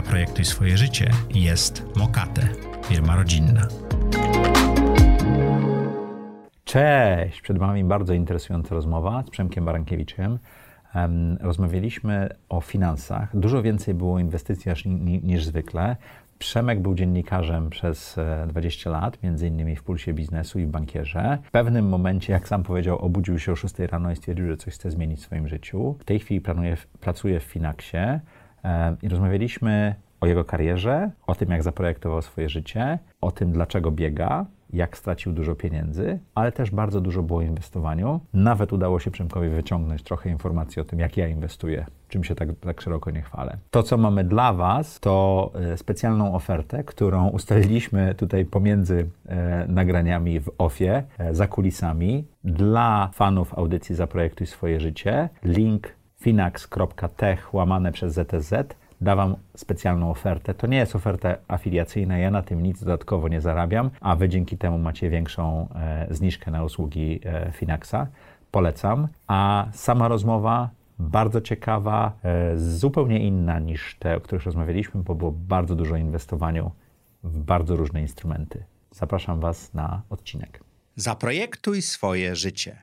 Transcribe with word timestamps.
Zaprojektuj 0.00 0.44
swoje 0.44 0.76
życie 0.76 1.10
jest 1.34 1.96
Mokate, 1.96 2.48
firma 2.84 3.16
rodzinna. 3.16 3.68
Cześć! 6.64 7.40
Przed 7.40 7.58
Wami 7.58 7.84
bardzo 7.84 8.14
interesująca 8.14 8.74
rozmowa 8.74 9.22
z 9.26 9.30
Przemkiem 9.30 9.64
Barankiewiczem. 9.64 10.38
Rozmawialiśmy 11.40 12.28
o 12.48 12.60
finansach. 12.60 13.36
Dużo 13.38 13.62
więcej 13.62 13.94
było 13.94 14.18
inwestycji 14.18 14.72
niż, 15.22 15.44
zwykle. 15.44 15.96
Przemek 16.38 16.80
był 16.80 16.94
dziennikarzem 16.94 17.70
przez 17.70 18.16
20 18.48 18.90
e, 18.90 18.92
lat, 18.92 19.22
między 19.22 19.46
innymi 19.46 19.76
w 19.76 19.82
Pulsie 19.82 20.12
Biznesu 20.12 20.58
i 20.58 20.66
w 20.66 20.70
Bankierze. 20.70 21.38
W 21.42 21.50
pewnym 21.50 21.88
momencie, 21.88 22.32
jak 22.32 22.48
sam 22.48 22.62
powiedział, 22.62 22.98
obudził 22.98 23.38
się 23.38 23.52
o 23.52 23.56
6 23.56 23.78
rano 23.78 24.12
i 24.12 24.16
stwierdził, 24.16 24.46
że 24.46 24.56
coś 24.56 24.74
chce 24.74 24.90
zmienić 24.90 25.20
w 25.20 25.22
swoim 25.22 25.48
życiu. 25.48 25.96
W 26.00 26.04
tej 26.04 26.18
chwili 26.18 26.40
planuje, 26.40 26.76
pracuje 27.00 27.40
w 27.40 27.44
Finaxie 27.44 28.20
i 29.02 29.08
rozmawialiśmy 29.08 29.94
o 30.20 30.26
jego 30.26 30.44
karierze, 30.44 31.10
o 31.26 31.34
tym, 31.34 31.50
jak 31.50 31.62
zaprojektował 31.62 32.22
swoje 32.22 32.48
życie, 32.48 32.98
o 33.20 33.30
tym, 33.30 33.52
dlaczego 33.52 33.90
biega, 33.90 34.46
jak 34.72 34.96
stracił 34.96 35.32
dużo 35.32 35.54
pieniędzy, 35.54 36.18
ale 36.34 36.52
też 36.52 36.70
bardzo 36.70 37.00
dużo 37.00 37.22
było 37.22 37.42
inwestowaniu. 37.42 38.20
Nawet 38.32 38.72
udało 38.72 39.00
się 39.00 39.10
Przemkowi 39.10 39.48
wyciągnąć 39.48 40.02
trochę 40.02 40.30
informacji 40.30 40.82
o 40.82 40.84
tym, 40.84 40.98
jak 40.98 41.16
ja 41.16 41.28
inwestuję, 41.28 41.86
czym 42.08 42.24
się 42.24 42.34
tak, 42.34 42.48
tak 42.60 42.80
szeroko 42.80 43.10
nie 43.10 43.22
chwalę. 43.22 43.56
To, 43.70 43.82
co 43.82 43.96
mamy 43.96 44.24
dla 44.24 44.52
Was, 44.52 45.00
to 45.00 45.50
e, 45.54 45.76
specjalną 45.76 46.34
ofertę, 46.34 46.84
którą 46.84 47.28
ustaliliśmy 47.28 48.14
tutaj 48.14 48.44
pomiędzy 48.44 49.08
e, 49.26 49.66
nagraniami 49.68 50.40
w 50.40 50.50
OFie, 50.58 51.02
e, 51.18 51.34
za 51.34 51.46
kulisami, 51.46 52.24
dla 52.44 53.10
fanów 53.12 53.58
audycji 53.58 53.94
Zaprojektuj 53.94 54.46
swoje 54.46 54.80
życie. 54.80 55.28
Link 55.44 55.99
finax.tech 56.20 57.54
łamane 57.54 57.92
przez 57.92 58.14
ZTZ 58.14 58.52
dawam 59.00 59.36
specjalną 59.56 60.10
ofertę. 60.10 60.54
To 60.54 60.66
nie 60.66 60.76
jest 60.76 60.96
oferta 60.96 61.36
afiliacyjna, 61.48 62.18
ja 62.18 62.30
na 62.30 62.42
tym 62.42 62.62
nic 62.62 62.80
dodatkowo 62.80 63.28
nie 63.28 63.40
zarabiam, 63.40 63.90
a 64.00 64.16
wy 64.16 64.28
dzięki 64.28 64.58
temu 64.58 64.78
macie 64.78 65.10
większą 65.10 65.68
e, 65.74 66.06
zniżkę 66.10 66.50
na 66.50 66.64
usługi 66.64 67.20
e, 67.24 67.52
Finaxa. 67.52 68.06
Polecam. 68.50 69.08
A 69.26 69.66
sama 69.72 70.08
rozmowa 70.08 70.70
bardzo 70.98 71.40
ciekawa, 71.40 72.12
e, 72.24 72.56
zupełnie 72.58 73.18
inna 73.26 73.58
niż 73.58 73.96
te, 73.98 74.16
o 74.16 74.20
których 74.20 74.44
rozmawialiśmy, 74.44 75.02
bo 75.02 75.14
było 75.14 75.32
bardzo 75.32 75.74
dużo 75.74 75.96
inwestowaniu 75.96 76.70
w 77.24 77.38
bardzo 77.38 77.76
różne 77.76 78.00
instrumenty. 78.00 78.64
Zapraszam 78.90 79.40
Was 79.40 79.74
na 79.74 80.02
odcinek. 80.10 80.60
Zaprojektuj 80.96 81.82
swoje 81.82 82.36
życie. 82.36 82.82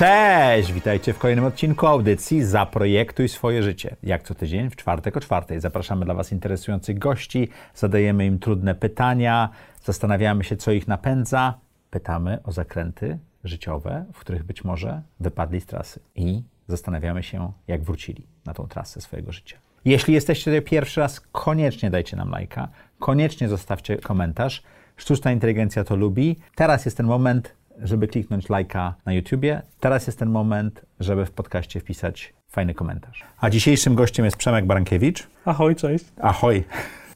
Cześć! 0.00 0.72
Witajcie 0.72 1.12
w 1.12 1.18
kolejnym 1.18 1.44
odcinku 1.44 1.86
audycji 1.86 2.44
Zaprojektuj 2.44 3.28
swoje 3.28 3.62
życie. 3.62 3.96
Jak 4.02 4.22
co 4.22 4.34
tydzień 4.34 4.70
w 4.70 4.76
czwartek 4.76 5.16
o 5.16 5.20
czwartej 5.20 5.60
zapraszamy 5.60 6.04
dla 6.04 6.14
Was 6.14 6.32
interesujących 6.32 6.98
gości, 6.98 7.48
zadajemy 7.74 8.26
im 8.26 8.38
trudne 8.38 8.74
pytania, 8.74 9.48
zastanawiamy 9.84 10.44
się, 10.44 10.56
co 10.56 10.72
ich 10.72 10.88
napędza, 10.88 11.54
pytamy 11.90 12.42
o 12.42 12.52
zakręty 12.52 13.18
życiowe, 13.44 14.04
w 14.12 14.18
których 14.18 14.44
być 14.44 14.64
może 14.64 15.02
wypadli 15.20 15.60
z 15.60 15.66
trasy 15.66 16.00
i 16.14 16.42
zastanawiamy 16.68 17.22
się, 17.22 17.52
jak 17.68 17.82
wrócili 17.82 18.26
na 18.44 18.54
tą 18.54 18.66
trasę 18.66 19.00
swojego 19.00 19.32
życia. 19.32 19.56
Jeśli 19.84 20.14
jesteście 20.14 20.44
tutaj 20.44 20.62
pierwszy 20.62 21.00
raz, 21.00 21.20
koniecznie 21.20 21.90
dajcie 21.90 22.16
nam 22.16 22.30
lajka, 22.30 22.68
koniecznie 22.98 23.48
zostawcie 23.48 23.96
komentarz. 23.96 24.62
Sztuczna 24.96 25.32
inteligencja 25.32 25.84
to 25.84 25.96
lubi. 25.96 26.36
Teraz 26.54 26.84
jest 26.84 26.96
ten 26.96 27.06
moment, 27.06 27.59
żeby 27.78 28.08
kliknąć 28.08 28.48
lajka 28.48 28.94
na 29.06 29.12
YouTubie. 29.12 29.62
Teraz 29.80 30.06
jest 30.06 30.18
ten 30.18 30.30
moment, 30.30 30.82
żeby 31.00 31.26
w 31.26 31.30
podcaście 31.30 31.80
wpisać 31.80 32.34
fajny 32.48 32.74
komentarz. 32.74 33.24
A 33.40 33.50
dzisiejszym 33.50 33.94
gościem 33.94 34.24
jest 34.24 34.36
Przemek 34.36 34.66
Barankiewicz. 34.66 35.26
Ahoj, 35.44 35.76
cześć. 35.76 36.04
Ahoj. 36.20 36.64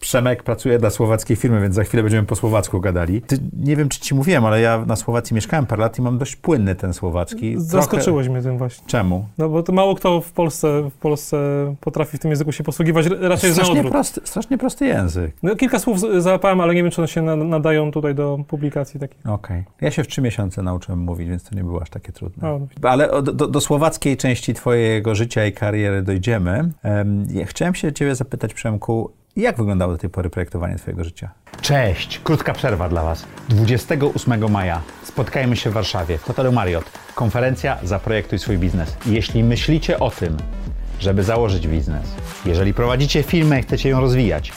Przemek 0.04 0.42
pracuje 0.42 0.78
dla 0.78 0.90
słowackiej 0.90 1.36
firmy, 1.36 1.60
więc 1.60 1.74
za 1.74 1.84
chwilę 1.84 2.02
będziemy 2.02 2.26
po 2.26 2.36
słowacku 2.36 2.80
gadali. 2.80 3.22
Ty, 3.22 3.38
nie 3.58 3.76
wiem, 3.76 3.88
czy 3.88 4.00
ci 4.00 4.14
mówiłem, 4.14 4.44
ale 4.44 4.60
ja 4.60 4.84
na 4.86 4.96
Słowacji 4.96 5.34
mieszkałem 5.34 5.66
parę 5.66 5.82
lat 5.82 5.98
i 5.98 6.02
mam 6.02 6.18
dość 6.18 6.36
płynny 6.36 6.74
ten 6.74 6.94
słowacki. 6.94 7.54
Zaskoczyłeś 7.56 8.26
Trochę... 8.26 8.30
mnie 8.30 8.42
tym 8.42 8.58
właśnie. 8.58 8.86
Czemu? 8.86 9.28
No 9.38 9.48
bo 9.48 9.62
to 9.62 9.72
mało 9.72 9.94
kto 9.94 10.20
w 10.20 10.32
Polsce, 10.32 10.90
w 10.90 10.94
Polsce 10.94 11.36
potrafi 11.80 12.16
w 12.16 12.20
tym 12.20 12.30
języku 12.30 12.52
się 12.52 12.64
posługiwać, 12.64 13.06
raczej 13.20 13.52
strasznie 13.52 13.82
na 13.82 13.90
prosty, 13.90 14.20
strasznie 14.24 14.58
prosty 14.58 14.86
język. 14.86 15.34
No, 15.42 15.56
kilka 15.56 15.78
słów 15.78 16.00
załapałem, 16.18 16.60
ale 16.60 16.74
nie 16.74 16.82
wiem, 16.82 16.90
czy 16.92 17.00
one 17.00 17.08
się 17.08 17.22
nadają 17.22 17.90
tutaj 17.90 18.14
do 18.14 18.38
publikacji 18.48 19.00
takich. 19.00 19.20
Okej. 19.20 19.60
Okay. 19.60 19.64
Ja 19.80 19.90
się 19.90 20.04
w 20.04 20.08
trzy 20.08 20.22
miesiące 20.22 20.62
nauczyłem 20.62 20.98
mówić, 20.98 21.28
więc 21.28 21.42
to 21.44 21.56
nie 21.56 21.64
było 21.64 21.82
aż 21.82 21.90
takie 21.90 22.12
trudne. 22.12 22.48
O. 22.50 22.60
Ale 22.82 23.08
do, 23.08 23.22
do, 23.22 23.46
do, 23.46 23.60
słowackiej 23.60 24.16
części 24.16 24.54
twojego 24.54 25.14
życia 25.14 25.46
i 25.46 25.52
kariery 25.52 26.02
dojdziemy. 26.02 26.70
Um, 26.84 27.26
ja 27.30 27.46
chciałem 27.46 27.74
się 27.74 27.92
ciebie 27.92 28.14
zapytać, 28.14 28.54
Przemku, 28.54 29.10
jak 29.36 29.56
wyglądało 29.56 29.92
do 29.92 29.98
tej 29.98 30.10
pory 30.10 30.30
projektowanie 30.30 30.76
Twojego 30.76 31.04
życia? 31.04 31.30
Cześć! 31.60 32.18
Krótka 32.24 32.52
przerwa 32.52 32.88
dla 32.88 33.02
Was. 33.02 33.26
28 33.48 34.50
maja 34.50 34.80
spotkajmy 35.04 35.56
się 35.56 35.70
w 35.70 35.72
Warszawie, 35.72 36.18
w 36.18 36.22
hotelu 36.22 36.52
Marriott. 36.52 36.84
Konferencja 37.14 37.78
Zaprojektuj 37.82 38.38
swój 38.38 38.58
biznes. 38.58 38.96
Jeśli 39.06 39.44
myślicie 39.44 40.00
o 40.00 40.10
tym, 40.10 40.36
żeby 41.00 41.22
założyć 41.22 41.68
biznes, 41.68 42.14
jeżeli 42.46 42.74
prowadzicie 42.74 43.22
firmę 43.22 43.60
i 43.60 43.62
chcecie 43.62 43.88
ją 43.88 44.00
rozwijać, 44.00 44.52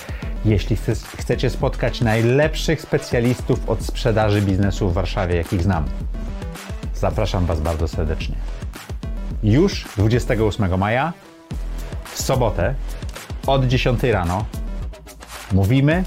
jeśli 0.45 0.77
chcecie 1.17 1.49
spotkać 1.49 2.01
najlepszych 2.01 2.81
specjalistów 2.81 3.69
od 3.69 3.81
sprzedaży 3.81 4.41
biznesu 4.41 4.89
w 4.89 4.93
Warszawie, 4.93 5.35
jakich 5.35 5.63
znam, 5.63 5.85
zapraszam 6.95 7.45
Was 7.45 7.61
bardzo 7.61 7.87
serdecznie. 7.87 8.35
Już 9.43 9.85
28 9.97 10.77
maja, 10.77 11.13
w 12.13 12.21
sobotę, 12.21 12.75
od 13.47 13.67
10 13.67 14.03
rano 14.03 14.45
Mówimy, 15.51 16.03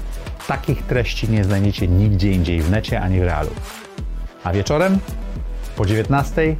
takich 0.47 0.83
treści 0.83 1.29
nie 1.29 1.43
znajdziecie 1.43 1.87
nigdzie 1.87 2.31
indziej 2.31 2.61
w 2.61 2.71
necie 2.71 3.01
ani 3.01 3.19
w 3.19 3.23
realu. 3.23 3.49
A 4.43 4.53
wieczorem 4.53 4.99
po 5.75 5.85
19 5.85 6.55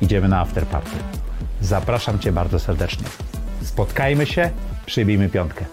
idziemy 0.00 0.28
na 0.28 0.40
afterparty. 0.40 0.96
Zapraszam 1.60 2.18
Cię 2.18 2.32
bardzo 2.32 2.58
serdecznie. 2.58 3.06
Spotkajmy 3.62 4.26
się, 4.26 4.50
przybijmy 4.86 5.28
piątkę. 5.28 5.64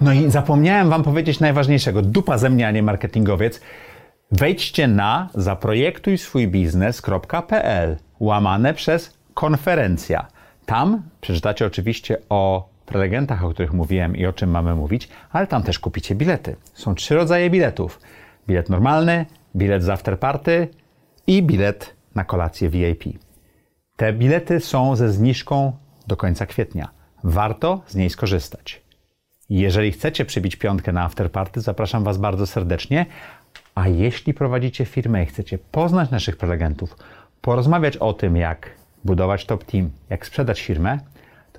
No 0.00 0.12
i 0.12 0.30
zapomniałem 0.30 0.90
Wam 0.90 1.02
powiedzieć 1.02 1.40
najważniejszego. 1.40 2.02
Dupa 2.02 2.38
ze 2.38 2.50
mnie, 2.50 2.68
a 2.68 2.70
nie 2.70 2.82
marketingowiec. 2.82 3.60
Wejdźcie 4.32 4.88
na 4.88 5.28
zaprojektuj 5.34 6.18
swój 6.18 6.48
biznes.pl 6.48 7.96
łamane 8.20 8.74
przez 8.74 9.18
konferencja. 9.34 10.26
Tam 10.66 11.02
przeczytacie 11.20 11.66
oczywiście 11.66 12.18
o 12.28 12.68
prelegentach, 12.90 13.44
o 13.44 13.50
których 13.50 13.72
mówiłem 13.72 14.16
i 14.16 14.26
o 14.26 14.32
czym 14.32 14.50
mamy 14.50 14.74
mówić, 14.74 15.08
ale 15.32 15.46
tam 15.46 15.62
też 15.62 15.78
kupicie 15.78 16.14
bilety. 16.14 16.56
Są 16.74 16.94
trzy 16.94 17.14
rodzaje 17.14 17.50
biletów. 17.50 18.00
Bilet 18.48 18.68
normalny, 18.68 19.26
bilet 19.56 19.82
z 19.82 19.88
afterparty 19.88 20.68
i 21.26 21.42
bilet 21.42 21.94
na 22.14 22.24
kolację 22.24 22.70
VIP. 22.70 23.04
Te 23.96 24.12
bilety 24.12 24.60
są 24.60 24.96
ze 24.96 25.12
zniżką 25.12 25.72
do 26.06 26.16
końca 26.16 26.46
kwietnia. 26.46 26.88
Warto 27.24 27.82
z 27.86 27.94
niej 27.94 28.10
skorzystać. 28.10 28.82
Jeżeli 29.50 29.92
chcecie 29.92 30.24
przybić 30.24 30.56
piątkę 30.56 30.92
na 30.92 31.04
afterparty, 31.04 31.60
zapraszam 31.60 32.04
Was 32.04 32.18
bardzo 32.18 32.46
serdecznie. 32.46 33.06
A 33.74 33.88
jeśli 33.88 34.34
prowadzicie 34.34 34.84
firmę 34.84 35.22
i 35.22 35.26
chcecie 35.26 35.58
poznać 35.58 36.10
naszych 36.10 36.36
prelegentów, 36.36 36.96
porozmawiać 37.40 37.96
o 37.96 38.12
tym, 38.12 38.36
jak 38.36 38.70
budować 39.04 39.44
top 39.44 39.64
team, 39.64 39.90
jak 40.10 40.26
sprzedać 40.26 40.60
firmę, 40.60 40.98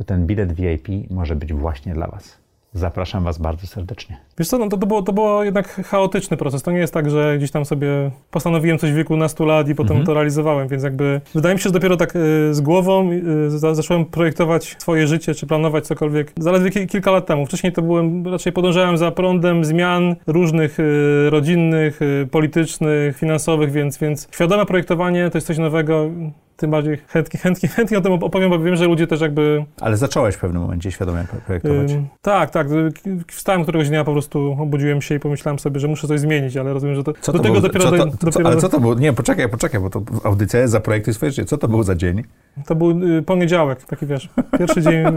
to 0.02 0.06
ten 0.06 0.26
bilet 0.26 0.54
VIP 0.54 0.88
może 1.10 1.36
być 1.36 1.54
właśnie 1.54 1.94
dla 1.94 2.08
Was. 2.08 2.38
Zapraszam 2.74 3.24
Was 3.24 3.38
bardzo 3.38 3.68
serdecznie. 3.68 4.18
Wiesz 4.40 4.48
co, 4.48 4.58
no 4.58 4.70
to, 4.70 4.78
to, 4.78 4.88
było, 4.88 5.02
to 5.02 5.14
było 5.14 5.44
jednak 5.44 5.68
chaotyczny 5.68 6.38
proces. 6.38 6.64
To 6.64 6.72
nie 6.72 6.78
jest 6.78 6.94
tak, 6.94 7.10
że 7.10 7.38
gdzieś 7.38 7.52
tam 7.52 7.66
sobie 7.66 8.12
postanowiłem 8.32 8.78
coś 8.78 8.92
w 8.92 8.96
wieku 8.96 9.18
nastu 9.18 9.46
lat 9.46 9.70
i 9.70 9.76
potem 9.76 9.92
mhm. 9.92 10.06
to 10.06 10.14
realizowałem, 10.14 10.68
więc 10.68 10.84
jakby 10.84 11.22
wydaje 11.36 11.56
mi 11.56 11.60
się, 11.60 11.64
że 11.64 11.72
dopiero 11.72 11.98
tak 11.98 12.16
y, 12.16 12.54
z 12.54 12.62
głową 12.62 13.12
y, 13.12 13.76
zacząłem 13.76 14.06
projektować 14.06 14.76
swoje 14.80 15.08
życie, 15.08 15.36
czy 15.36 15.48
planować 15.48 15.88
cokolwiek 15.88 16.32
zaledwie 16.38 16.70
ki 16.70 16.88
kilka 16.88 17.12
lat 17.12 17.26
temu. 17.26 17.46
Wcześniej 17.46 17.74
to 17.74 17.82
byłem, 17.82 18.28
raczej 18.28 18.54
podążałem 18.54 18.98
za 18.98 19.12
prądem 19.12 19.66
zmian 19.66 20.16
różnych 20.28 20.80
y, 20.80 21.30
rodzinnych, 21.30 22.00
politycznych, 22.32 23.18
finansowych, 23.18 23.72
więc, 23.72 23.98
więc 23.98 24.28
świadome 24.32 24.66
projektowanie 24.66 25.30
to 25.30 25.38
jest 25.38 25.48
coś 25.48 25.58
nowego 25.58 26.10
tym 26.58 26.72
bardziej 26.72 26.98
chętnie, 27.08 27.40
chętnie, 27.40 27.70
chętnie 27.70 27.98
o 27.98 28.02
tym 28.02 28.14
opowiem, 28.14 28.50
bo 28.50 28.60
wiem, 28.60 28.76
że 28.76 28.86
ludzie 28.86 29.08
też 29.08 29.22
jakby... 29.22 29.66
Ale 29.82 29.98
zacząłeś 29.98 30.36
w 30.36 30.40
pewnym 30.40 30.62
momencie 30.62 30.92
świadomie 30.92 31.26
projektować. 31.46 31.92
Ym, 31.92 32.08
tak, 32.22 32.50
tak. 32.50 32.68
Wstałem 33.28 33.64
któregoś 33.64 33.90
dnia, 33.90 34.04
po 34.04 34.12
prostu 34.12 34.58
obudziłem 34.60 35.02
się 35.02 35.16
i 35.16 35.20
pomyślałem 35.20 35.60
sobie, 35.60 35.80
że 35.80 35.88
muszę 35.88 36.08
coś 36.08 36.20
zmienić, 36.20 36.58
ale 36.58 36.74
rozumiem, 36.74 36.96
że 36.96 37.04
to, 37.04 37.14
co 37.22 37.32
do 37.32 37.38
to 37.38 37.44
tego 37.44 37.54
był, 37.54 37.62
dopiero... 37.62 37.84
Co 37.84 37.92
to, 37.92 37.98
do, 37.98 38.12
to, 38.12 38.26
dopiero 38.26 38.50
ale 38.50 38.58
co 38.58 38.70
to 38.70 38.80
było? 38.80 38.94
Nie, 38.94 39.14
poczekaj, 39.14 39.50
poczekaj, 39.50 39.82
bo 39.82 39.90
to 39.90 40.02
audycja 40.24 40.60
jest 40.60 40.72
Zaprojektuj 40.72 41.14
swoje 41.14 41.32
życie. 41.32 41.46
Co 41.46 41.58
to 41.58 41.68
był 41.68 41.84
za 41.84 41.96
dzień? 41.96 42.24
To 42.66 42.76
był 42.76 43.18
y, 43.18 43.22
poniedziałek, 43.22 43.84
taki 43.84 44.06
wiesz, 44.06 44.30
pierwszy 44.60 44.82
dzień 44.82 44.94
y, 44.96 45.10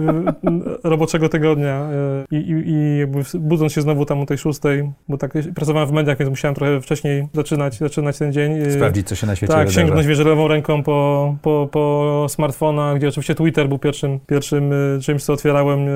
roboczego 0.85 1.29
tygodnia 1.29 1.89
y, 2.33 2.37
i, 2.37 2.51
i, 2.51 2.71
i 2.71 2.99
jakby 2.99 3.23
budząc 3.39 3.73
się 3.73 3.81
znowu 3.81 4.05
tam 4.05 4.21
o 4.21 4.27
tej 4.27 4.39
szóstej, 4.39 4.93
bo 5.09 5.19
tak 5.19 5.33
pracowałem 5.55 5.89
w 5.89 5.93
mediach, 5.93 6.19
więc 6.19 6.31
musiałem 6.31 6.55
trochę 6.55 6.81
wcześniej 6.81 7.29
zaczynać, 7.33 7.79
zaczynać 7.79 8.19
ten 8.19 8.33
dzień. 8.33 8.71
Sprawdzić, 8.71 9.09
co 9.09 9.15
się 9.15 9.27
na 9.27 9.37
świecie 9.37 9.53
Tak, 9.53 9.69
wydarza. 9.69 9.81
sięgnąć 9.81 10.07
wiesz, 10.07 10.19
lewą 10.19 10.49
ręką 10.49 10.83
po, 10.83 11.34
po, 11.43 11.69
po 11.73 12.27
smartfona, 12.29 12.95
gdzie 12.95 13.09
oczywiście 13.09 13.35
Twitter 13.35 13.69
był 13.69 13.79
pierwszym, 13.79 14.21
pierwszym 14.27 14.71
czymś, 15.03 15.25
co 15.25 15.33
otwierałem. 15.33 15.87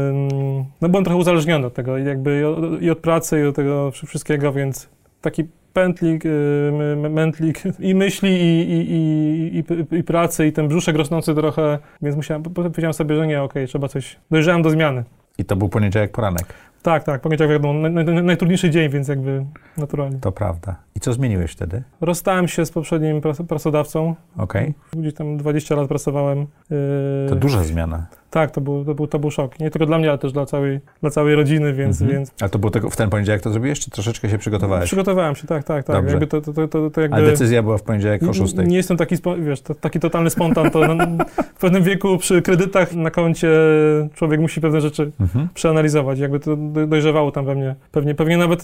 No 0.80 0.88
byłem 0.88 1.04
trochę 1.04 1.18
uzależniony 1.20 1.66
od 1.66 1.74
tego 1.74 1.98
i 1.98 2.04
jakby 2.04 2.42
i 2.80 2.90
od 2.90 2.98
pracy, 2.98 3.40
i 3.40 3.46
od 3.46 3.56
tego 3.56 3.90
wszystkiego, 3.90 4.52
więc 4.52 4.88
taki 5.20 5.44
pętlik, 5.72 6.22
mętlik 7.10 7.62
i 7.78 7.94
myśli, 7.94 8.30
i, 8.30 8.70
i, 8.70 9.58
i, 9.58 9.96
i, 9.96 10.02
pracy, 10.02 10.46
i 10.46 10.52
ten 10.52 10.68
brzuszek 10.68 10.96
rosnący 10.96 11.34
trochę, 11.34 11.78
więc 12.02 12.16
musiałem, 12.16 12.42
powiedziałem 12.42 12.94
sobie, 12.94 13.16
że 13.16 13.26
nie, 13.26 13.42
okej, 13.42 13.66
trzeba 13.66 13.88
coś, 13.88 14.16
dojrzałem 14.30 14.62
do 14.62 14.70
zmiany. 14.70 15.04
I 15.38 15.44
to 15.44 15.56
był 15.56 15.68
poniedziałek 15.68 16.12
poranek. 16.12 16.44
Tak, 16.82 17.04
tak, 17.04 17.20
poniedziałek 17.20 17.52
wiadomo, 17.52 17.88
naj, 17.88 18.04
naj, 18.04 18.22
najtrudniejszy 18.22 18.70
dzień, 18.70 18.90
więc 18.90 19.08
jakby 19.08 19.44
naturalnie. 19.76 20.18
To 20.18 20.32
prawda. 20.32 20.76
I 20.94 21.00
co 21.00 21.12
zmieniłeś 21.12 21.52
wtedy? 21.52 21.82
Rozstałem 22.00 22.48
się 22.48 22.66
z 22.66 22.70
poprzednim 22.70 23.20
pracodawcą. 23.48 24.14
Okej. 24.36 24.74
Okay. 24.90 25.00
Gdzieś 25.00 25.14
tam 25.14 25.36
20 25.36 25.74
lat 25.74 25.88
pracowałem. 25.88 26.38
Yy... 26.70 27.26
To 27.28 27.36
duża 27.36 27.64
zmiana. 27.64 28.06
Tak, 28.30 28.50
to 28.50 28.60
był, 28.60 28.84
to, 28.84 28.94
był, 28.94 29.06
to 29.06 29.18
był 29.18 29.30
szok. 29.30 29.60
Nie 29.60 29.70
tylko 29.70 29.86
dla 29.86 29.98
mnie, 29.98 30.08
ale 30.08 30.18
też 30.18 30.32
dla 30.32 30.46
całej, 30.46 30.80
dla 31.00 31.10
całej 31.10 31.34
rodziny, 31.34 31.72
więc... 31.72 32.00
Mhm. 32.02 32.18
więc... 32.18 32.34
A 32.40 32.48
to 32.48 32.58
było 32.58 32.70
tego, 32.70 32.90
w 32.90 32.96
ten 32.96 33.10
poniedziałek 33.10 33.42
to 33.42 33.50
zrobiłeś, 33.50 33.80
czy 33.80 33.90
troszeczkę 33.90 34.28
się 34.28 34.38
przygotowałeś? 34.38 34.84
Przygotowałem 34.84 35.34
się, 35.34 35.46
tak, 35.46 35.64
tak, 35.64 35.84
tak. 35.84 35.96
Dobrze. 35.96 36.10
Jakby 36.10 36.26
to, 36.26 36.40
to, 36.40 36.68
to, 36.68 36.90
to 36.90 37.00
jakby... 37.00 37.16
Ale 37.16 37.26
decyzja 37.26 37.62
była 37.62 37.78
w 37.78 37.82
poniedziałek 37.82 38.22
o 38.22 38.32
6. 38.32 38.54
Nie, 38.54 38.64
nie 38.64 38.76
jestem 38.76 38.96
taki, 38.96 39.16
wiesz, 39.38 39.60
taki 39.80 40.00
totalny 40.00 40.30
spontan, 40.30 40.70
to 40.70 40.80
w 41.54 41.60
pewnym 41.60 41.82
wieku 41.82 42.18
przy 42.18 42.42
kredytach 42.42 42.92
na 42.94 43.10
koncie 43.10 43.50
człowiek 44.14 44.40
musi 44.40 44.60
pewne 44.60 44.80
rzeczy 44.80 45.10
mhm. 45.20 45.48
przeanalizować. 45.54 46.18
Jakby 46.18 46.40
to 46.40 46.56
dojrzewało 46.86 47.32
tam 47.32 47.44
we 47.44 47.54
mnie. 47.54 47.74
Pewnie, 47.92 48.14
pewnie 48.14 48.36
nawet, 48.36 48.62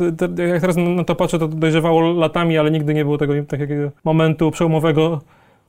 jak 0.48 0.60
teraz 0.60 0.76
na 0.76 1.04
to 1.04 1.14
patrzę, 1.14 1.38
to 1.38 1.48
dojrzewało 1.48 2.12
latami, 2.12 2.58
ale 2.58 2.70
nigdy 2.70 2.94
nie 2.94 3.04
było 3.04 3.18
tego 3.18 3.34
takiego 3.48 3.90
momentu 4.04 4.50
przełomowego, 4.50 5.20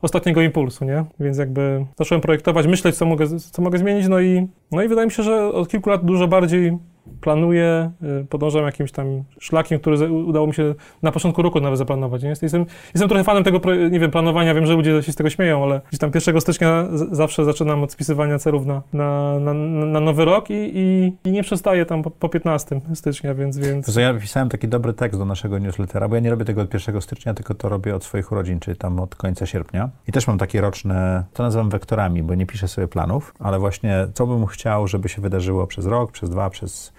ostatniego 0.01 0.41
impulsu, 0.41 0.85
nie? 0.85 1.05
Więc 1.19 1.37
jakby 1.37 1.85
zacząłem 1.97 2.21
projektować, 2.21 2.67
myśleć, 2.67 2.95
co 2.95 3.05
mogę, 3.05 3.39
co 3.39 3.61
mogę 3.61 3.77
zmienić, 3.77 4.07
no 4.07 4.19
i, 4.19 4.47
no 4.71 4.83
i 4.83 4.87
wydaje 4.87 5.05
mi 5.05 5.11
się, 5.11 5.23
że 5.23 5.47
od 5.47 5.69
kilku 5.69 5.89
lat 5.89 6.05
dużo 6.05 6.27
bardziej 6.27 6.77
planuję, 7.21 7.91
y, 8.21 8.25
podążam 8.25 8.65
jakimś 8.65 8.91
tam 8.91 9.23
szlakiem, 9.39 9.79
który 9.79 10.11
udało 10.11 10.47
mi 10.47 10.53
się 10.53 10.75
na 11.03 11.11
początku 11.11 11.41
roku 11.41 11.59
nawet 11.59 11.77
zaplanować. 11.77 12.23
Jestem, 12.23 12.65
jestem 12.93 13.09
trochę 13.09 13.23
fanem 13.23 13.43
tego, 13.43 13.59
nie 13.91 13.99
wiem, 13.99 14.11
planowania, 14.11 14.53
wiem, 14.53 14.65
że 14.65 14.73
ludzie 14.73 15.03
się 15.03 15.11
z 15.11 15.15
tego 15.15 15.29
śmieją, 15.29 15.63
ale 15.63 15.81
gdzieś 15.89 15.99
tam 15.99 16.11
1 16.15 16.41
stycznia 16.41 16.85
zawsze 17.11 17.45
zaczynam 17.45 17.83
od 17.83 17.91
spisywania 17.91 18.39
celów 18.39 18.65
na, 18.65 18.81
na, 18.93 19.39
na, 19.39 19.53
na 19.85 19.99
nowy 19.99 20.25
rok 20.25 20.49
i, 20.49 20.71
i, 20.73 21.13
i, 21.29 21.31
nie 21.31 21.43
przestaję 21.43 21.85
tam 21.85 22.03
po, 22.03 22.11
po 22.11 22.29
15 22.29 22.81
stycznia, 22.93 23.33
więc... 23.33 23.57
więc... 23.57 23.93
To 23.93 23.99
ja 23.99 24.13
pisałem 24.13 24.49
taki 24.49 24.67
dobry 24.67 24.93
tekst 24.93 25.19
do 25.19 25.25
naszego 25.25 25.59
newslettera, 25.59 26.07
bo 26.07 26.15
ja 26.15 26.21
nie 26.21 26.29
robię 26.29 26.45
tego 26.45 26.61
od 26.61 26.73
1 26.73 27.01
stycznia, 27.01 27.33
tylko 27.33 27.53
to 27.53 27.69
robię 27.69 27.95
od 27.95 28.03
swoich 28.03 28.31
urodzin, 28.31 28.59
czyli 28.59 28.77
tam 28.77 28.99
od 28.99 29.15
końca 29.15 29.45
sierpnia. 29.45 29.89
I 30.07 30.11
też 30.11 30.27
mam 30.27 30.37
takie 30.37 30.61
roczne, 30.61 31.23
to 31.33 31.43
nazywam 31.43 31.69
wektorami, 31.69 32.23
bo 32.23 32.35
nie 32.35 32.45
piszę 32.45 32.67
sobie 32.67 32.87
planów, 32.87 33.33
ale 33.39 33.59
właśnie 33.59 34.07
co 34.13 34.27
bym 34.27 34.45
chciał, 34.45 34.87
żeby 34.87 35.09
się 35.09 35.21
wydarzyło 35.21 35.67
przez 35.67 35.85
rok, 35.85 36.11
przez 36.11 36.29
dwa, 36.29 36.49
przez 36.49 36.94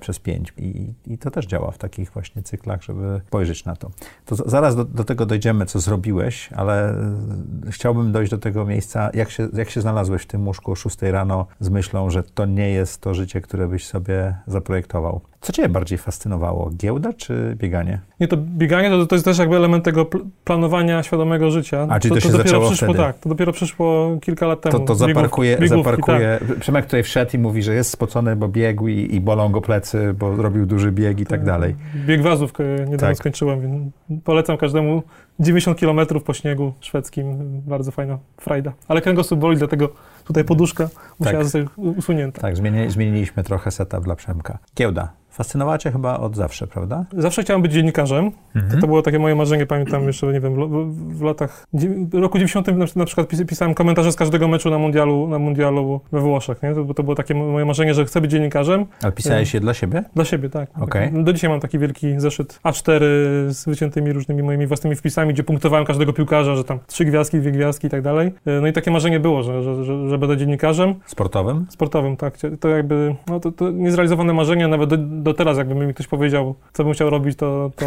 przez 0.00 0.18
pięć. 0.18 0.52
I, 0.56 0.94
I, 1.06 1.18
to 1.18 1.30
też 1.30 1.46
działa 1.46 1.70
w 1.70 1.78
takich 1.78 2.10
właśnie 2.10 2.42
cyklach, 2.42 2.82
żeby 2.82 3.20
spojrzeć 3.26 3.64
na 3.64 3.76
to. 3.76 3.90
To 4.24 4.34
zaraz 4.34 4.76
do, 4.76 4.84
do, 4.84 5.04
tego 5.04 5.26
dojdziemy, 5.26 5.66
co 5.66 5.80
zrobiłeś, 5.80 6.50
ale 6.52 6.90
e, 6.90 7.70
chciałbym 7.70 8.12
dojść 8.12 8.30
do 8.30 8.38
tego 8.38 8.66
miejsca, 8.66 9.10
jak 9.14 9.30
się, 9.30 9.48
jak 9.52 9.70
się 9.70 9.80
znalazłeś 9.80 10.22
w 10.22 10.26
tym 10.26 10.46
łóżku 10.46 10.72
o 10.72 10.74
6 10.74 11.02
rano 11.02 11.46
z 11.60 11.68
myślą, 11.68 12.10
że 12.10 12.22
to 12.22 12.46
nie 12.46 12.70
jest 12.70 13.00
to 13.00 13.14
życie, 13.14 13.40
które 13.40 13.68
byś 13.68 13.86
sobie 13.86 14.36
zaprojektował. 14.46 15.20
Co 15.40 15.52
Cię 15.52 15.68
bardziej 15.68 15.98
fascynowało, 15.98 16.70
giełda 16.76 17.12
czy 17.12 17.56
bieganie? 17.58 18.00
Nie, 18.20 18.28
to 18.28 18.36
bieganie 18.36 18.90
to, 18.90 19.06
to 19.06 19.14
jest 19.14 19.24
też 19.24 19.38
jakby 19.38 19.56
element 19.56 19.84
tego 19.84 20.04
pl 20.04 20.24
planowania 20.44 21.02
świadomego 21.02 21.50
życia. 21.50 21.86
A, 21.90 22.00
czyli 22.00 22.14
to, 22.14 22.14
to, 22.14 22.20
się 22.20 22.28
to 22.28 22.38
dopiero 22.38 22.48
zaczęło 22.48 22.70
przyszło, 22.70 22.88
wtedy? 22.88 22.98
Tak, 22.98 23.18
to 23.18 23.28
dopiero 23.28 23.52
przyszło 23.52 24.18
kilka 24.20 24.46
lat 24.46 24.60
temu. 24.60 24.78
To, 24.78 24.84
to 24.84 24.94
zaparkuje, 24.94 25.56
biegówki, 25.56 25.84
zaparkuje. 25.84 26.38
Tak. 26.48 26.58
Przemek 26.58 26.84
tutaj 26.84 27.02
wszedł 27.02 27.30
i 27.34 27.38
mówi, 27.38 27.62
że 27.62 27.74
jest 27.74 27.90
spocony, 27.90 28.36
bo 28.36 28.48
biegł 28.48 28.88
i, 28.88 29.14
i 29.14 29.20
bolą 29.20 29.48
go 29.52 29.60
plecy, 29.60 30.14
bo 30.18 30.36
robił 30.36 30.66
duży 30.66 30.92
bieg 30.92 31.20
i 31.20 31.24
tak, 31.24 31.30
tak 31.30 31.44
dalej. 31.44 31.74
Bieg 32.06 32.22
wazów 32.22 32.52
niedawno 32.78 32.96
tak. 32.98 33.16
skończyłem, 33.16 33.60
więc 33.60 33.92
polecam 34.24 34.56
każdemu 34.56 35.02
90 35.40 35.80
km 35.80 36.00
po 36.24 36.34
śniegu 36.34 36.72
szwedzkim. 36.80 37.36
Bardzo 37.66 37.90
fajna 37.90 38.18
frajda. 38.40 38.72
Ale 38.88 39.00
kręgosłup 39.00 39.40
boli, 39.40 39.56
dlatego 39.56 39.88
tutaj 40.24 40.44
poduszka 40.44 40.88
musiała 41.18 41.38
tak. 41.38 41.44
zostać 41.44 41.66
usunięta. 41.76 42.40
Tak, 42.40 42.56
zmieni, 42.56 42.90
zmieniliśmy 42.90 43.44
trochę 43.44 43.70
setup 43.70 44.04
dla 44.04 44.16
Przemka. 44.16 44.58
Giełda. 44.76 45.12
Fascynowała 45.38 45.78
Cię 45.78 45.92
chyba 45.92 46.18
od 46.18 46.36
zawsze, 46.36 46.66
prawda? 46.66 47.04
Zawsze 47.12 47.42
chciałem 47.42 47.62
być 47.62 47.72
dziennikarzem. 47.72 48.30
Mhm. 48.54 48.74
To, 48.74 48.80
to, 48.80 48.86
było 48.86 49.02
takie 49.02 49.18
moje 49.18 49.34
marzenie, 49.34 49.66
pamiętam 49.66 50.06
jeszcze, 50.06 50.26
nie 50.26 50.40
wiem, 50.40 50.54
w, 50.54 51.18
w 51.18 51.22
latach... 51.22 51.66
W 51.72 52.14
roku 52.14 52.38
90 52.38 52.66
na, 52.66 52.84
na 52.96 53.04
przykład 53.04 53.28
pisałem 53.48 53.74
komentarze 53.74 54.12
z 54.12 54.16
każdego 54.16 54.48
meczu 54.48 54.70
na 54.70 54.78
mundialu, 54.78 55.28
na 55.28 55.38
mundialu 55.38 56.00
we 56.12 56.20
Włoszech, 56.20 56.62
nie? 56.62 56.74
To, 56.74 56.94
to 56.94 57.02
było 57.02 57.14
takie 57.14 57.34
moje 57.34 57.64
marzenie, 57.64 57.94
że 57.94 58.04
chcę 58.04 58.20
być 58.20 58.30
dziennikarzem. 58.30 58.86
Ale 59.02 59.12
pisałeś 59.12 59.54
je 59.54 59.60
dla 59.60 59.74
siebie? 59.74 60.04
Dla 60.14 60.24
siebie, 60.24 60.50
tak. 60.50 60.70
Okay. 60.80 61.24
Do 61.24 61.32
dzisiaj 61.32 61.50
mam 61.50 61.60
taki 61.60 61.78
wielki 61.78 62.20
zeszyt 62.20 62.60
A4 62.64 63.00
z 63.48 63.64
wyciętymi 63.64 64.12
różnymi 64.12 64.42
moimi 64.42 64.66
własnymi 64.66 64.96
wpisami, 64.96 65.27
gdzie 65.32 65.42
punktowałem 65.42 65.86
każdego 65.86 66.12
piłkarza, 66.12 66.56
że 66.56 66.64
tam 66.64 66.78
trzy 66.86 67.04
gwiazdki, 67.04 67.38
dwie 67.38 67.52
gwiazdki 67.52 67.86
i 67.86 67.90
tak 67.90 68.02
dalej. 68.02 68.32
No 68.60 68.66
i 68.66 68.72
takie 68.72 68.90
marzenie 68.90 69.20
było, 69.20 69.42
że, 69.42 69.62
że, 69.62 69.84
że, 69.84 70.08
że 70.08 70.18
będę 70.18 70.36
dziennikarzem. 70.36 70.94
Sportowym? 71.06 71.66
Sportowym, 71.68 72.16
tak. 72.16 72.34
To 72.60 72.68
jakby, 72.68 73.14
no 73.26 73.40
to, 73.40 73.52
to 73.52 73.70
niezrealizowane 73.70 74.32
marzenie, 74.32 74.68
nawet 74.68 74.90
do, 74.90 74.96
do 74.96 75.34
teraz 75.34 75.58
jakby 75.58 75.74
mi 75.74 75.94
ktoś 75.94 76.06
powiedział, 76.06 76.54
co 76.72 76.84
bym 76.84 76.92
chciał 76.92 77.10
robić, 77.10 77.36
to, 77.36 77.70
to, 77.76 77.86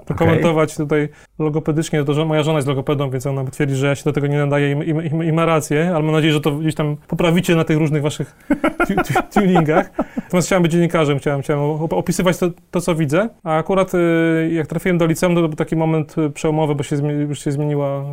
to 0.00 0.14
okay. 0.14 0.16
komentować 0.16 0.76
tutaj 0.76 1.08
logopedycznie. 1.38 2.04
To, 2.04 2.14
że 2.14 2.24
moja 2.24 2.42
żona 2.42 2.58
jest 2.58 2.68
logopedą, 2.68 3.10
więc 3.10 3.26
ona 3.26 3.44
twierdzi, 3.44 3.74
że 3.74 3.86
ja 3.86 3.94
się 3.94 4.04
do 4.04 4.12
tego 4.12 4.26
nie 4.26 4.38
nadaję 4.38 4.72
i, 4.72 4.90
i, 4.90 5.28
i 5.28 5.32
ma 5.32 5.46
rację, 5.46 5.90
ale 5.94 6.02
mam 6.02 6.14
nadzieję, 6.14 6.32
że 6.32 6.40
to 6.40 6.52
gdzieś 6.52 6.74
tam 6.74 6.96
poprawicie 7.08 7.56
na 7.56 7.64
tych 7.64 7.78
różnych 7.78 8.02
waszych 8.02 8.36
tuningach. 9.34 9.90
Natomiast 10.16 10.48
chciałem 10.48 10.62
być 10.62 10.72
dziennikarzem, 10.72 11.18
chciałem, 11.18 11.42
chciałem 11.42 11.62
opisywać 11.80 12.38
to, 12.38 12.50
to 12.70 12.80
co 12.80 12.94
widzę, 12.94 13.28
a 13.44 13.56
akurat 13.56 13.94
y, 13.94 14.50
jak 14.52 14.66
trafiłem 14.66 14.98
do 14.98 15.06
liceum, 15.06 15.34
to 15.34 15.40
był 15.48 15.56
taki 15.56 15.76
moment 15.76 16.18
y, 16.18 16.30
przełomowy, 16.30 16.74
bo 16.74 16.82
się, 16.82 16.96
już 16.96 17.44
się 17.44 17.52
zmieniła, 17.52 18.04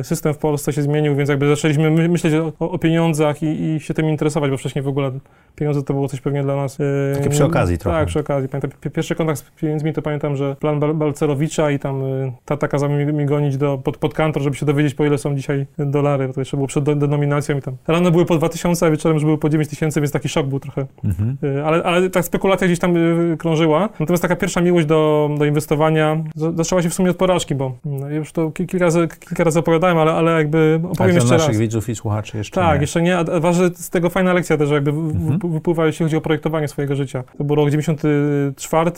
y, 0.00 0.04
system 0.04 0.34
w 0.34 0.38
Polsce 0.38 0.72
się 0.72 0.82
zmienił, 0.82 1.16
więc 1.16 1.30
jakby 1.30 1.48
zaczęliśmy 1.48 1.90
myśleć 1.90 2.34
o, 2.34 2.70
o 2.70 2.78
pieniądzach 2.78 3.42
i, 3.42 3.46
i, 3.46 3.80
się 3.80 3.94
tym 3.94 4.08
interesować, 4.08 4.50
bo 4.50 4.56
wcześniej 4.56 4.82
w 4.82 4.88
ogóle 4.88 5.10
pieniądze 5.56 5.82
to 5.82 5.94
było 5.94 6.08
coś 6.08 6.20
pewnie 6.20 6.42
dla 6.42 6.56
nas... 6.56 6.78
Takie 7.14 7.30
przy 7.30 7.44
okazji 7.44 7.78
trochę. 7.78 7.98
Tak, 7.98 8.08
przy 8.08 8.20
okazji. 8.20 8.48
Pamiętam, 8.48 8.70
pierwszy 8.92 9.14
kontakt 9.14 9.38
z 9.38 9.50
pieniędzmi 9.50 9.92
to 9.92 10.02
pamiętam, 10.02 10.36
że 10.36 10.56
plan 10.56 10.80
Balcerowicza 11.30 11.70
i 11.70 11.78
tam 11.78 12.02
y, 12.02 12.32
tata 12.44 12.68
kazał 12.68 12.90
mi, 12.90 13.06
mi 13.06 13.26
gonić 13.26 13.56
do, 13.56 13.78
pod, 13.78 13.96
pod 13.96 14.14
kantor, 14.14 14.42
żeby 14.42 14.56
się 14.56 14.66
dowiedzieć, 14.66 14.94
po 14.94 15.04
ile 15.04 15.18
są 15.18 15.34
dzisiaj 15.34 15.66
dolary. 15.78 16.32
To 16.32 16.40
jeszcze 16.40 16.56
było 16.56 16.66
przed 16.66 16.84
denominacją 16.84 17.58
i 17.58 17.62
tam. 17.62 17.76
Rano 17.88 18.10
były 18.10 18.26
po 18.26 18.36
2000, 18.36 18.86
a 18.86 18.90
wieczorem 18.90 19.16
już 19.16 19.24
były 19.24 19.38
po 19.38 19.48
9000, 19.48 20.00
więc 20.00 20.12
taki 20.12 20.28
szok 20.28 20.46
był 20.46 20.60
trochę. 20.60 20.86
Mhm. 21.04 21.36
Y, 21.44 21.64
ale, 21.64 21.82
ale 21.82 22.10
ta 22.10 22.22
spekulacja 22.22 22.66
gdzieś 22.66 22.78
tam 22.78 22.96
y, 22.96 23.36
krążyła. 23.36 23.88
Natomiast 24.00 24.22
taka 24.22 24.36
pierwsza 24.36 24.60
miłość 24.60 24.86
do, 24.86 25.30
do 25.38 25.44
inwestowania 25.44 26.24
zaczęła 26.34 26.82
się 26.82 26.90
w 26.90 26.94
sumie 26.94 27.10
od 27.10 27.16
porażki, 27.16 27.54
bo 27.54 27.72
no, 27.84 28.08
już 28.08 28.32
to 28.32 28.50
kilka 28.50 28.78
razy, 28.78 29.08
kilka 29.20 29.44
razy 29.44 29.58
opowiadałem, 29.58 29.98
ale, 29.98 30.12
ale 30.12 30.32
jakby 30.32 30.80
opowiem 30.90 31.14
jeszcze 31.14 31.32
naszych 31.32 31.48
raz. 31.48 31.58
widzów 31.58 31.88
i 31.88 31.94
słuchaczy 31.94 32.36
jeszcze 32.36 32.60
Tak, 32.60 32.74
nie. 32.74 32.80
jeszcze 32.80 33.02
nie. 33.02 33.18
A 33.18 33.24
z 33.74 33.90
tego 33.90 34.10
fajna 34.10 34.32
lekcja 34.32 34.56
też, 34.56 34.70
jakby 34.70 34.90
mhm. 34.90 35.52
wypływa, 35.52 35.86
jeśli 35.86 36.04
chodzi 36.04 36.16
o 36.16 36.20
projektowanie 36.20 36.68
swojego 36.68 36.96
życia. 36.96 37.24
To 37.38 37.44
był 37.44 37.56
rok 37.56 37.70
94, 37.70 38.90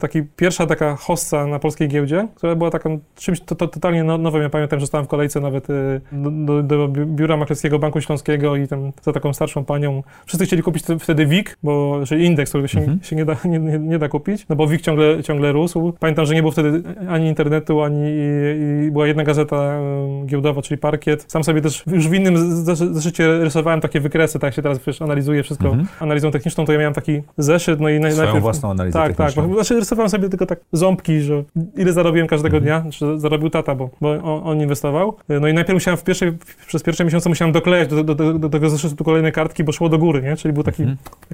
taki 0.00 0.22
pierwsza 0.36 0.66
taka 0.66 0.96
hossa 0.96 1.46
na 1.46 1.58
polskiej 1.76 1.88
giełdzie, 1.88 2.28
która 2.34 2.54
była 2.54 2.70
taką 2.70 3.00
czymś 3.16 3.40
to, 3.40 3.54
to, 3.54 3.68
totalnie 3.68 4.04
no, 4.04 4.18
nowym. 4.18 4.42
Ja 4.42 4.48
pamiętam, 4.48 4.80
że 4.80 4.86
stałem 4.86 5.04
w 5.04 5.08
kolejce 5.08 5.40
nawet 5.40 5.70
y, 5.70 6.00
do, 6.12 6.62
do, 6.62 6.88
biura 6.88 7.36
maklerskiego 7.36 7.78
Banku 7.78 8.00
Śląskiego 8.00 8.56
i 8.56 8.68
tam 8.68 8.92
za 9.02 9.12
taką 9.12 9.32
starszą 9.32 9.64
panią. 9.64 10.02
Wszyscy 10.26 10.46
chcieli 10.46 10.62
kupić 10.62 10.84
wtedy 11.00 11.26
WIG, 11.26 11.58
bo, 11.62 12.00
czyli 12.06 12.24
indeks, 12.24 12.50
który 12.50 12.68
się, 12.68 12.78
mhm. 12.78 13.02
się 13.02 13.16
nie, 13.16 13.24
da, 13.24 13.36
nie, 13.44 13.58
nie, 13.58 13.78
nie, 13.78 13.98
da 13.98 14.08
kupić, 14.08 14.46
no 14.48 14.56
bo 14.56 14.66
WIG 14.66 14.80
ciągle, 14.80 15.22
ciągle 15.22 15.52
rósł. 15.52 15.92
Pamiętam, 16.00 16.26
że 16.26 16.34
nie 16.34 16.42
było 16.42 16.52
wtedy 16.52 16.82
ani 17.08 17.28
internetu, 17.28 17.82
ani 17.82 18.00
i, 18.00 18.86
i 18.86 18.90
była 18.90 19.06
jedna 19.06 19.24
gazeta 19.24 19.80
giełdowa, 20.26 20.62
czyli 20.62 20.78
Parkiet. 20.78 21.24
Sam 21.28 21.44
sobie 21.44 21.60
też 21.60 21.84
już 21.86 22.08
w 22.08 22.14
innym 22.14 22.64
zeszycie 22.94 23.38
rysowałem 23.38 23.80
takie 23.80 24.00
wykresy, 24.00 24.38
tak 24.38 24.54
się 24.54 24.62
teraz 24.62 24.78
wiesz, 24.86 25.02
analizuję 25.02 25.42
wszystko 25.42 25.68
mhm. 25.68 25.88
analizą 26.00 26.30
techniczną, 26.30 26.64
to 26.64 26.72
ja 26.72 26.78
miałem 26.78 26.94
taki 26.94 27.22
zeszyt, 27.38 27.80
no 27.80 27.88
i 27.88 27.98
Swoją 27.98 28.16
najpierw... 28.16 28.42
własną 28.42 28.70
analizę 28.70 28.98
Tak, 28.98 29.16
tak, 29.16 29.30
znaczy 29.30 29.74
rysowałem 29.74 30.10
sobie 30.10 30.28
tylko 30.28 30.46
tak 30.46 30.60
ząbki, 30.72 31.20
że 31.20 31.44
ile 31.76 31.92
zarobiłem 31.92 32.28
każdego 32.28 32.60
dnia, 32.60 32.84
zarobił 33.16 33.50
tata, 33.50 33.74
bo, 33.74 33.90
bo 34.00 34.10
on, 34.10 34.40
on 34.44 34.60
inwestował. 34.60 35.16
No 35.28 35.48
i 35.48 35.54
najpierw 35.54 35.74
musiałem 35.74 35.98
w 35.98 36.04
pierwszej, 36.04 36.32
przez 36.66 36.82
pierwsze 36.82 37.04
miesiące 37.04 37.28
musiałem 37.28 37.52
doklejać 37.52 37.88
do, 37.88 38.04
do, 38.04 38.14
do, 38.14 38.38
do 38.38 38.48
tego 38.48 38.70
zeszytu 38.70 39.04
kolejne 39.04 39.32
kartki, 39.32 39.64
bo 39.64 39.72
szło 39.72 39.88
do 39.88 39.98
góry, 39.98 40.22
nie? 40.22 40.36
Czyli 40.36 40.54
był 40.54 40.62
taki, 40.62 40.84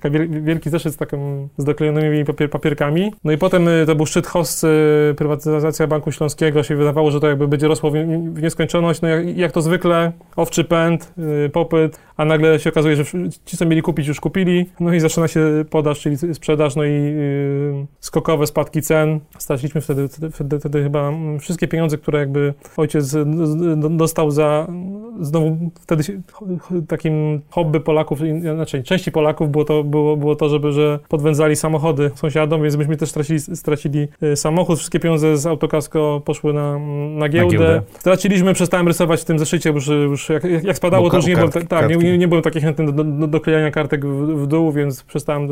taki 0.00 0.16
wielki 0.42 0.70
zeszyt 0.70 0.94
z, 0.94 0.96
takim, 0.96 1.48
z 1.56 1.64
doklejonymi 1.64 2.24
papier, 2.24 2.50
papierkami. 2.50 3.12
No 3.24 3.32
i 3.32 3.38
potem 3.38 3.68
y, 3.68 3.84
to 3.86 3.94
był 3.94 4.06
szczyt 4.06 4.26
host, 4.26 4.66
prywatyzacja 5.16 5.86
Banku 5.86 6.12
Śląskiego, 6.12 6.62
się 6.62 6.76
wydawało, 6.76 7.10
że 7.10 7.20
to 7.20 7.28
jakby 7.28 7.48
będzie 7.48 7.68
rosło 7.68 7.90
w, 7.90 7.94
w 8.34 8.42
nieskończoność. 8.42 9.00
No 9.00 9.08
jak, 9.08 9.36
jak 9.36 9.52
to 9.52 9.62
zwykle, 9.62 10.12
owczy 10.36 10.64
pęd, 10.64 11.12
y, 11.46 11.48
popyt, 11.48 11.98
a 12.16 12.24
nagle 12.24 12.58
się 12.58 12.70
okazuje, 12.70 12.96
że 12.96 13.04
ci, 13.44 13.56
co 13.56 13.66
mieli 13.66 13.82
kupić, 13.82 14.06
już 14.06 14.20
kupili. 14.20 14.70
No 14.80 14.94
i 14.94 15.00
zaczyna 15.00 15.28
się 15.28 15.64
podaż, 15.70 16.00
czyli 16.00 16.16
sprzedaż, 16.34 16.76
no 16.76 16.84
i 16.84 16.92
yy, 16.92 17.86
skokowe 18.00 18.46
spadki 18.46 18.82
cen. 18.82 19.20
Straciliśmy 19.38 19.80
wtedy, 19.80 20.08
wtedy, 20.32 20.58
wtedy 20.58 20.82
chyba 20.82 21.12
wszystkie 21.40 21.68
pieniądze, 21.68 21.98
które 21.98 22.18
jakby 22.18 22.54
ojciec 22.76 23.16
dostał 23.90 24.30
za, 24.30 24.66
znowu 25.20 25.70
wtedy 25.80 26.02
takim 26.88 27.40
hobby 27.50 27.80
Polaków, 27.80 28.18
znaczy 28.54 28.82
części 28.82 29.12
Polaków 29.12 29.50
było 29.50 29.64
to, 29.64 29.84
było, 29.84 30.16
było 30.16 30.36
to 30.36 30.48
żeby 30.48 30.72
że 30.72 30.98
podwędzali 31.08 31.56
samochody 31.56 32.10
sąsiadom, 32.14 32.62
więc 32.62 32.76
myśmy 32.76 32.96
też 32.96 33.10
stracili, 33.10 33.40
stracili 33.40 34.08
y, 34.22 34.36
samochód. 34.36 34.78
Wszystkie 34.78 35.00
pieniądze 35.00 35.36
z 35.36 35.46
autokasko 35.46 36.22
poszły 36.24 36.52
na, 36.52 36.78
na, 37.18 37.28
giełdę. 37.28 37.58
na 37.58 37.64
giełdę. 37.64 37.82
Straciliśmy, 37.98 38.54
przestałem 38.54 38.88
rysować 38.88 39.20
w 39.20 39.24
tym 39.24 39.38
zeszycie, 39.38 39.70
już, 39.70 39.86
już 39.86 40.28
jak, 40.28 40.44
jak 40.64 40.76
spadało, 40.76 41.10
to 41.10 41.16
już 41.16 41.26
nie 41.26 41.36
było, 41.36 41.48
tak, 41.48 41.88
nie, 41.88 41.96
nie, 41.96 42.18
nie 42.18 42.28
byłem 42.28 42.42
taki 42.42 42.60
chętny 42.60 42.92
do, 42.92 43.04
do, 43.04 43.26
do 43.26 43.40
klejania 43.40 43.70
kartek 43.70 44.06
w, 44.06 44.42
w, 44.42 44.46
dół, 44.46 44.72
więc 44.72 45.02
przestałem, 45.02 45.48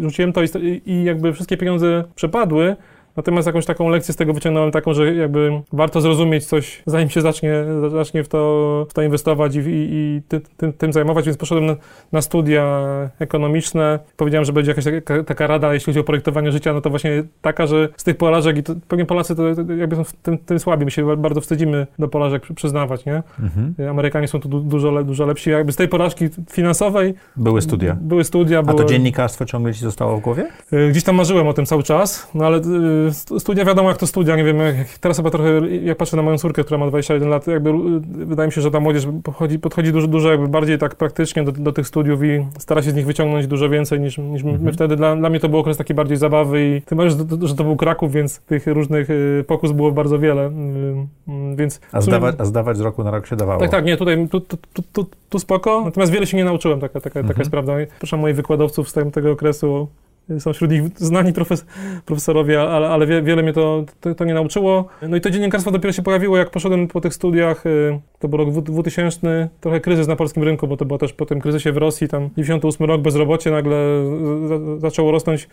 rzuciłem 0.00 0.32
to 0.32 0.42
i, 0.42 0.82
i 0.86 1.04
jakby 1.04 1.32
wszystkie 1.32 1.56
pieniądze 1.56 2.04
przepadły, 2.14 2.76
Natomiast 3.16 3.46
jakąś 3.46 3.66
taką 3.66 3.88
lekcję 3.88 4.14
z 4.14 4.16
tego 4.16 4.32
wyciągnąłem 4.32 4.70
taką, 4.70 4.94
że 4.94 5.14
jakby 5.14 5.62
warto 5.72 6.00
zrozumieć 6.00 6.46
coś, 6.46 6.82
zanim 6.86 7.10
się 7.10 7.20
zacznie, 7.20 7.64
zacznie 7.90 8.24
w, 8.24 8.28
to, 8.28 8.86
w 8.90 8.94
to 8.94 9.02
inwestować 9.02 9.56
i, 9.56 9.58
i, 9.58 9.88
i 9.92 10.22
ty, 10.28 10.40
tym, 10.56 10.72
tym 10.72 10.92
zajmować, 10.92 11.24
więc 11.24 11.36
poszedłem 11.36 11.66
na, 11.66 11.76
na, 12.12 12.22
studia 12.22 12.86
ekonomiczne. 13.18 13.98
Powiedziałem, 14.16 14.44
że 14.44 14.52
będzie 14.52 14.70
jakaś 14.70 14.84
taka, 14.84 15.24
taka, 15.24 15.46
rada, 15.46 15.74
jeśli 15.74 15.86
chodzi 15.86 16.00
o 16.00 16.04
projektowanie 16.04 16.52
życia, 16.52 16.72
no 16.72 16.80
to 16.80 16.90
właśnie 16.90 17.24
taka, 17.42 17.66
że 17.66 17.88
z 17.96 18.04
tych 18.04 18.16
porażek, 18.16 18.58
i 18.58 18.62
to, 18.62 18.74
pewnie 18.88 19.04
Polacy 19.04 19.36
to, 19.36 19.42
to 19.54 19.72
jakby 19.72 19.96
są 19.96 20.04
w 20.04 20.12
tym, 20.12 20.38
tym 20.38 20.58
słabi, 20.58 20.84
my 20.84 20.90
się 20.90 21.16
bardzo 21.16 21.40
wstydzimy 21.40 21.86
do 21.98 22.08
porażek 22.08 22.46
przyznawać, 22.54 23.04
nie? 23.04 23.22
Mhm. 23.40 23.74
Amerykanie 23.90 24.28
są 24.28 24.40
tu 24.40 24.48
dużo, 24.48 25.04
dużo 25.04 25.26
lepsi. 25.26 25.50
Jakby 25.50 25.72
z 25.72 25.76
tej 25.76 25.88
porażki 25.88 26.28
finansowej... 26.50 27.14
Były 27.36 27.62
studia. 27.62 27.96
Były 28.00 28.24
studia. 28.24 28.62
A 28.66 28.74
to 28.74 28.84
dziennikarstwo 28.84 29.44
ciągle 29.44 29.74
ci 29.74 29.80
zostało 29.80 30.16
w 30.16 30.20
głowie? 30.20 30.46
Y, 30.72 30.88
gdzieś 30.90 31.04
tam 31.04 31.16
marzyłem 31.16 31.48
o 31.48 31.52
tym 31.52 31.66
cały 31.66 31.82
czas, 31.82 32.30
no 32.34 32.46
ale 32.46 32.58
y, 32.58 33.03
studia 33.12 33.64
wiadomo 33.64 33.88
jak 33.88 33.98
to 33.98 34.06
studia, 34.06 34.36
nie 34.36 34.44
wiem, 34.44 34.58
teraz 35.00 35.16
chyba 35.16 35.30
trochę, 35.30 35.68
jak 35.82 35.98
patrzę 35.98 36.16
na 36.16 36.22
moją 36.22 36.38
córkę, 36.38 36.64
która 36.64 36.78
ma 36.78 36.86
21 36.86 37.28
lat, 37.28 37.46
jakby 37.46 37.72
wydaje 38.00 38.46
mi 38.46 38.52
się, 38.52 38.60
że 38.60 38.70
ta 38.70 38.80
młodzież 38.80 39.06
podchodzi, 39.22 39.58
podchodzi 39.58 39.92
dużo, 39.92 40.06
dużo 40.06 40.30
jakby 40.30 40.48
bardziej 40.48 40.78
tak 40.78 40.94
praktycznie 40.94 41.44
do, 41.44 41.52
do 41.52 41.72
tych 41.72 41.86
studiów 41.86 42.24
i 42.24 42.46
stara 42.58 42.82
się 42.82 42.90
z 42.90 42.94
nich 42.94 43.06
wyciągnąć 43.06 43.46
dużo 43.46 43.68
więcej 43.68 44.00
niż, 44.00 44.18
niż 44.18 44.42
my 44.42 44.50
mhm. 44.50 44.74
wtedy. 44.74 44.96
Dla, 44.96 45.16
dla 45.16 45.30
mnie 45.30 45.40
to 45.40 45.48
był 45.48 45.58
okres 45.58 45.76
taki 45.76 45.94
bardziej 45.94 46.16
zabawy 46.16 46.76
i 46.76 46.82
tym 46.82 46.98
bardziej, 46.98 47.18
że, 47.18 47.48
że 47.48 47.54
to 47.54 47.64
był 47.64 47.76
Kraków, 47.76 48.12
więc 48.12 48.40
tych 48.40 48.66
różnych 48.66 49.10
y, 49.10 49.44
pokus 49.46 49.72
było 49.72 49.92
bardzo 49.92 50.18
wiele, 50.18 50.46
y, 50.46 50.50
y, 51.52 51.56
więc... 51.56 51.80
A, 51.92 52.00
sumie... 52.00 52.02
zdawać, 52.02 52.34
a 52.38 52.44
zdawać 52.44 52.76
z 52.76 52.80
roku 52.80 53.04
na 53.04 53.10
rok 53.10 53.26
się 53.26 53.36
dawało? 53.36 53.60
Tak, 53.60 53.70
tak, 53.70 53.84
nie, 53.84 53.96
tutaj, 53.96 54.28
tu, 54.28 54.40
tu, 54.40 54.56
tu, 54.72 54.82
tu, 54.92 55.06
tu 55.28 55.38
spoko, 55.38 55.82
natomiast 55.84 56.12
wiele 56.12 56.26
się 56.26 56.36
nie 56.36 56.44
nauczyłem, 56.44 56.80
taka, 56.80 57.00
taka, 57.00 57.20
mhm. 57.20 57.28
taka 57.28 57.40
jest 57.40 57.50
prawda. 57.50 57.72
Proszę 57.98 58.16
moich 58.16 58.36
wykładowców 58.36 58.88
z 58.88 58.94
tego 59.12 59.32
okresu 59.32 59.88
są 60.38 60.52
wśród 60.52 60.70
nich 60.70 60.82
znani 60.96 61.32
profes 61.32 61.66
profesorowie, 62.06 62.62
ale, 62.62 62.88
ale 62.88 63.06
wie, 63.06 63.22
wiele 63.22 63.42
mnie 63.42 63.52
to, 63.52 63.84
to, 64.00 64.14
to, 64.14 64.24
nie 64.24 64.34
nauczyło. 64.34 64.86
No 65.02 65.16
i 65.16 65.20
to 65.20 65.30
dziennikarstwo 65.30 65.70
dopiero 65.70 65.92
się 65.92 66.02
pojawiło, 66.02 66.36
jak 66.36 66.50
poszedłem 66.50 66.88
po 66.88 67.00
tych 67.00 67.14
studiach, 67.14 67.66
y, 67.66 68.00
to 68.18 68.28
był 68.28 68.38
rok 68.38 68.50
2000, 68.50 69.48
trochę 69.60 69.80
kryzys 69.80 70.08
na 70.08 70.16
polskim 70.16 70.42
rynku, 70.42 70.68
bo 70.68 70.76
to 70.76 70.84
było 70.84 70.98
też 70.98 71.12
po 71.12 71.26
tym 71.26 71.40
kryzysie 71.40 71.72
w 71.72 71.76
Rosji, 71.76 72.08
tam 72.08 72.30
98 72.36 72.86
rok, 72.86 73.00
bezrobocie 73.00 73.50
nagle 73.50 73.76
zaczęło 74.78 75.12
rosnąć. 75.12 75.48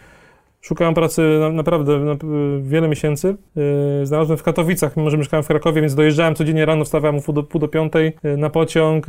Szukałem 0.62 0.94
pracy 0.94 1.22
na, 1.40 1.50
naprawdę 1.50 2.00
na, 2.00 2.16
wiele 2.62 2.88
miesięcy. 2.88 3.36
Yy, 3.56 4.06
znalazłem 4.06 4.38
w 4.38 4.44
Katowicach, 4.44 4.98
mimo 4.98 5.10
że 5.10 5.18
mieszkałem 5.18 5.44
w 5.44 5.48
Krakowie, 5.48 5.82
więc 5.82 5.96
dojeżdżałem 5.96 6.36
codziennie 6.36 6.66
rano, 6.66 6.86
wstawałem 6.86 7.18
o 7.18 7.22
pół 7.22 7.34
do, 7.34 7.44
pół 7.44 7.62
do 7.62 7.68
piątej 7.68 8.14
na 8.38 8.50
pociąg 8.50 9.06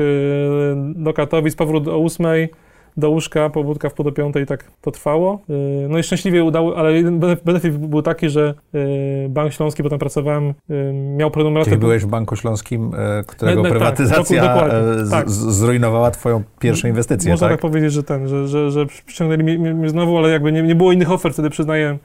do 0.76 1.12
Katowic, 1.12 1.57
powrót 1.57 1.88
o 1.88 1.99
ósmej 1.99 2.49
do 2.97 3.11
łóżka, 3.11 3.51
pobudka 3.51 3.89
w 3.89 3.95
pół 3.95 4.05
do 4.05 4.13
piątej, 4.13 4.47
tak 4.47 4.65
to 4.81 4.91
trwało. 4.91 5.41
Y, 5.85 5.89
no 5.89 5.99
i 5.99 6.03
szczęśliwie 6.03 6.45
udało, 6.45 6.77
ale 6.77 6.93
jeden 6.93 7.19
benefit 7.19 7.77
był 7.77 8.03
taki, 8.03 8.29
że 8.29 8.55
y, 8.75 9.29
Bank 9.29 9.53
Śląski, 9.53 9.83
bo 9.83 9.89
tam 9.89 9.99
pracowałem, 9.99 10.55
y, 10.71 10.93
miał 10.93 11.31
prenumeratę... 11.31 11.71
Czyli 11.71 11.81
byłeś 11.81 12.03
w 12.03 12.07
Banku 12.07 12.37
Śląskim, 12.37 12.93
którego 13.27 13.57
nie, 13.57 13.63
nie, 13.63 13.71
tak, 13.71 13.79
prywatyzacja 13.79 14.43
tak, 14.43 14.71
tak. 15.11 15.31
zrujnowała 15.31 16.11
twoją 16.11 16.43
pierwszą 16.59 16.89
inwestycję, 16.89 17.31
Można 17.31 17.49
tak? 17.49 17.55
tak 17.55 17.61
powiedzieć, 17.61 17.93
że 17.93 18.03
ten, 18.03 18.29
że, 18.29 18.49
że, 18.49 18.71
że 18.71 18.87
przyciągnęli 18.87 19.43
mnie, 19.43 19.75
mnie 19.75 19.89
znowu, 19.89 20.19
ale 20.19 20.31
jakby 20.31 20.53
nie, 20.53 20.63
nie 20.63 20.75
było 20.75 20.93
innych 20.93 21.11
ofert, 21.11 21.35
wtedy 21.35 21.51
przyznaję 21.51 21.99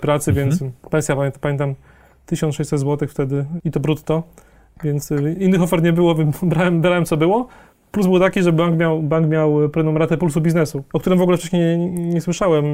pracy, 0.00 0.30
mhm. 0.30 0.48
więc 0.48 0.64
pensja, 0.90 1.16
pamiętam, 1.40 1.74
1600 2.26 2.80
zł 2.80 3.08
wtedy 3.08 3.44
i 3.64 3.70
to 3.70 3.80
brutto, 3.80 4.22
więc 4.84 5.10
innych 5.38 5.62
ofert 5.62 5.84
nie 5.84 5.92
było, 5.92 6.14
brałem, 6.42 6.80
brałem 6.80 7.04
co 7.04 7.16
było. 7.16 7.48
Plus 7.92 8.06
był 8.06 8.18
taki, 8.18 8.42
że 8.42 8.52
bank 8.52 8.78
miał, 8.78 9.02
bank 9.02 9.28
miał 9.28 9.68
prenumeratę 9.68 10.16
Pulsu 10.16 10.40
Biznesu, 10.40 10.84
o 10.92 11.00
którym 11.00 11.18
w 11.18 11.22
ogóle 11.22 11.36
wcześniej 11.36 11.78
nie, 11.78 11.88
nie 11.88 12.20
słyszałem 12.20 12.64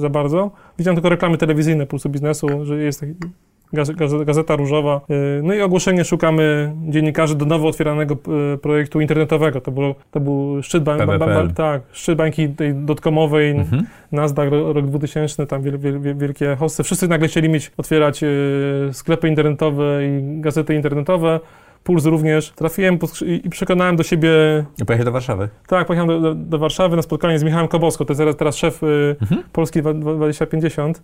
za 0.00 0.08
bardzo. 0.08 0.50
Widziałem 0.78 0.96
tylko 0.96 1.08
reklamy 1.08 1.38
telewizyjne 1.38 1.86
Pulsu 1.86 2.08
Biznesu, 2.08 2.64
że 2.64 2.78
jest 2.78 3.00
taki 3.00 3.14
Gazeta 4.24 4.56
Różowa. 4.56 5.00
Y, 5.10 5.42
no 5.42 5.54
i 5.54 5.60
ogłoszenie 5.60 6.04
szukamy 6.04 6.72
dziennikarzy 6.88 7.34
do 7.34 7.44
nowo 7.44 7.68
otwieranego 7.68 8.16
y, 8.54 8.58
projektu 8.58 9.00
internetowego. 9.00 9.60
To, 9.60 9.70
było, 9.70 9.94
to 10.10 10.20
był 10.20 10.62
szczyt, 10.62 10.84
ba, 10.84 11.06
ba, 11.06 11.18
ba, 11.18 11.48
tak, 11.54 11.82
szczyt 11.92 12.18
bańki 12.18 12.48
tej 12.48 12.74
dotkomowej, 12.74 13.50
mhm. 13.50 13.86
Nasdaq 14.12 14.50
rok 14.50 14.86
2000, 14.86 15.46
tam 15.46 15.62
wiel, 15.62 15.78
wiel, 15.78 16.16
wielkie 16.16 16.56
hosty. 16.56 16.82
Wszyscy 16.82 17.08
nagle 17.08 17.28
chcieli 17.28 17.48
mieć, 17.48 17.72
otwierać 17.76 18.22
y, 18.22 18.88
sklepy 18.92 19.28
internetowe 19.28 20.06
i 20.06 20.40
gazety 20.40 20.74
internetowe. 20.74 21.40
Puls 21.84 22.06
również. 22.06 22.50
Trafiłem 22.50 22.98
i 23.44 23.50
przekonałem 23.50 23.96
do 23.96 24.02
siebie... 24.02 24.30
I 24.82 24.84
pojechałeś 24.84 25.04
do 25.04 25.12
Warszawy? 25.12 25.48
Tak, 25.66 25.86
pojechałem 25.86 26.22
do, 26.22 26.34
do, 26.34 26.58
Warszawy 26.58 26.96
na 26.96 27.02
spotkanie 27.02 27.38
z 27.38 27.44
Michałem 27.44 27.68
Kobowsko, 27.68 28.04
to 28.04 28.12
jest 28.12 28.18
teraz, 28.18 28.36
teraz 28.36 28.56
szef 28.56 28.82
y, 28.82 29.16
mhm. 29.20 29.42
Polski 29.52 29.82
2050, 29.82 31.02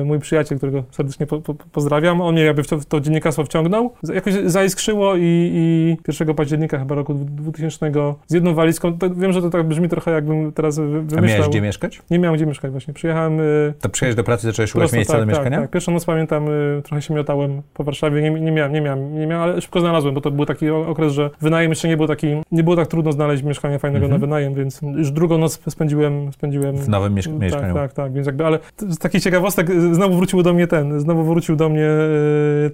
y, 0.00 0.04
mój 0.04 0.18
przyjaciel, 0.18 0.58
którego 0.58 0.84
serdecznie 0.90 1.26
po, 1.26 1.40
po, 1.40 1.54
pozdrawiam. 1.54 2.20
On 2.20 2.34
mnie 2.34 2.42
jakby 2.42 2.62
w 2.62 2.68
to, 2.68 2.78
w 2.78 2.84
to 2.84 3.00
dziennikarstwo 3.00 3.44
wciągnął. 3.44 3.92
Jakoś 4.14 4.34
zaiskrzyło 4.34 5.16
i, 5.16 5.50
i 5.54 5.96
1 6.08 6.34
października 6.34 6.78
chyba 6.78 6.94
roku 6.94 7.14
2000 7.14 7.92
z 8.26 8.34
jedną 8.34 8.54
walizką, 8.54 8.98
wiem, 9.16 9.32
że 9.32 9.42
to 9.42 9.50
tak 9.50 9.68
brzmi 9.68 9.88
trochę 9.88 10.10
jakbym 10.10 10.52
teraz 10.52 10.78
wymyślał. 10.78 11.18
A 11.18 11.26
miałeś 11.26 11.48
gdzie 11.48 11.60
mieszkać? 11.60 12.02
Nie 12.10 12.18
miałem 12.18 12.36
gdzie 12.36 12.46
mieszkać 12.46 12.70
właśnie. 12.70 12.94
Przyjechałem... 12.94 13.40
Y, 13.40 13.74
to 13.80 13.88
przyjechałeś 13.88 14.16
do 14.16 14.24
pracy, 14.24 14.46
zacząłeś 14.46 14.70
szukać 14.70 14.92
miejsca 14.92 15.12
tak, 15.12 15.22
do 15.22 15.26
mieszkania? 15.26 15.50
Tak, 15.50 15.60
tak. 15.60 15.70
Pierwszą 15.70 15.92
noc 15.92 16.04
pamiętam, 16.04 16.46
trochę 16.84 17.02
się 17.02 17.14
miotałem 17.14 17.62
po 17.74 17.84
Warszawie, 17.84 18.22
nie, 18.22 18.30
nie, 18.30 18.52
miałem, 18.52 18.72
nie 18.72 18.80
miałem, 18.80 19.18
nie 19.18 19.26
miałem, 19.26 19.50
ale 19.50 19.60
szybko 19.60 19.80
znalazłem 19.80 20.13
bo 20.14 20.20
to 20.20 20.30
był 20.30 20.46
taki 20.46 20.70
okres, 20.70 21.12
że 21.12 21.30
wynajem 21.40 21.70
jeszcze 21.70 21.88
nie 21.88 21.96
był 21.96 22.06
taki, 22.06 22.26
nie 22.52 22.62
było 22.62 22.76
tak 22.76 22.88
trudno 22.88 23.12
znaleźć 23.12 23.42
mieszkania 23.42 23.78
fajnego 23.78 24.04
mhm. 24.04 24.20
na 24.20 24.26
wynajem, 24.26 24.54
więc 24.54 24.80
już 24.82 25.10
drugą 25.10 25.38
noc 25.38 25.60
spędziłem, 25.68 26.32
spędziłem 26.32 26.76
w 26.76 26.88
nowym 26.88 27.14
miesz- 27.14 27.24
tak, 27.24 27.40
mieszkaniu. 27.40 27.74
Tak, 27.74 27.92
tak, 27.92 28.12
więc 28.12 28.26
jakby, 28.26 28.46
ale 28.46 28.58
z 28.78 28.98
takich 28.98 29.22
ciekawostek 29.22 29.70
znowu 29.94 30.16
wrócił 30.16 30.42
do 30.42 30.54
mnie 30.54 30.66
ten, 30.66 31.00
znowu 31.00 31.24
wrócił 31.24 31.56
do 31.56 31.68
mnie 31.68 31.88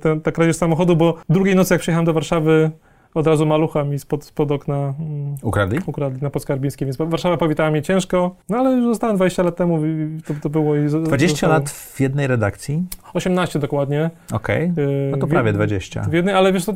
ten, 0.00 0.20
ta 0.20 0.32
kradzież 0.32 0.56
samochodu, 0.56 0.96
bo 0.96 1.14
drugiej 1.28 1.56
nocy 1.56 1.74
jak 1.74 1.80
przyjechałem 1.80 2.04
do 2.04 2.12
Warszawy, 2.12 2.70
od 3.14 3.26
razu 3.26 3.46
malucha 3.46 3.84
mi 3.84 3.98
spod, 3.98 4.24
spod 4.24 4.50
okna 4.50 4.74
mm, 4.74 5.36
ukradli? 5.42 5.78
ukradli 5.86 6.22
na 6.22 6.30
Podskarbińskiej, 6.30 6.86
więc 6.86 6.96
Warszawa 6.96 7.36
powitała 7.36 7.70
mnie 7.70 7.82
ciężko, 7.82 8.34
no 8.48 8.58
ale 8.58 8.70
już 8.70 8.84
zostałem 8.84 9.16
20 9.16 9.42
lat 9.42 9.56
temu, 9.56 9.78
to, 10.26 10.34
to 10.42 10.50
było 10.50 10.76
i 10.76 10.86
20 10.86 11.28
zostało. 11.28 11.52
lat 11.52 11.70
w 11.70 12.00
jednej 12.00 12.26
redakcji? 12.26 12.82
18 13.14 13.58
dokładnie. 13.58 14.10
Okej, 14.32 14.72
okay. 14.72 15.08
no 15.10 15.16
to 15.16 15.26
prawie 15.26 15.52
20. 15.52 16.02
W 16.02 16.12
jednej, 16.12 16.34
ale 16.34 16.52
wiesz, 16.52 16.64
to, 16.64 16.72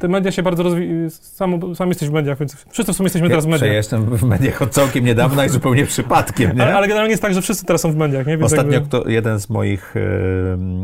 te 0.00 0.08
media 0.08 0.32
się 0.32 0.42
bardzo 0.42 0.62
rozwijają, 0.62 1.10
sam, 1.10 1.74
sam 1.74 1.88
jesteś 1.88 2.08
w 2.08 2.12
mediach, 2.12 2.38
więc 2.38 2.56
wszyscy 2.70 2.92
w 2.92 2.96
sumie 2.96 3.04
jesteśmy 3.06 3.28
teraz 3.28 3.44
w 3.44 3.48
mediach. 3.48 3.68
Ja 3.68 3.76
jestem 3.76 4.04
w 4.04 4.22
mediach 4.22 4.62
od 4.62 4.70
całkiem 4.70 5.04
niedawna 5.04 5.46
i 5.46 5.48
zupełnie 5.48 5.86
przypadkiem, 5.86 6.56
nie? 6.56 6.62
Ale, 6.62 6.74
ale, 6.74 6.88
generalnie 6.88 7.10
jest 7.10 7.22
tak, 7.22 7.34
że 7.34 7.42
wszyscy 7.42 7.66
teraz 7.66 7.80
są 7.80 7.92
w 7.92 7.96
mediach, 7.96 8.26
nie? 8.26 8.38
Więc 8.38 8.52
Ostatnio 8.52 8.72
jakby... 8.72 8.88
to 8.88 9.08
jeden 9.08 9.40
z 9.40 9.50
moich 9.50 9.96
y, 9.96 10.00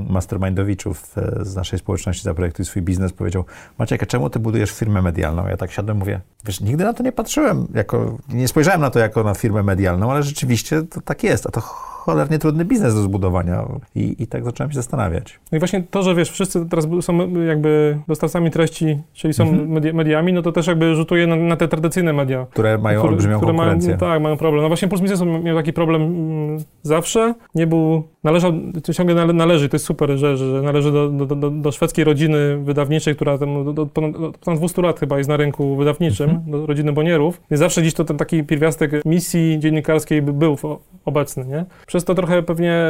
mastermindowiczów 0.08 1.18
y, 1.40 1.44
z 1.44 1.56
naszej 1.56 1.78
społeczności 1.78 2.22
Zaprojektuj 2.22 2.64
swój 2.64 2.82
biznes 2.82 3.12
powiedział, 3.12 3.44
Maciek, 3.78 4.06
czemu 4.06 4.30
ty 4.30 4.38
budujesz 4.38 4.70
firmę 4.70 4.93
medialną? 5.02 5.46
Ja 5.46 5.56
tak 5.56 5.72
siadłem 5.72 5.96
mówię, 5.96 6.20
wiesz, 6.44 6.60
nigdy 6.60 6.84
na 6.84 6.92
to 6.92 7.02
nie 7.02 7.12
patrzyłem, 7.12 7.66
jako, 7.74 8.18
nie 8.28 8.48
spojrzałem 8.48 8.80
na 8.80 8.90
to 8.90 8.98
jako 8.98 9.22
na 9.22 9.34
firmę 9.34 9.62
medialną, 9.62 10.10
ale 10.10 10.22
rzeczywiście 10.22 10.82
to 10.82 11.00
tak 11.00 11.22
jest, 11.22 11.46
a 11.46 11.50
to 11.50 11.62
cholernie 12.04 12.38
trudny 12.38 12.64
biznes 12.64 12.94
do 12.94 13.02
zbudowania 13.02 13.64
i, 13.94 14.16
i 14.18 14.26
tak 14.26 14.44
zacząłem 14.44 14.70
się 14.70 14.76
zastanawiać. 14.76 15.40
No 15.52 15.56
i 15.56 15.58
właśnie 15.58 15.82
to, 15.90 16.02
że 16.02 16.14
wiesz, 16.14 16.30
wszyscy 16.30 16.66
teraz 16.68 16.86
są 17.00 17.42
jakby 17.42 17.98
dostawcami 18.08 18.50
treści, 18.50 18.98
czyli 19.12 19.34
są 19.34 19.44
mhm. 19.44 19.68
media, 19.68 19.92
mediami, 19.92 20.32
no 20.32 20.42
to 20.42 20.52
też 20.52 20.66
jakby 20.66 20.94
rzutuje 20.94 21.26
na, 21.26 21.36
na 21.36 21.56
te 21.56 21.68
tradycyjne 21.68 22.12
media. 22.12 22.46
Które 22.50 22.78
mają 22.78 22.98
które, 22.98 23.12
olbrzymią 23.12 23.36
które 23.36 23.52
konkurencję. 23.52 23.88
Mają, 23.88 23.98
tak, 23.98 24.22
mają 24.22 24.36
problem. 24.36 24.62
No 24.62 24.68
właśnie 24.68 24.88
Puls 24.88 25.00
Biznesu 25.00 25.26
miał 25.26 25.56
taki 25.56 25.72
problem 25.72 26.02
mm, 26.02 26.64
zawsze, 26.82 27.34
nie 27.54 27.66
był, 27.66 28.02
należał, 28.24 28.52
ciągle 28.92 29.14
nale, 29.14 29.32
należy, 29.32 29.68
to 29.68 29.74
jest 29.74 29.86
super, 29.86 30.18
że, 30.18 30.36
że 30.36 30.62
należy 30.62 30.92
do, 30.92 31.08
do, 31.08 31.26
do, 31.26 31.50
do 31.50 31.72
szwedzkiej 31.72 32.04
rodziny 32.04 32.58
wydawniczej, 32.58 33.14
która 33.14 33.38
tam, 33.38 33.74
do, 33.74 33.86
ponad, 33.86 34.12
ponad 34.44 34.58
200 34.60 34.82
lat 34.82 35.00
chyba 35.00 35.18
jest 35.18 35.30
na 35.30 35.36
rynku 35.36 35.76
wydawniczym, 35.76 36.30
mhm. 36.30 36.50
do 36.50 36.66
rodziny 36.66 36.92
Bonierów. 36.92 37.40
I 37.50 37.56
zawsze 37.56 37.80
gdzieś 37.80 37.94
to 37.94 38.04
ten 38.04 38.16
taki 38.16 38.44
pierwiastek 38.44 39.04
misji 39.04 39.58
dziennikarskiej 39.58 40.22
był 40.22 40.56
obecny, 41.04 41.44
nie? 41.46 41.64
Przez 41.94 42.04
to 42.04 42.14
trochę 42.14 42.42
pewnie 42.42 42.82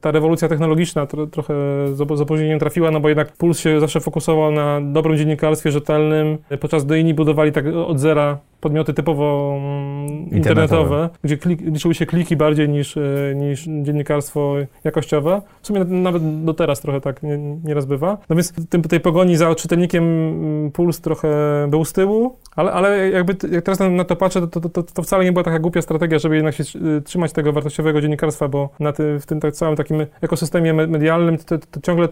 ta 0.00 0.10
rewolucja 0.10 0.48
technologiczna 0.48 1.06
tro, 1.06 1.26
trochę 1.26 1.54
z 1.92 2.20
opóźnieniem 2.20 2.58
trafiła, 2.58 2.90
no 2.90 3.00
bo 3.00 3.08
jednak 3.08 3.32
Puls 3.32 3.58
się 3.58 3.80
zawsze 3.80 4.00
fokusował 4.00 4.52
na 4.52 4.80
dobrym 4.80 5.16
dziennikarstwie 5.16 5.70
rzetelnym, 5.70 6.38
podczas 6.60 6.86
do 6.86 6.94
inni 6.94 7.14
budowali 7.14 7.52
tak 7.52 7.66
od 7.66 8.00
zera 8.00 8.38
podmioty 8.60 8.94
typowo 8.94 9.56
mm, 9.56 10.30
internetowe, 10.30 11.08
gdzie 11.24 11.36
klik, 11.36 11.60
liczyły 11.60 11.94
się 11.94 12.06
kliki 12.06 12.36
bardziej 12.36 12.68
niż, 12.68 12.96
e, 12.96 13.00
niż 13.34 13.64
dziennikarstwo 13.82 14.54
jakościowe. 14.84 15.42
W 15.62 15.66
sumie 15.66 15.84
nawet 15.84 16.44
do 16.44 16.54
teraz 16.54 16.80
trochę 16.80 17.00
tak 17.00 17.22
nie, 17.22 17.38
nieraz 17.38 17.86
bywa. 17.86 18.18
No 18.28 18.36
więc 18.36 18.68
tym, 18.68 18.82
tej 18.82 19.00
pogoni 19.00 19.36
za 19.36 19.54
czytelnikiem 19.54 20.04
mm, 20.04 20.70
Puls 20.70 21.00
trochę 21.00 21.28
był 21.70 21.84
z 21.84 21.92
tyłu, 21.92 22.36
ale, 22.56 22.72
ale 22.72 23.10
jakby 23.10 23.36
jak 23.50 23.64
teraz 23.64 23.78
na, 23.90 24.04
to 24.04 24.16
patrzę, 24.16 24.40
to, 24.40 24.60
to, 24.60 24.68
to, 24.68 24.82
to, 24.82 25.02
wcale 25.02 25.24
nie 25.24 25.32
była 25.32 25.44
taka 25.44 25.58
głupia 25.58 25.82
strategia, 25.82 26.18
żeby 26.18 26.34
jednak 26.34 26.54
się 26.54 26.64
e, 26.96 27.00
trzymać 27.00 27.32
tego 27.32 27.52
wartościowego 27.52 28.00
dziennikarstwa, 28.00 28.48
bo 28.48 28.68
na 28.80 28.92
ty, 28.92 29.20
w 29.20 29.26
tym 29.26 29.40
tak 29.40 29.54
całym 29.54 29.76
takim 29.76 30.06
ekosystemie 30.20 30.74
medialnym 30.74 31.38
to, 31.38 31.58
to 31.58 31.80
ciągle 31.80 32.08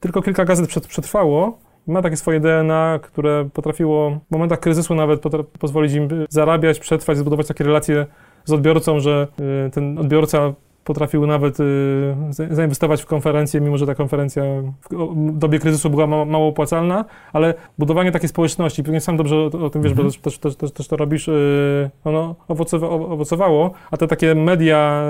tylko 0.00 0.22
kilka 0.22 0.44
gazet 0.44 0.86
przetrwało, 0.88 1.58
ma 1.90 2.02
takie 2.02 2.16
swoje 2.16 2.40
DNA, 2.40 2.98
które 3.02 3.48
potrafiło 3.52 4.10
w 4.10 4.30
momentach 4.30 4.60
kryzysu 4.60 4.94
nawet 4.94 5.22
pozwolić 5.58 5.92
im 5.92 6.08
zarabiać, 6.28 6.80
przetrwać, 6.80 7.18
zbudować 7.18 7.46
takie 7.46 7.64
relacje 7.64 8.06
z 8.44 8.52
odbiorcą, 8.52 9.00
że 9.00 9.28
y, 9.66 9.70
ten 9.70 9.98
odbiorca 9.98 10.52
potrafił 10.90 11.26
nawet 11.26 11.60
y, 11.60 12.14
zainwestować 12.50 13.02
w 13.02 13.06
konferencję, 13.06 13.60
mimo 13.60 13.78
że 13.78 13.86
ta 13.86 13.94
konferencja 13.94 14.42
w 14.90 15.38
dobie 15.38 15.58
kryzysu 15.58 15.90
była 15.90 16.06
mało 16.06 16.48
opłacalna, 16.48 17.04
ale 17.32 17.54
budowanie 17.78 18.12
takiej 18.12 18.28
społeczności, 18.28 18.82
pewnie 18.82 19.00
sam 19.00 19.16
dobrze 19.16 19.36
o, 19.36 19.70
tym 19.70 19.82
wiesz, 19.82 19.94
bo 19.94 20.02
mhm. 20.02 20.22
też, 20.22 20.38
też, 20.38 20.56
też, 20.56 20.72
też 20.72 20.88
to 20.88 20.96
robisz, 20.96 21.28
y, 21.28 21.90
ono 22.04 22.34
owocowało, 22.88 23.70
a 23.90 23.96
te 23.96 24.06
takie 24.06 24.34
media 24.34 25.04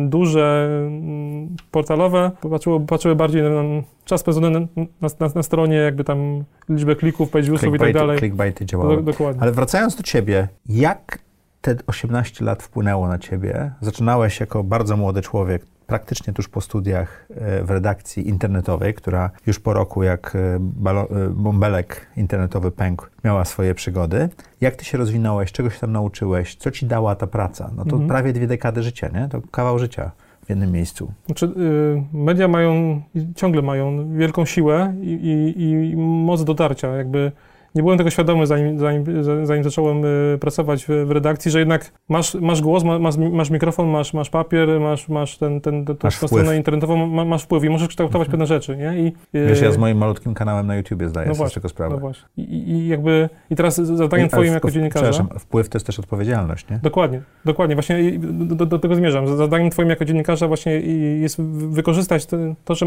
duże, 0.00 0.68
mm, 0.86 1.56
portalowe 1.70 2.30
patrzyły, 2.50 2.86
patrzyły 2.86 3.16
bardziej 3.16 3.42
na 3.42 3.62
czas 4.04 4.20
spędzony 4.20 4.50
na, 4.50 5.08
na, 5.20 5.28
na, 5.34 5.42
stronie, 5.42 5.76
jakby 5.76 6.04
tam 6.04 6.44
liczbę 6.68 6.96
klików, 6.96 7.30
page 7.30 7.50
viewsów 7.50 7.74
i 7.74 7.78
tak 7.78 7.92
dalej. 7.92 8.18
Clickbaity 8.18 8.66
działały. 8.66 8.96
Do, 8.96 9.02
dokładnie. 9.02 9.42
Ale 9.42 9.52
wracając 9.52 9.96
do 9.96 10.02
ciebie, 10.02 10.48
jak 10.68 11.27
te 11.74 11.76
18 11.86 12.44
lat 12.44 12.62
wpłynęło 12.62 13.08
na 13.08 13.18
ciebie? 13.18 13.72
Zaczynałeś 13.80 14.40
jako 14.40 14.64
bardzo 14.64 14.96
młody 14.96 15.22
człowiek, 15.22 15.66
praktycznie 15.86 16.32
tuż 16.32 16.48
po 16.48 16.60
studiach 16.60 17.26
e, 17.30 17.64
w 17.64 17.70
redakcji 17.70 18.28
internetowej, 18.28 18.94
która 18.94 19.30
już 19.46 19.60
po 19.60 19.72
roku, 19.72 20.02
jak 20.02 20.36
e, 20.36 20.38
e, 20.38 21.30
bąbelek 21.30 22.06
internetowy 22.16 22.70
pękł, 22.70 23.06
miała 23.24 23.44
swoje 23.44 23.74
przygody. 23.74 24.28
Jak 24.60 24.76
ty 24.76 24.84
się 24.84 24.98
rozwinąłeś? 24.98 25.52
Czego 25.52 25.70
się 25.70 25.78
tam 25.80 25.92
nauczyłeś? 25.92 26.56
Co 26.56 26.70
ci 26.70 26.86
dała 26.86 27.14
ta 27.14 27.26
praca? 27.26 27.70
No 27.76 27.84
to 27.84 27.90
mhm. 27.90 28.08
prawie 28.08 28.32
dwie 28.32 28.46
dekady 28.46 28.82
życia, 28.82 29.08
nie? 29.14 29.28
To 29.28 29.40
kawał 29.50 29.78
życia 29.78 30.10
w 30.46 30.48
jednym 30.48 30.72
miejscu. 30.72 31.12
Znaczy, 31.26 31.46
y, 31.46 32.02
media 32.12 32.48
mają, 32.48 33.02
ciągle 33.36 33.62
mają 33.62 34.14
wielką 34.16 34.44
siłę 34.44 34.94
i, 35.00 35.12
i, 35.56 35.90
i 35.90 35.96
moc 35.96 36.44
dotarcia. 36.44 36.96
Jakby 36.96 37.32
nie 37.78 37.82
byłem 37.82 37.98
tego 37.98 38.10
świadomy, 38.10 38.46
zanim, 38.46 38.78
zanim, 38.78 39.04
zanim 39.46 39.64
zacząłem 39.64 40.04
y, 40.04 40.38
pracować 40.40 40.84
w, 40.88 41.10
redakcji, 41.10 41.50
że 41.50 41.58
jednak 41.58 41.92
masz, 42.08 42.34
masz 42.34 42.60
głos, 42.60 42.84
masz, 42.84 43.16
masz 43.16 43.50
mikrofon, 43.50 43.88
masz, 43.88 44.14
masz 44.14 44.30
papier, 44.30 44.80
masz, 44.80 45.08
masz, 45.08 45.38
ten, 45.38 45.60
ten, 45.60 45.84
ten, 45.84 45.96
masz 46.02 46.20
tą 46.20 46.28
stronę 46.28 46.56
internetową, 46.56 47.06
masz 47.06 47.42
wpływ 47.42 47.64
i 47.64 47.70
możesz 47.70 47.88
kształtować 47.88 48.26
mhm. 48.26 48.30
pewne 48.30 48.46
rzeczy, 48.46 48.76
nie? 48.76 48.98
I, 48.98 49.06
y, 49.38 49.46
Wiesz, 49.46 49.60
ja 49.60 49.72
z 49.72 49.78
moim 49.78 49.98
malutkim 49.98 50.34
kanałem 50.34 50.66
na 50.66 50.76
YouTubie 50.76 51.08
zdaję 51.08 51.28
no 51.28 51.34
sobie 51.34 51.50
z 51.50 51.54
tego 51.54 51.68
sprawę. 51.68 51.94
No 51.94 52.00
właśnie. 52.00 52.28
I, 52.36 52.70
I, 52.70 52.88
jakby, 52.88 53.28
i 53.50 53.56
teraz 53.56 53.76
zadaniem 53.76 54.26
I, 54.26 54.30
twoim 54.30 54.52
jako 54.52 54.70
dziennikarza... 54.70 55.10
Przepraszam, 55.10 55.38
wpływ 55.38 55.68
to 55.68 55.76
jest 55.76 55.86
też 55.86 55.98
odpowiedzialność, 55.98 56.70
nie? 56.70 56.80
Dokładnie, 56.82 57.22
dokładnie. 57.44 57.76
Właśnie 57.76 58.18
do, 58.18 58.54
do, 58.54 58.66
do 58.66 58.78
tego 58.78 58.94
zmierzam. 58.94 59.36
Zadaniem 59.36 59.70
twoim 59.70 59.90
jako 59.90 60.04
dziennikarza 60.04 60.48
właśnie 60.48 60.72
jest 61.20 61.42
wykorzystać 61.42 62.26
to, 62.64 62.74
że 62.74 62.86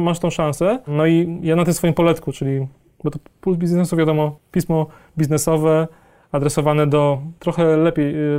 masz 0.00 0.18
tą 0.18 0.30
szansę, 0.30 0.78
no 0.86 1.06
i 1.06 1.38
ja 1.42 1.56
na 1.56 1.64
tym 1.64 1.74
swoim 1.74 1.94
poletku, 1.94 2.32
czyli 2.32 2.66
bo 3.04 3.10
to 3.10 3.18
puls 3.40 3.56
biznesu, 3.56 3.96
wiadomo, 3.96 4.38
pismo 4.52 4.86
biznesowe, 5.16 5.88
adresowane 6.32 6.86
do 6.86 7.18
trochę 7.38 7.76
lepiej, 7.76 8.14
y, 8.14 8.38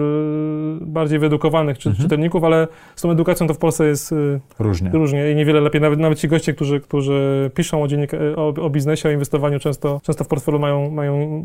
bardziej 0.81 1.19
wyedukowanych 1.19 1.77
czy, 1.77 1.89
mhm. 1.89 2.03
czytelników, 2.03 2.43
ale 2.43 2.67
z 2.95 3.01
tą 3.01 3.11
edukacją 3.11 3.47
to 3.47 3.53
w 3.53 3.57
Polsce 3.57 3.85
jest 3.85 4.11
y, 4.11 4.39
różnie, 4.59 4.89
różnie 4.93 5.31
i 5.31 5.35
niewiele 5.35 5.61
lepiej. 5.61 5.81
Nawet, 5.81 5.99
nawet 5.99 6.19
ci 6.19 6.27
goście, 6.27 6.53
którzy, 6.53 6.79
którzy 6.79 7.51
piszą 7.53 7.83
o, 7.83 7.87
dziennik, 7.87 8.11
o, 8.35 8.47
o 8.47 8.69
biznesie, 8.69 9.09
o 9.09 9.11
inwestowaniu, 9.11 9.59
często, 9.59 10.01
często 10.03 10.23
w 10.23 10.27
portfelu 10.27 10.59
mają, 10.59 10.91
mają 10.91 11.43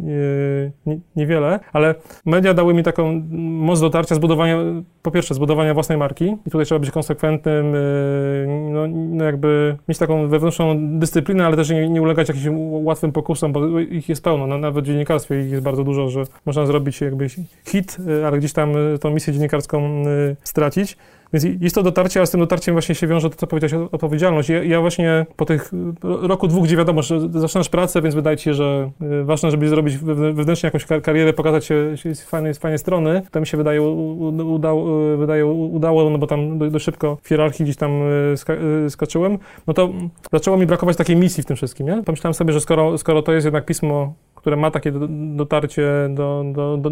nie, 0.87 0.99
niewiele, 1.17 1.61
ale 1.73 1.95
media 2.27 2.55
dały 2.55 2.75
mi 2.75 2.83
taką 2.83 3.23
moc 3.31 3.81
dotarcia, 3.81 4.15
zbudowania, 4.15 4.59
po 5.03 5.11
pierwsze, 5.11 5.35
zbudowania 5.35 5.75
własnej 5.75 5.99
marki 5.99 6.37
i 6.47 6.51
tutaj 6.51 6.67
trzeba 6.67 6.79
być 6.79 6.91
konsekwentnym, 6.91 7.75
y, 7.75 8.47
no, 8.71 8.87
no 8.89 9.25
jakby 9.25 9.77
mieć 9.89 9.99
taką 9.99 10.29
wewnętrzną 10.29 10.99
dyscyplinę, 10.99 11.47
ale 11.47 11.57
też 11.57 11.71
nie, 11.71 11.89
nie 11.89 12.03
ulegać 12.03 12.29
jakimś 12.29 12.47
łatwym 12.85 13.13
pokusom, 13.13 13.53
bo 13.53 13.81
ich 13.81 14.09
jest 14.09 14.25
pełno, 14.25 14.47
no, 14.47 14.59
nawet 14.59 14.85
w 14.85 14.87
dziennikarstwie 14.87 15.41
ich 15.41 15.51
jest 15.51 15.63
bardzo 15.63 15.85
dużo, 15.85 16.09
że 16.09 16.25
można 16.47 16.67
zrobić 16.67 17.01
jakby 17.01 17.29
hit, 17.67 17.97
y, 18.09 18.27
ale 18.27 18.39
gdzieś 18.39 18.53
tam 18.53 18.95
y, 18.95 18.99
tą 18.99 19.11
misję 19.11 19.33
dziennikarską 19.33 20.03
y, 20.07 20.37
stracić. 20.45 20.97
Więc 21.33 21.47
jest 21.61 21.75
to 21.75 21.83
dotarcie, 21.83 22.21
a 22.21 22.27
z 22.27 22.31
tym 22.31 22.41
dotarciem 22.41 22.75
właśnie 22.75 22.95
się 22.95 23.07
wiąże 23.07 23.31
to, 23.31 23.37
co 23.37 23.47
powiedziałeś, 23.47 23.89
odpowiedzialność. 23.93 24.49
Ja, 24.49 24.63
ja, 24.63 24.81
właśnie 24.81 25.27
po 25.37 25.45
tych 25.45 25.71
roku, 26.03 26.49
dwóch, 26.49 26.65
gdzie 26.65 26.77
wiadomo, 26.77 27.03
że 27.03 27.21
zaczynasz 27.31 27.69
pracę, 27.69 28.03
więc 28.03 28.15
wydaje 28.15 28.37
ci 28.37 28.45
się, 28.45 28.55
że 28.55 28.91
ważne, 29.25 29.51
żeby 29.51 29.69
zrobić 29.69 29.97
wewnętrznie 29.99 30.67
jakąś 30.67 30.87
karierę, 31.03 31.33
pokazać 31.33 31.65
się 31.65 31.97
z 32.15 32.23
fajnej, 32.23 32.55
z 32.55 32.59
fajnej 32.59 32.79
strony. 32.79 33.23
To 33.31 33.41
mi 33.41 33.47
się 33.47 33.57
wydaje, 33.57 33.83
udało, 33.83 35.17
wydaje, 35.17 35.47
udało 35.47 36.11
no 36.11 36.19
bo 36.19 36.27
tam 36.27 36.59
dość 36.59 36.85
szybko 36.85 37.19
w 37.23 37.29
hierarchii 37.29 37.65
gdzieś 37.65 37.77
tam 37.77 38.01
ska, 38.37 38.53
skaczyłem. 38.89 39.39
No 39.67 39.75
to 39.75 39.93
zaczęło 40.33 40.57
mi 40.57 40.67
brakować 40.67 40.97
takiej 40.97 41.17
misji 41.17 41.43
w 41.43 41.47
tym 41.47 41.57
wszystkim, 41.57 41.87
nie? 41.87 42.03
Pomyślałem 42.03 42.35
sobie, 42.35 42.53
że 42.53 42.61
skoro, 42.61 42.99
skoro 42.99 43.23
to 43.23 43.33
jest 43.33 43.45
jednak 43.45 43.65
pismo 43.65 44.15
które 44.45 44.57
ma 44.57 44.71
takie 44.71 44.93
dotarcie 45.37 45.91
do, 46.11 46.45
do, 46.53 46.77
do, 46.77 46.91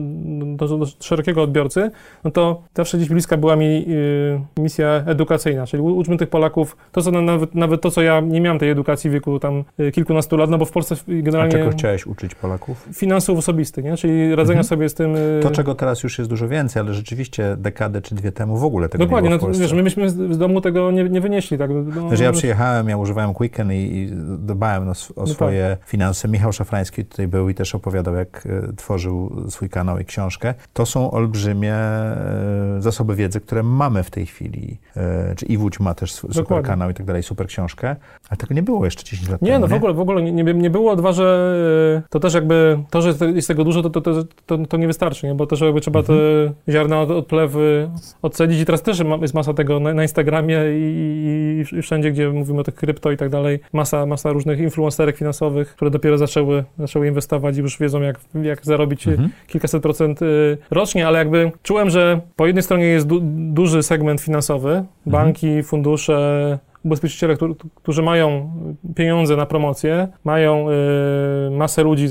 do, 0.68 0.86
szerokiego 1.00 1.42
odbiorcy, 1.42 1.90
no 2.24 2.30
to 2.30 2.62
zawsze 2.74 2.96
gdzieś 2.96 3.08
bliska 3.08 3.36
była 3.36 3.56
mi 3.56 3.84
y, 3.88 4.40
misja 4.56 4.86
edukacyjna, 5.06 5.66
czyli 5.66 5.82
uczmy 5.82 6.16
tych 6.16 6.28
Polaków, 6.28 6.76
to 6.92 7.02
co 7.02 7.10
nawet, 7.10 7.54
nawet 7.54 7.80
to, 7.80 7.90
co 7.90 8.02
ja 8.02 8.20
nie 8.20 8.40
miałem 8.40 8.58
tej 8.58 8.70
edukacji 8.70 9.10
w 9.10 9.12
wieku 9.12 9.38
tam 9.38 9.64
y, 9.80 9.92
kilkunastu 9.92 10.36
lat, 10.36 10.50
no 10.50 10.58
bo 10.58 10.64
w 10.64 10.70
Polsce 10.70 10.94
generalnie... 11.08 11.54
A 11.54 11.58
czego 11.58 11.70
chciałeś 11.70 12.06
uczyć 12.06 12.34
Polaków? 12.34 12.88
Finansów 12.94 13.38
osobistych, 13.38 13.84
nie? 13.84 13.96
Czyli 13.96 14.34
radzenia 14.34 14.60
mhm. 14.60 14.64
sobie 14.64 14.88
z 14.88 14.94
tym... 14.94 15.16
Y, 15.16 15.40
to, 15.42 15.50
czego 15.50 15.74
teraz 15.74 16.02
już 16.02 16.18
jest 16.18 16.30
dużo 16.30 16.48
więcej, 16.48 16.82
ale 16.82 16.94
rzeczywiście 16.94 17.56
dekadę 17.58 18.02
czy 18.02 18.14
dwie 18.14 18.32
temu 18.32 18.56
w 18.56 18.64
ogóle 18.64 18.88
tego 18.88 19.04
Dokładnie, 19.04 19.30
nie 19.30 19.38
było 19.38 19.50
no, 19.50 19.58
wiesz, 19.58 19.72
my 19.72 19.82
myśmy 19.82 20.10
z 20.10 20.38
domu 20.38 20.60
tego 20.60 20.90
nie, 20.90 21.04
nie 21.04 21.20
wynieśli, 21.20 21.58
tak? 21.58 21.70
No, 21.96 22.10
wiesz, 22.10 22.20
ja 22.20 22.32
przyjechałem, 22.32 22.88
ja 22.88 22.96
używałem 22.96 23.34
Quicken 23.34 23.72
i, 23.72 23.76
i 23.76 24.08
dbałem 24.38 24.88
o, 24.88 24.90
o 24.90 24.94
no 25.16 25.26
swoje 25.26 25.76
tak. 25.80 25.88
finanse. 25.88 26.28
Michał 26.28 26.52
Szafrański 26.52 27.04
tutaj 27.04 27.28
był 27.28 27.41
i 27.48 27.54
też 27.54 27.74
opowiadał, 27.74 28.14
jak 28.14 28.46
e, 28.46 28.72
tworzył 28.76 29.42
swój 29.48 29.68
kanał 29.68 29.98
i 29.98 30.04
książkę, 30.04 30.54
to 30.72 30.86
są 30.86 31.10
olbrzymie 31.10 31.74
e, 31.74 32.76
zasoby 32.78 33.14
wiedzy, 33.14 33.40
które 33.40 33.62
mamy 33.62 34.02
w 34.02 34.10
tej 34.10 34.26
chwili. 34.26 34.78
E, 34.96 35.34
czy 35.36 35.46
Iwódź 35.46 35.80
ma 35.80 35.94
też 35.94 36.12
super 36.12 36.36
Dokładnie. 36.36 36.66
kanał 36.66 36.90
i 36.90 36.94
tak 36.94 37.06
dalej, 37.06 37.22
super 37.22 37.46
książkę, 37.46 37.96
ale 38.28 38.36
tego 38.36 38.54
nie 38.54 38.62
było 38.62 38.84
jeszcze 38.84 39.04
10 39.04 39.28
lat 39.28 39.42
nie, 39.42 39.48
temu. 39.48 39.60
No, 39.60 39.66
nie, 39.66 39.70
no 39.70 39.76
w 39.76 39.76
ogóle, 39.76 39.94
w 39.94 40.00
ogóle 40.00 40.22
nie, 40.22 40.32
nie, 40.32 40.54
nie 40.54 40.70
było. 40.70 40.96
Dwa, 40.96 41.12
że 41.12 42.02
to 42.10 42.20
też 42.20 42.34
jakby, 42.34 42.78
to, 42.90 43.02
że 43.02 43.14
jest 43.34 43.48
tego 43.48 43.64
dużo, 43.64 43.82
to, 43.82 43.90
to, 43.90 44.00
to, 44.00 44.24
to, 44.46 44.58
to 44.58 44.76
nie 44.76 44.86
wystarczy, 44.86 45.26
nie? 45.26 45.34
bo 45.34 45.46
też 45.46 45.60
jakby 45.60 45.80
trzeba 45.80 46.00
mhm. 46.00 46.18
te 46.18 46.72
ziarna 46.72 47.00
od, 47.00 47.10
odplewy 47.10 47.90
odcedzić 48.22 48.60
i 48.60 48.64
teraz 48.64 48.82
też 48.82 49.02
jest 49.20 49.34
masa 49.34 49.54
tego 49.54 49.80
na, 49.80 49.94
na 49.94 50.02
Instagramie 50.02 50.58
i, 50.74 51.64
i, 51.72 51.78
i, 51.78 51.82
wszędzie, 51.82 52.12
gdzie 52.12 52.28
mówimy 52.28 52.60
o 52.60 52.64
tych 52.64 52.74
krypto 52.74 53.12
i 53.12 53.16
tak 53.16 53.28
dalej, 53.28 53.60
masa, 53.72 54.06
masa 54.06 54.32
różnych 54.32 54.60
influencerek 54.60 55.16
finansowych, 55.16 55.68
które 55.68 55.90
dopiero 55.90 56.18
zaczęły, 56.18 56.64
zaczęły 56.78 57.08
inwestować 57.08 57.31
i 57.38 57.60
już 57.60 57.78
wiedzą, 57.78 58.00
jak 58.00 58.20
jak, 58.42 58.64
zarobić 58.64 59.08
mhm. 59.08 59.30
kilkaset 59.46 59.82
procent 59.82 60.22
y, 60.22 60.58
rocznie, 60.70 61.06
ale 61.06 61.18
jakby 61.18 61.52
czułem, 61.62 61.90
że 61.90 62.20
po 62.36 62.46
jednej 62.46 62.62
stronie 62.62 62.84
jest 62.84 63.06
du 63.06 63.20
duży 63.52 63.82
segment 63.82 64.20
finansowy, 64.20 64.70
mhm. 64.70 64.86
banki, 65.06 65.62
fundusze, 65.62 66.58
ubezpieczyciele, 66.84 67.36
którzy 67.74 68.02
mają 68.02 68.50
pieniądze 68.94 69.36
na 69.36 69.46
promocję, 69.46 70.08
mają 70.24 70.70
y, 70.70 71.50
masę 71.50 71.82
ludzi 71.82 72.08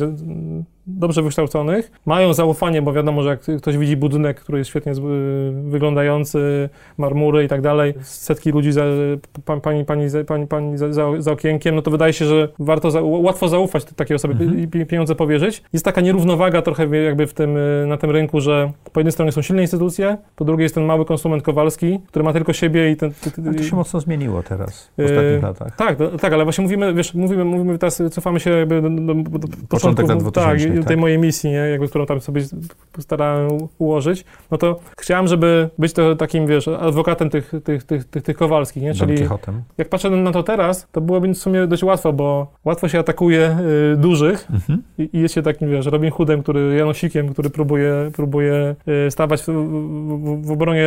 dobrze 0.87 1.21
wykształconych, 1.21 1.91
mają 2.05 2.33
zaufanie, 2.33 2.81
bo 2.81 2.93
wiadomo, 2.93 3.23
że 3.23 3.29
jak 3.29 3.41
ktoś 3.61 3.77
widzi 3.77 3.97
budynek, 3.97 4.39
który 4.39 4.57
jest 4.57 4.69
świetnie 4.69 4.93
wyglądający, 5.63 6.69
marmury 6.97 7.43
i 7.43 7.47
tak 7.47 7.61
dalej, 7.61 7.93
setki 8.01 8.51
ludzi, 8.51 8.71
za, 8.71 8.83
pani, 9.45 9.85
pani, 9.85 10.07
pani, 10.27 10.47
pani 10.47 10.77
za, 10.77 10.93
za, 11.19 11.31
okienkiem, 11.31 11.75
no 11.75 11.81
to 11.81 11.91
wydaje 11.91 12.13
się, 12.13 12.25
że 12.25 12.49
warto, 12.59 12.91
za, 12.91 13.01
łatwo 13.01 13.47
zaufać 13.47 13.85
takiej 13.85 14.15
osobie 14.15 14.33
mhm. 14.33 14.59
i 14.59 14.85
pieniądze 14.85 15.15
powierzyć. 15.15 15.63
Jest 15.73 15.85
taka 15.85 16.01
nierównowaga 16.01 16.61
trochę 16.61 16.97
jakby 16.97 17.27
w 17.27 17.33
tym, 17.33 17.57
na 17.87 17.97
tym 17.97 18.11
rynku, 18.11 18.41
że 18.41 18.71
po 18.93 18.99
jednej 18.99 19.11
stronie 19.11 19.31
są 19.31 19.41
silne 19.41 19.61
instytucje, 19.61 20.17
po 20.35 20.45
drugiej 20.45 20.63
jest 20.63 20.75
ten 20.75 20.83
mały 20.83 21.05
konsument 21.05 21.43
Kowalski, 21.43 21.99
który 22.07 22.25
ma 22.25 22.33
tylko 22.33 22.53
siebie 22.53 22.91
i 22.91 22.95
ten... 22.95 23.11
to 23.57 23.63
się 23.63 23.75
mocno 23.75 23.99
zmieniło 23.99 24.43
teraz, 24.43 24.91
w 24.97 25.01
ostatnich 25.01 25.31
yy, 25.31 25.41
latach. 25.41 25.75
Tak, 25.75 25.97
tak, 26.21 26.33
ale 26.33 26.43
właśnie 26.43 26.61
mówimy, 26.61 26.93
wiesz, 26.93 27.13
mówimy, 27.13 27.45
mówimy 27.45 27.77
teraz, 27.77 28.01
cofamy 28.11 28.39
się 28.39 28.49
jakby 28.49 28.81
do, 28.81 28.89
do, 28.89 29.13
do 29.39 29.47
początku, 29.69 30.07
lat 30.07 30.19
2000, 30.19 30.65
tak, 30.67 30.70
tej 30.73 30.83
tak. 30.83 30.97
mojej 30.97 31.17
misji, 31.17 31.49
nie, 31.49 31.57
jakby, 31.57 31.87
którą 31.87 32.05
tam 32.05 32.21
sobie 32.21 32.41
starałem 32.99 33.49
ułożyć, 33.77 34.25
no 34.51 34.57
to 34.57 34.79
chciałem, 34.97 35.27
żeby 35.27 35.69
być 35.77 35.93
to 35.93 36.15
takim, 36.15 36.47
wiesz, 36.47 36.67
adwokatem 36.67 37.29
tych, 37.29 37.51
tych, 37.63 37.83
tych, 37.83 38.05
tych, 38.05 38.23
tych 38.23 38.37
Kowalskich, 38.37 38.83
nie? 38.83 38.93
Czyli 38.93 39.27
jak 39.77 39.89
patrzę 39.89 40.09
na 40.09 40.31
to 40.31 40.43
teraz, 40.43 40.87
to 40.91 41.01
byłoby 41.01 41.27
w 41.27 41.37
sumie 41.37 41.67
dość 41.67 41.83
łatwo, 41.83 42.13
bo 42.13 42.47
łatwo 42.65 42.87
się 42.87 42.99
atakuje 42.99 43.57
y, 43.93 43.97
dużych 43.97 44.47
mhm. 44.51 44.83
i, 44.97 45.09
i, 45.13 45.19
jest 45.19 45.35
się 45.35 45.41
takim, 45.41 45.69
wiesz, 45.69 45.85
Robin 45.85 46.11
Hoodem, 46.11 46.43
który, 46.43 46.75
Janosikiem, 46.75 47.33
który 47.33 47.49
próbuje, 47.49 48.11
próbuje 48.15 48.75
y, 49.07 49.11
stawać 49.11 49.41
w, 49.41 49.45
w, 49.45 50.45
w 50.45 50.51
obronie 50.51 50.85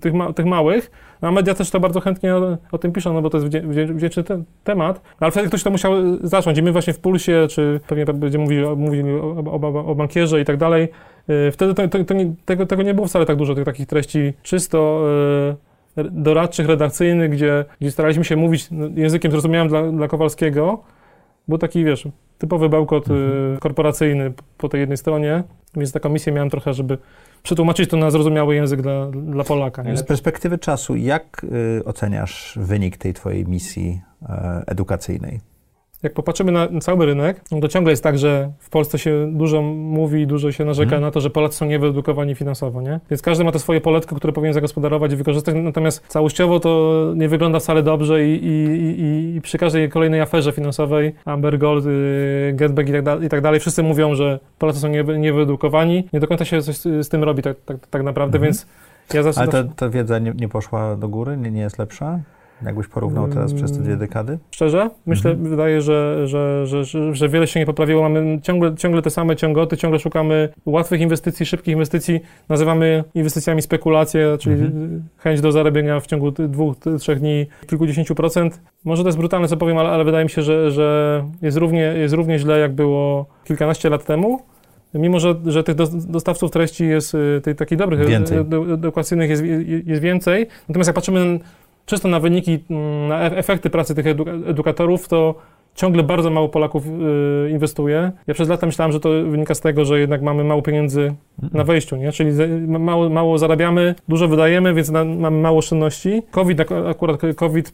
tych, 0.00 0.14
ma, 0.14 0.32
tych 0.32 0.46
małych, 0.46 0.90
no, 1.24 1.28
a 1.28 1.32
media 1.32 1.54
też 1.54 1.70
to 1.70 1.80
bardzo 1.80 2.00
chętnie 2.00 2.36
o, 2.36 2.58
o 2.72 2.78
tym 2.78 2.92
piszą, 2.92 3.12
no 3.12 3.22
bo 3.22 3.30
to 3.30 3.38
jest 3.38 3.66
wdzięczny 3.92 4.24
te, 4.24 4.42
temat, 4.64 5.00
ale 5.20 5.30
wtedy 5.30 5.48
ktoś 5.48 5.62
to 5.62 5.70
musiał 5.70 5.92
zacząć 6.22 6.58
i 6.58 6.62
my 6.62 6.72
właśnie 6.72 6.92
w 6.92 6.98
Pulsie, 6.98 7.46
czy 7.50 7.80
pewnie 7.88 8.04
będziemy 8.04 8.44
mówili, 8.44 8.66
mówili 8.76 9.02
o, 9.12 9.44
o, 9.46 9.86
o 9.86 9.94
bankierze 9.94 10.40
i 10.40 10.44
tak 10.44 10.56
dalej, 10.56 10.88
y, 11.30 11.50
wtedy 11.52 11.74
to, 11.74 11.88
to, 11.88 12.04
to 12.04 12.14
nie, 12.14 12.34
tego, 12.44 12.66
tego 12.66 12.82
nie 12.82 12.94
było 12.94 13.06
wcale 13.06 13.26
tak 13.26 13.36
dużo, 13.36 13.54
tych 13.54 13.64
takich 13.64 13.86
treści 13.86 14.32
czysto 14.42 15.06
y, 15.96 16.04
doradczych, 16.10 16.66
redakcyjnych, 16.66 17.30
gdzie, 17.30 17.64
gdzie 17.80 17.90
staraliśmy 17.90 18.24
się 18.24 18.36
mówić 18.36 18.68
językiem 18.94 19.32
zrozumiałym 19.32 19.68
dla, 19.68 19.92
dla 19.92 20.08
Kowalskiego, 20.08 20.82
był 21.48 21.58
taki, 21.58 21.84
wiesz, 21.84 22.08
typowy 22.38 22.68
bełkot 22.68 23.08
y, 23.08 23.12
mhm. 23.12 23.58
korporacyjny 23.58 24.32
po 24.58 24.68
tej 24.68 24.80
jednej 24.80 24.96
stronie, 24.96 25.42
więc 25.76 25.92
taką 25.92 26.08
misję 26.08 26.32
miałem 26.32 26.50
trochę, 26.50 26.74
żeby 26.74 26.98
przetłumaczyć 27.44 27.90
to 27.90 27.96
na 27.96 28.10
zrozumiały 28.10 28.54
język 28.54 28.82
dla, 28.82 29.06
dla 29.06 29.44
Polaka. 29.44 29.82
Nie? 29.82 29.96
Z 29.96 30.02
perspektywy 30.02 30.58
czasu, 30.58 30.96
jak 30.96 31.46
y, 31.78 31.84
oceniasz 31.84 32.58
wynik 32.60 32.96
tej 32.96 33.14
twojej 33.14 33.46
misji 33.46 34.00
y, 34.22 34.26
edukacyjnej? 34.66 35.40
Jak 36.04 36.12
popatrzymy 36.12 36.52
na 36.52 36.68
cały 36.80 37.06
rynek, 37.06 37.40
to 37.60 37.68
ciągle 37.68 37.92
jest 37.92 38.02
tak, 38.02 38.18
że 38.18 38.50
w 38.58 38.70
Polsce 38.70 38.98
się 38.98 39.32
dużo 39.32 39.62
mówi, 39.62 40.26
dużo 40.26 40.52
się 40.52 40.64
narzeka 40.64 40.90
hmm. 40.90 41.02
na 41.02 41.10
to, 41.10 41.20
że 41.20 41.30
Polacy 41.30 41.56
są 41.56 41.66
niewyedukowani 41.66 42.34
finansowo, 42.34 42.82
nie? 42.82 43.00
Więc 43.10 43.22
każdy 43.22 43.44
ma 43.44 43.52
to 43.52 43.58
swoje 43.58 43.80
poletko, 43.80 44.16
które 44.16 44.32
powinien 44.32 44.54
zagospodarować 44.54 45.12
i 45.12 45.16
wykorzystać, 45.16 45.54
natomiast 45.54 46.06
całościowo 46.08 46.60
to 46.60 47.12
nie 47.16 47.28
wygląda 47.28 47.60
wcale 47.60 47.82
dobrze 47.82 48.26
i, 48.26 48.46
i, 48.46 49.00
i, 49.00 49.36
i 49.36 49.40
przy 49.40 49.58
każdej 49.58 49.88
kolejnej 49.88 50.20
aferze 50.20 50.52
finansowej, 50.52 51.14
Amber 51.24 51.58
Gold, 51.58 51.86
y, 51.86 52.52
Getback 52.54 52.88
i 52.88 52.92
tak, 52.92 53.02
da, 53.02 53.16
i 53.16 53.28
tak 53.28 53.40
dalej, 53.40 53.60
wszyscy 53.60 53.82
mówią, 53.82 54.14
że 54.14 54.38
Polacy 54.58 54.80
są 54.80 54.88
nie, 54.88 55.02
niewyedukowani. 55.02 56.08
Nie 56.12 56.20
do 56.20 56.26
końca 56.26 56.44
się 56.44 56.62
coś 56.62 56.76
z 56.76 57.08
tym 57.08 57.24
robi 57.24 57.42
tak, 57.42 57.56
tak, 57.66 57.86
tak 57.86 58.02
naprawdę, 58.02 58.38
hmm. 58.38 58.44
więc 58.46 58.66
ja 59.14 59.22
zawsze... 59.22 59.40
Ale 59.40 59.50
ta, 59.50 59.64
ta 59.76 59.88
wiedza 59.88 60.18
nie, 60.18 60.32
nie 60.36 60.48
poszła 60.48 60.96
do 60.96 61.08
góry? 61.08 61.36
Nie, 61.36 61.50
nie 61.50 61.60
jest 61.60 61.78
lepsza? 61.78 62.20
Jakbyś 62.62 62.86
porównał 62.86 63.28
teraz 63.28 63.54
przez 63.54 63.72
te 63.72 63.78
dwie 63.78 63.86
mm. 63.86 63.98
dekady? 63.98 64.38
Szczerze? 64.50 64.90
Myślę, 65.06 65.30
mhm. 65.30 65.50
wydaje, 65.50 65.80
że, 65.80 66.28
że, 66.28 66.66
że, 66.66 66.84
że, 67.14 67.28
wiele 67.28 67.46
się 67.46 67.60
nie 67.60 67.66
poprawiło. 67.66 68.02
Mamy 68.02 68.40
ciągle, 68.42 68.74
ciągle 68.74 69.02
te 69.02 69.10
same 69.10 69.36
ciągoty, 69.36 69.76
ciągle 69.76 69.98
szukamy 69.98 70.48
łatwych 70.66 71.00
inwestycji, 71.00 71.46
szybkich 71.46 71.72
inwestycji. 71.72 72.20
Nazywamy 72.48 73.04
inwestycjami 73.14 73.62
spekulacje, 73.62 74.36
czyli 74.40 74.54
mhm. 74.62 75.04
chęć 75.16 75.40
do 75.40 75.52
zarabiania 75.52 76.00
w 76.00 76.06
ciągu 76.06 76.30
dwóch, 76.30 76.76
trzech 76.98 77.20
dni 77.20 77.46
kilkudziesięciu 77.66 78.14
procent. 78.14 78.62
Może 78.84 79.02
to 79.02 79.08
jest 79.08 79.18
brutalne, 79.18 79.48
co 79.48 79.56
powiem, 79.56 79.78
ale, 79.78 79.88
ale 79.88 80.04
wydaje 80.04 80.24
mi 80.24 80.30
się, 80.30 80.42
że, 80.42 80.70
że 80.70 81.24
jest, 81.42 81.56
równie, 81.56 81.80
jest 81.80 82.14
równie 82.14 82.38
źle, 82.38 82.58
jak 82.58 82.72
było 82.72 83.26
kilkanaście 83.44 83.90
lat 83.90 84.04
temu. 84.04 84.40
Mimo, 84.94 85.20
że, 85.20 85.34
że 85.46 85.62
tych 85.62 85.74
dostawców 86.06 86.50
treści 86.50 86.86
jest, 86.86 87.14
y, 87.14 87.40
tych 87.44 87.56
takich 87.56 87.78
dobrych, 87.78 88.08
więcej. 88.08 88.38
edukacyjnych 88.74 89.30
jest, 89.30 89.42
jest 89.86 90.02
więcej. 90.02 90.46
Natomiast 90.68 90.88
jak 90.88 90.94
patrzymy 90.94 91.38
czysto 91.86 92.08
na 92.08 92.20
wyniki, 92.20 92.58
mm, 92.70 93.08
na 93.08 93.20
e-, 93.20 93.36
efekty 93.36 93.70
pracy 93.70 93.94
tych 93.94 94.06
edukatorów, 94.46 95.08
to 95.08 95.34
ciągle 95.74 96.02
bardzo 96.02 96.30
mało 96.30 96.48
Polaków 96.48 96.86
y, 96.86 97.50
inwestuje. 97.50 98.12
Ja 98.26 98.34
przez 98.34 98.48
lata 98.48 98.66
myślałem, 98.66 98.92
że 98.92 99.00
to 99.00 99.08
wynika 99.08 99.54
z 99.54 99.60
tego, 99.60 99.84
że 99.84 100.00
jednak 100.00 100.22
mamy 100.22 100.44
mało 100.44 100.62
pieniędzy 100.62 101.14
na 101.52 101.64
wejściu, 101.64 101.96
nie? 101.96 102.12
czyli 102.12 102.30
mało, 102.66 103.10
mało 103.10 103.38
zarabiamy, 103.38 103.94
dużo 104.08 104.28
wydajemy, 104.28 104.74
więc 104.74 104.90
mamy 104.90 105.30
mało 105.30 105.58
oszczędności. 105.58 106.22
COVID, 106.30 106.60
akurat 106.90 107.20
COVID 107.36 107.72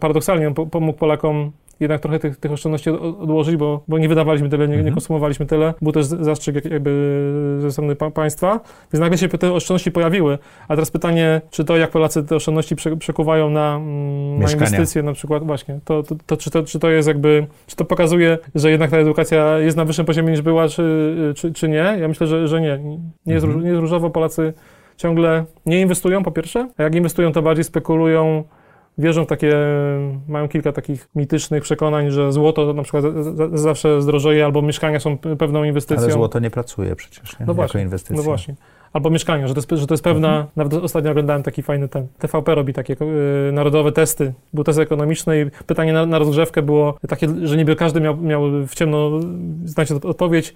paradoksalnie 0.00 0.54
pomógł 0.70 0.98
Polakom 0.98 1.52
jednak 1.80 2.00
trochę 2.00 2.18
tych, 2.18 2.36
tych 2.36 2.52
oszczędności 2.52 2.90
odłożyć, 2.90 3.56
bo, 3.56 3.82
bo 3.88 3.98
nie 3.98 4.08
wydawaliśmy 4.08 4.48
tyle, 4.48 4.68
nie, 4.68 4.74
nie 4.74 4.78
mhm. 4.78 4.94
konsumowaliśmy 4.94 5.46
tyle. 5.46 5.74
Był 5.82 5.92
też 5.92 6.06
zastrzyk 6.06 6.64
jakby 6.64 7.58
ze 7.58 7.72
strony 7.72 7.96
państwa, 7.96 8.60
więc 8.92 9.00
nagle 9.00 9.18
się 9.18 9.28
te 9.28 9.52
oszczędności 9.52 9.92
pojawiły. 9.92 10.38
A 10.68 10.74
teraz 10.74 10.90
pytanie, 10.90 11.40
czy 11.50 11.64
to, 11.64 11.76
jak 11.76 11.90
Polacy 11.90 12.24
te 12.24 12.36
oszczędności 12.36 12.76
przekuwają 12.98 13.50
na, 13.50 13.76
mm, 13.76 14.38
na 14.38 14.52
inwestycje 14.52 15.02
na 15.02 15.12
przykład, 15.12 15.44
właśnie, 15.44 15.80
to, 15.84 16.02
to, 16.02 16.14
to, 16.26 16.36
czy 16.36 16.50
to, 16.50 16.62
czy 16.62 16.78
to 16.78 16.90
jest 16.90 17.08
jakby, 17.08 17.46
czy 17.66 17.76
to 17.76 17.84
pokazuje, 17.84 18.38
że 18.54 18.70
jednak 18.70 18.90
ta 18.90 18.98
edukacja 18.98 19.58
jest 19.58 19.76
na 19.76 19.84
wyższym 19.84 20.06
poziomie 20.06 20.30
niż 20.30 20.42
była, 20.42 20.68
czy, 20.68 21.32
czy, 21.36 21.52
czy 21.52 21.68
nie? 21.68 21.96
Ja 22.00 22.08
myślę, 22.08 22.26
że, 22.26 22.48
że 22.48 22.60
nie. 22.60 22.78
Nie 23.26 23.34
jest, 23.34 23.46
mhm. 23.46 23.64
nie 23.64 23.70
jest 23.70 23.80
różowo, 23.80 24.10
Polacy 24.10 24.52
ciągle 24.96 25.44
nie 25.66 25.80
inwestują 25.80 26.22
po 26.22 26.30
pierwsze, 26.30 26.68
a 26.78 26.82
jak 26.82 26.94
inwestują, 26.94 27.32
to 27.32 27.42
bardziej 27.42 27.64
spekulują, 27.64 28.44
wierzą 29.00 29.24
w 29.24 29.26
takie, 29.26 29.56
mają 30.28 30.48
kilka 30.48 30.72
takich 30.72 31.08
mitycznych 31.14 31.62
przekonań, 31.62 32.10
że 32.10 32.32
złoto 32.32 32.72
na 32.72 32.82
przykład 32.82 33.04
zawsze 33.52 34.02
zdrożeje, 34.02 34.44
albo 34.44 34.62
mieszkania 34.62 35.00
są 35.00 35.18
pewną 35.18 35.64
inwestycją. 35.64 36.04
Ale 36.04 36.12
złoto 36.12 36.38
nie 36.38 36.50
pracuje 36.50 36.96
przecież, 36.96 37.40
nie? 37.40 37.46
No 37.46 37.54
właśnie, 37.54 37.80
jako 37.80 37.86
inwestycja. 37.86 38.16
No 38.16 38.22
właśnie. 38.22 38.54
Albo 38.92 39.10
mieszkania, 39.10 39.48
że 39.48 39.54
to 39.54 39.58
jest, 39.60 39.70
że 39.70 39.86
to 39.86 39.94
jest 39.94 40.04
pewna, 40.04 40.28
mhm. 40.28 40.46
nawet 40.56 40.72
ostatnio 40.72 41.10
oglądałem 41.10 41.42
taki 41.42 41.62
fajny 41.62 41.88
ten, 41.88 42.06
TVP 42.18 42.54
robi 42.54 42.72
takie 42.72 42.96
yy, 43.00 43.52
narodowe 43.52 43.92
testy, 43.92 44.32
był 44.54 44.64
test 44.64 44.78
ekonomiczny 44.78 45.40
i 45.40 45.64
pytanie 45.64 45.92
na, 45.92 46.06
na 46.06 46.18
rozgrzewkę 46.18 46.62
było 46.62 46.98
takie, 47.08 47.28
że 47.42 47.56
niby 47.56 47.76
każdy 47.76 48.00
miał, 48.00 48.16
miał 48.16 48.42
w 48.66 48.74
ciemno 48.74 49.10
znać 49.64 49.92
odpowiedź, 49.92 50.54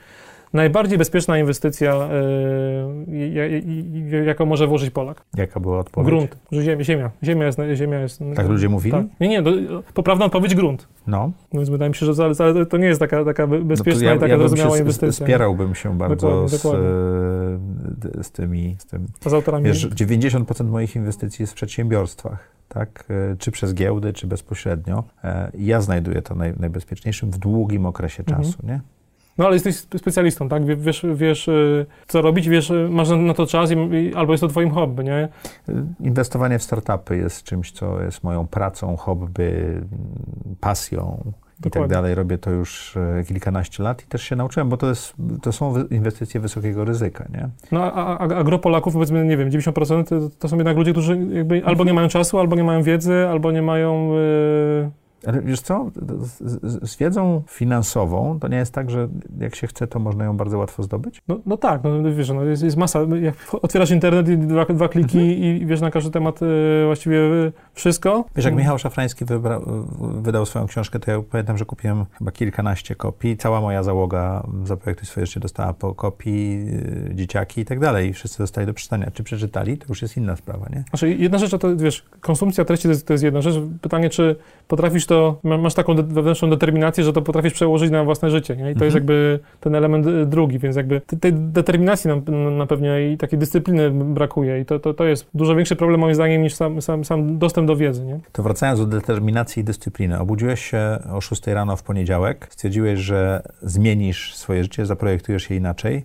najbardziej 0.54 0.98
bezpieczna 0.98 1.38
inwestycja, 1.38 2.08
yy, 4.08 4.24
jaką 4.24 4.46
może 4.46 4.66
włożyć 4.66 4.90
Polak. 4.90 5.24
Jaka 5.36 5.60
była 5.60 5.78
odpowiedź? 5.78 6.08
Grunt, 6.08 6.36
ziemia. 6.52 6.84
Ziemia, 6.84 7.10
ziemia 7.22 7.46
jest... 7.46 7.58
Ziemia 7.74 8.00
jest 8.00 8.20
tak 8.36 8.48
ludzie 8.48 8.68
mówili? 8.68 8.92
Tak. 8.92 9.06
Nie, 9.20 9.28
nie, 9.28 9.42
poprawna 9.94 10.24
odpowiedź 10.24 10.54
grunt. 10.54 10.88
No. 11.06 11.32
Więc 11.52 11.68
wydaje 11.68 11.88
mi 11.88 11.94
się, 11.94 12.06
że 12.06 12.66
to 12.66 12.76
nie 12.76 12.86
jest 12.86 13.00
taka, 13.00 13.24
taka 13.24 13.46
bezpieczna 13.46 14.02
no 14.02 14.08
ja, 14.08 14.14
i 14.14 14.18
taka 14.18 14.32
ja 14.32 14.38
zrozumiała 14.38 14.78
inwestycja. 14.78 15.26
Spierałbym 15.26 15.74
się 15.74 15.98
bardzo 15.98 16.26
dokładnie, 16.26 16.48
z, 16.48 16.62
dokładnie. 16.62 16.88
z 18.22 18.30
tymi... 18.30 18.76
Z, 18.78 18.86
tym. 18.86 19.06
z 19.26 19.34
autorami. 19.34 19.64
Wiesz, 19.64 19.88
90% 19.88 20.64
moich 20.64 20.96
inwestycji 20.96 21.42
jest 21.42 21.52
w 21.52 21.56
przedsiębiorstwach 21.56 22.54
tak? 22.68 23.04
E, 23.32 23.36
czy 23.36 23.50
przez 23.50 23.74
giełdy, 23.74 24.12
czy 24.12 24.26
bezpośrednio. 24.26 25.04
E, 25.24 25.50
ja 25.58 25.80
znajduję 25.80 26.22
to 26.22 26.34
naj, 26.34 26.54
najbezpieczniejszym 26.60 27.30
w 27.30 27.38
długim 27.38 27.86
okresie 27.86 28.22
mhm. 28.26 28.42
czasu, 28.42 28.58
nie? 28.66 28.80
No 29.38 29.46
ale 29.46 29.54
jesteś 29.54 29.76
specjalistą, 29.76 30.48
tak? 30.48 30.80
Wiesz, 30.80 31.06
wiesz 31.14 31.48
y, 31.48 31.86
co 32.06 32.22
robić, 32.22 32.48
wiesz, 32.48 32.70
y, 32.70 32.88
masz 32.90 33.08
na 33.10 33.34
to 33.34 33.46
czas 33.46 33.70
i, 33.70 34.14
albo 34.14 34.32
jest 34.32 34.40
to 34.40 34.48
twoim 34.48 34.70
hobby, 34.70 35.04
nie? 35.04 35.28
Inwestowanie 36.00 36.58
w 36.58 36.62
startupy 36.62 37.16
jest 37.16 37.42
czymś, 37.42 37.72
co 37.72 38.02
jest 38.02 38.24
moją 38.24 38.46
pracą, 38.46 38.96
hobby, 38.96 39.80
pasją 40.60 41.32
i 41.66 41.70
tak 41.70 41.88
dalej. 41.88 42.14
Robię 42.14 42.38
to 42.38 42.50
już 42.50 42.96
y, 42.96 43.24
kilkanaście 43.28 43.82
lat 43.82 44.02
i 44.02 44.06
też 44.06 44.22
się 44.22 44.36
nauczyłem, 44.36 44.68
bo 44.68 44.76
to, 44.76 44.88
jest, 44.88 45.14
to 45.42 45.52
są 45.52 45.84
inwestycje 45.90 46.40
wysokiego 46.40 46.84
ryzyka, 46.84 47.24
nie? 47.32 47.48
No 47.72 47.82
a, 47.82 48.18
a, 48.18 48.18
a 48.18 48.44
gro 48.44 48.58
Polaków, 48.58 48.94
powiedzmy, 48.94 49.24
nie 49.24 49.36
wiem, 49.36 49.50
90% 49.50 50.04
to, 50.04 50.30
to 50.38 50.48
są 50.48 50.56
jednak 50.56 50.76
ludzie, 50.76 50.92
którzy 50.92 51.18
jakby 51.32 51.64
albo 51.64 51.84
nie 51.84 51.94
mają 51.94 52.08
czasu, 52.08 52.38
albo 52.38 52.56
nie 52.56 52.64
mają 52.64 52.82
wiedzy, 52.82 53.26
albo 53.28 53.52
nie 53.52 53.62
mają... 53.62 54.14
Yy 54.14 55.03
ale 55.26 55.42
wiesz 55.42 55.60
co, 55.60 55.90
z, 56.40 56.88
z, 56.90 56.96
wiedzą 56.96 57.42
finansową 57.48 58.38
to 58.40 58.48
nie 58.48 58.56
jest 58.56 58.72
tak, 58.72 58.90
że 58.90 59.08
jak 59.40 59.54
się 59.54 59.66
chce, 59.66 59.86
to 59.86 59.98
można 59.98 60.24
ją 60.24 60.36
bardzo 60.36 60.58
łatwo 60.58 60.82
zdobyć? 60.82 61.22
No, 61.28 61.40
no 61.46 61.56
tak, 61.56 61.84
no 61.84 62.12
wiesz, 62.12 62.30
no 62.30 62.44
jest, 62.44 62.62
jest 62.62 62.76
masa. 62.76 63.00
Jak 63.22 63.34
otwierasz 63.62 63.90
internet 63.90 64.28
i 64.28 64.38
dwa, 64.38 64.64
dwa 64.64 64.88
kliki 64.88 65.18
mhm. 65.18 65.40
i 65.42 65.66
wiesz 65.66 65.80
na 65.80 65.90
każdy 65.90 66.10
temat 66.10 66.42
y, 66.42 66.46
właściwie 66.86 67.20
wszystko. 67.74 68.24
Wiesz, 68.36 68.44
jak 68.44 68.54
Michał 68.54 68.78
Szafrański 68.78 69.24
wybra, 69.24 69.60
wydał 70.00 70.46
swoją 70.46 70.66
książkę, 70.66 70.98
to 70.98 71.10
ja 71.10 71.22
pamiętam, 71.30 71.58
że 71.58 71.64
kupiłem 71.64 72.04
chyba 72.18 72.32
kilkanaście 72.32 72.94
kopii. 72.94 73.36
Cała 73.36 73.60
moja 73.60 73.82
załoga 73.82 74.46
Zaprojektuj 74.64 75.06
swoje 75.06 75.26
życie 75.26 75.40
dostała 75.40 75.72
po 75.72 75.94
kopii, 75.94 76.68
y, 77.10 77.14
dzieciaki 77.14 77.60
i 77.60 77.64
tak 77.64 77.80
dalej. 77.80 78.12
Wszyscy 78.12 78.38
dostali 78.38 78.66
do 78.66 78.74
przeczytania. 78.74 79.10
Czy 79.10 79.24
przeczytali? 79.24 79.78
To 79.78 79.86
już 79.88 80.02
jest 80.02 80.16
inna 80.16 80.36
sprawa, 80.36 80.66
nie? 80.72 80.84
Znaczy, 80.90 81.14
jedna 81.14 81.38
rzecz 81.38 81.50
to, 81.50 81.76
wiesz, 81.76 82.04
konsumpcja 82.20 82.64
treści 82.64 82.82
to 82.82 82.88
jest, 82.88 83.06
to 83.06 83.12
jest 83.12 83.24
jedna 83.24 83.40
rzecz. 83.40 83.54
Pytanie, 83.80 84.10
czy 84.10 84.36
potrafisz 84.68 85.06
to, 85.06 85.13
masz 85.44 85.74
taką 85.74 85.94
wewnętrzną 85.94 86.50
determinację, 86.50 87.04
że 87.04 87.12
to 87.12 87.22
potrafisz 87.22 87.52
przełożyć 87.52 87.90
na 87.90 88.04
własne 88.04 88.30
życie, 88.30 88.56
nie? 88.56 88.62
I 88.62 88.74
to 88.74 88.84
mhm. 88.84 88.84
jest 88.84 88.94
jakby 88.94 89.38
ten 89.60 89.74
element 89.74 90.06
y, 90.06 90.26
drugi, 90.26 90.58
więc 90.58 90.76
jakby 90.76 91.00
tej 91.00 91.32
determinacji 91.32 92.08
nam, 92.08 92.22
na 92.56 92.66
pewno 92.66 92.98
i 92.98 93.16
takiej 93.16 93.38
dyscypliny 93.38 93.90
brakuje 93.90 94.60
i 94.60 94.64
to, 94.64 94.78
to, 94.78 94.94
to 94.94 95.04
jest 95.04 95.26
dużo 95.34 95.54
większy 95.54 95.76
problem 95.76 96.00
moim 96.00 96.14
zdaniem 96.14 96.42
niż 96.42 96.54
sam, 96.54 96.82
sam, 96.82 97.04
sam 97.04 97.38
dostęp 97.38 97.68
do 97.68 97.76
wiedzy, 97.76 98.04
nie? 98.04 98.20
To 98.32 98.42
wracając 98.42 98.80
do 98.80 98.86
determinacji 98.86 99.60
i 99.60 99.64
dyscypliny. 99.64 100.18
Obudziłeś 100.18 100.64
się 100.64 100.98
o 101.12 101.20
6 101.20 101.46
rano 101.46 101.76
w 101.76 101.82
poniedziałek, 101.82 102.46
stwierdziłeś, 102.50 103.00
że 103.00 103.42
zmienisz 103.62 104.34
swoje 104.34 104.62
życie, 104.62 104.86
zaprojektujesz 104.86 105.50
je 105.50 105.56
inaczej. 105.56 106.04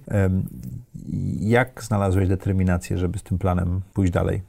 Jak 1.40 1.84
znalazłeś 1.84 2.28
determinację, 2.28 2.98
żeby 2.98 3.20
z 3.20 3.24
tym 3.24 3.38
planem 3.38 3.82
pójść 3.94 4.14
dalej? 4.14 4.49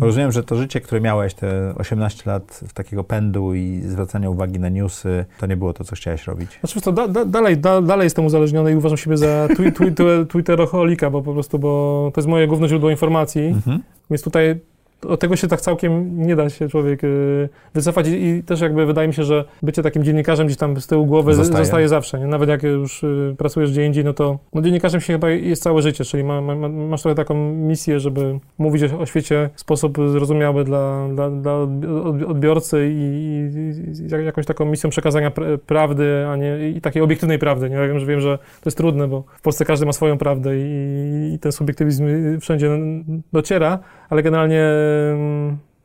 Rozumiem, 0.00 0.32
że 0.32 0.42
to 0.44 0.56
życie, 0.56 0.80
które 0.80 1.00
miałeś, 1.00 1.34
te 1.34 1.74
18 1.76 2.22
lat 2.30 2.60
w 2.68 2.72
takiego 2.72 3.04
pędu 3.04 3.54
i 3.54 3.80
zwracania 3.84 4.30
uwagi 4.30 4.60
na 4.60 4.68
newsy, 4.68 5.24
to 5.38 5.46
nie 5.46 5.56
było 5.56 5.72
to, 5.72 5.84
co 5.84 5.96
chciałeś 5.96 6.26
robić. 6.26 6.58
Znaczy, 6.60 6.80
to 6.80 6.92
da, 6.92 7.08
da, 7.08 7.24
dalej, 7.24 7.58
da, 7.58 7.82
dalej 7.82 8.04
jestem 8.04 8.24
uzależniony 8.24 8.72
i 8.72 8.76
uważam 8.76 8.98
siebie 8.98 9.16
za 9.16 9.48
twi, 9.48 9.72
twi, 9.72 9.92
twi, 9.92 10.04
twitterocholika, 10.30 11.10
bo 11.10 11.22
po 11.22 11.32
prostu, 11.32 11.58
bo 11.58 12.10
to 12.14 12.20
jest 12.20 12.28
moje 12.28 12.46
główne 12.46 12.68
źródło 12.68 12.90
informacji, 12.90 13.46
mhm. 13.46 13.82
więc 14.10 14.22
tutaj 14.22 14.60
od 15.08 15.20
tego 15.20 15.36
się 15.36 15.48
tak 15.48 15.60
całkiem 15.60 16.22
nie 16.26 16.36
da 16.36 16.50
się 16.50 16.68
człowiek 16.68 17.04
y, 17.04 17.48
wycofać 17.74 18.08
i, 18.08 18.26
i, 18.26 18.42
też 18.42 18.60
jakby 18.60 18.86
wydaje 18.86 19.08
mi 19.08 19.14
się, 19.14 19.24
że 19.24 19.44
bycie 19.62 19.82
takim 19.82 20.04
dziennikarzem 20.04 20.46
gdzieś 20.46 20.58
tam 20.58 20.80
z 20.80 20.86
tyłu 20.86 21.06
głowy 21.06 21.34
zostaje, 21.34 21.64
zostaje 21.64 21.88
zawsze, 21.88 22.18
nie? 22.18 22.26
Nawet 22.26 22.48
jak 22.48 22.62
już 22.62 23.02
y, 23.02 23.34
pracujesz 23.38 23.70
gdzie 23.70 23.86
indziej, 23.86 24.04
no 24.04 24.12
to 24.12 24.38
no 24.54 24.62
dziennikarzem 24.62 25.00
się 25.00 25.12
chyba 25.12 25.30
jest 25.30 25.62
całe 25.62 25.82
życie, 25.82 26.04
czyli 26.04 26.24
ma, 26.24 26.40
ma, 26.40 26.68
masz 26.68 27.02
trochę 27.02 27.14
taką 27.14 27.34
misję, 27.52 28.00
żeby 28.00 28.38
mówić 28.58 28.82
o, 28.82 28.98
o 28.98 29.06
świecie 29.06 29.50
w 29.54 29.60
sposób 29.60 29.98
zrozumiały 30.12 30.64
dla, 30.64 31.08
dla, 31.14 31.30
dla 31.30 31.54
odbiorcy 32.28 32.90
i, 32.92 33.50
i, 34.20 34.24
jakąś 34.24 34.46
taką 34.46 34.64
misją 34.64 34.90
przekazania 34.90 35.32
prawdy, 35.66 36.26
a 36.28 36.36
nie 36.36 36.70
i 36.70 36.80
takiej 36.80 37.02
obiektywnej 37.02 37.38
prawdy, 37.38 37.70
nie? 37.70 37.76
Ja 37.76 37.88
wiem, 37.88 37.98
że 37.98 38.06
wiem, 38.06 38.20
że 38.20 38.38
to 38.38 38.68
jest 38.68 38.76
trudne, 38.76 39.08
bo 39.08 39.24
w 39.38 39.42
Polsce 39.42 39.64
każdy 39.64 39.86
ma 39.86 39.92
swoją 39.92 40.18
prawdę 40.18 40.58
i, 40.58 41.32
i 41.34 41.38
ten 41.38 41.52
subiektywizm 41.52 42.06
wszędzie 42.40 42.78
dociera, 43.32 43.78
ale 44.12 44.22
generalnie 44.22 44.62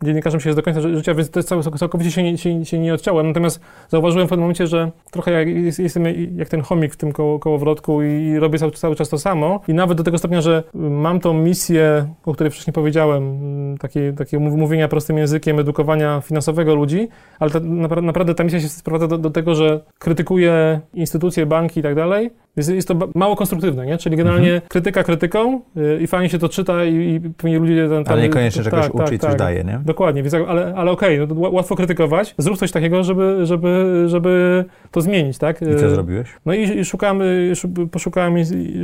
dziennikarzem 0.04 0.40
się 0.40 0.50
jest 0.50 0.60
do 0.60 0.64
końca 0.64 0.82
życia, 0.82 1.14
więc 1.14 1.30
to 1.30 1.40
jest 1.40 1.50
całkowicie 1.78 2.12
się 2.12 2.24
nie, 2.24 2.38
się, 2.38 2.66
się 2.66 2.80
nie 2.80 2.94
odciąłem. 2.94 3.28
Natomiast 3.28 3.62
zauważyłem 3.90 4.28
w 4.28 4.30
pewnym 4.30 4.44
momencie, 4.44 4.68
że 4.68 4.92
trochę 5.12 5.32
jak, 5.32 5.48
jestem 5.80 6.04
jak 6.38 6.50
ten 6.50 6.62
chomik 6.62 6.94
w 6.94 6.98
tym 6.98 7.12
koło, 7.12 7.40
kołowrotku 7.40 8.02
i 8.02 8.40
robię 8.40 8.60
cały, 8.60 8.72
cały 8.72 8.96
czas 8.96 9.10
to 9.10 9.18
samo. 9.18 9.62
I 9.68 9.74
nawet 9.74 9.98
do 9.98 10.04
tego 10.04 10.18
stopnia, 10.18 10.42
że 10.42 10.64
mam 10.74 11.20
tą 11.20 11.34
misję, 11.34 12.08
o 12.26 12.34
której 12.34 12.52
wcześniej 12.52 12.74
powiedziałem, 12.74 13.38
takie, 13.80 14.14
takie 14.14 14.40
mówienia 14.40 14.88
prostym 14.88 15.18
językiem, 15.18 15.60
edukowania 15.60 16.22
finansowego 16.22 16.76
ludzi, 16.76 17.08
ale 17.40 17.52
ta, 17.52 17.60
naprawdę 18.02 18.36
ta 18.36 18.44
misja 18.44 18.60
się 18.60 18.70
sprowadza 18.70 19.08
do, 19.08 19.18
do 19.18 19.30
tego, 19.30 19.56
że 19.56 19.82
krytykuję 20.00 20.80
instytucje, 20.94 21.46
banki 21.46 21.80
i 21.80 21.84
tak 21.84 21.96
dalej, 21.96 22.30
jest, 22.58 22.70
jest 22.70 22.88
to 22.88 22.96
mało 23.16 23.36
konstruktywne, 23.36 23.86
nie? 23.86 23.98
Czyli 23.98 24.18
generalnie 24.18 24.54
mhm. 24.54 24.70
krytyka 24.70 25.04
krytyką 25.04 25.62
yy, 25.76 26.00
i 26.02 26.08
fajnie 26.08 26.30
się 26.30 26.40
to 26.40 26.50
czyta 26.50 26.86
i, 26.86 26.96
i 26.96 27.20
pewnie 27.38 27.60
ludzie... 27.60 27.90
Ten, 27.90 28.04
ale 28.08 28.22
niekoniecznie 28.22 28.64
czegoś 28.64 28.82
tak, 28.82 28.96
uczy 28.96 29.04
tak, 29.04 29.14
i 29.14 29.20
coś 29.20 29.30
tak, 29.30 29.40
daje, 29.40 29.64
nie? 29.64 29.82
Dokładnie, 29.86 30.24
więc, 30.24 30.34
ale, 30.34 30.74
ale 30.76 30.92
okej, 30.92 31.22
okay, 31.22 31.36
no, 31.36 31.50
łatwo 31.50 31.76
krytykować. 31.76 32.36
Zrób 32.38 32.58
coś 32.58 32.72
takiego, 32.72 33.04
żeby, 33.04 33.46
żeby, 33.46 34.04
żeby 34.08 34.66
to 34.92 35.02
zmienić, 35.02 35.38
tak? 35.38 35.62
I 35.62 35.66
co 35.66 35.86
y, 35.86 35.90
zrobiłeś? 35.90 36.28
No 36.46 36.54
i, 36.54 36.80
i 36.80 36.86
szukałem, 36.86 37.22
y, 37.22 37.54
poszukałem, 37.92 38.36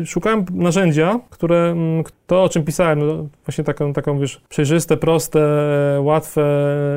szukałem 0.05 0.45
narzędzia, 0.51 1.19
które 1.29 1.71
mm, 1.71 2.03
to, 2.27 2.43
o 2.43 2.49
czym 2.49 2.63
pisałem, 2.63 3.07
no, 3.07 3.27
właśnie 3.45 3.63
taką, 3.63 3.93
taką, 3.93 4.19
wiesz, 4.19 4.41
przejrzyste, 4.49 4.97
proste, 4.97 5.39
łatwe 6.01 6.43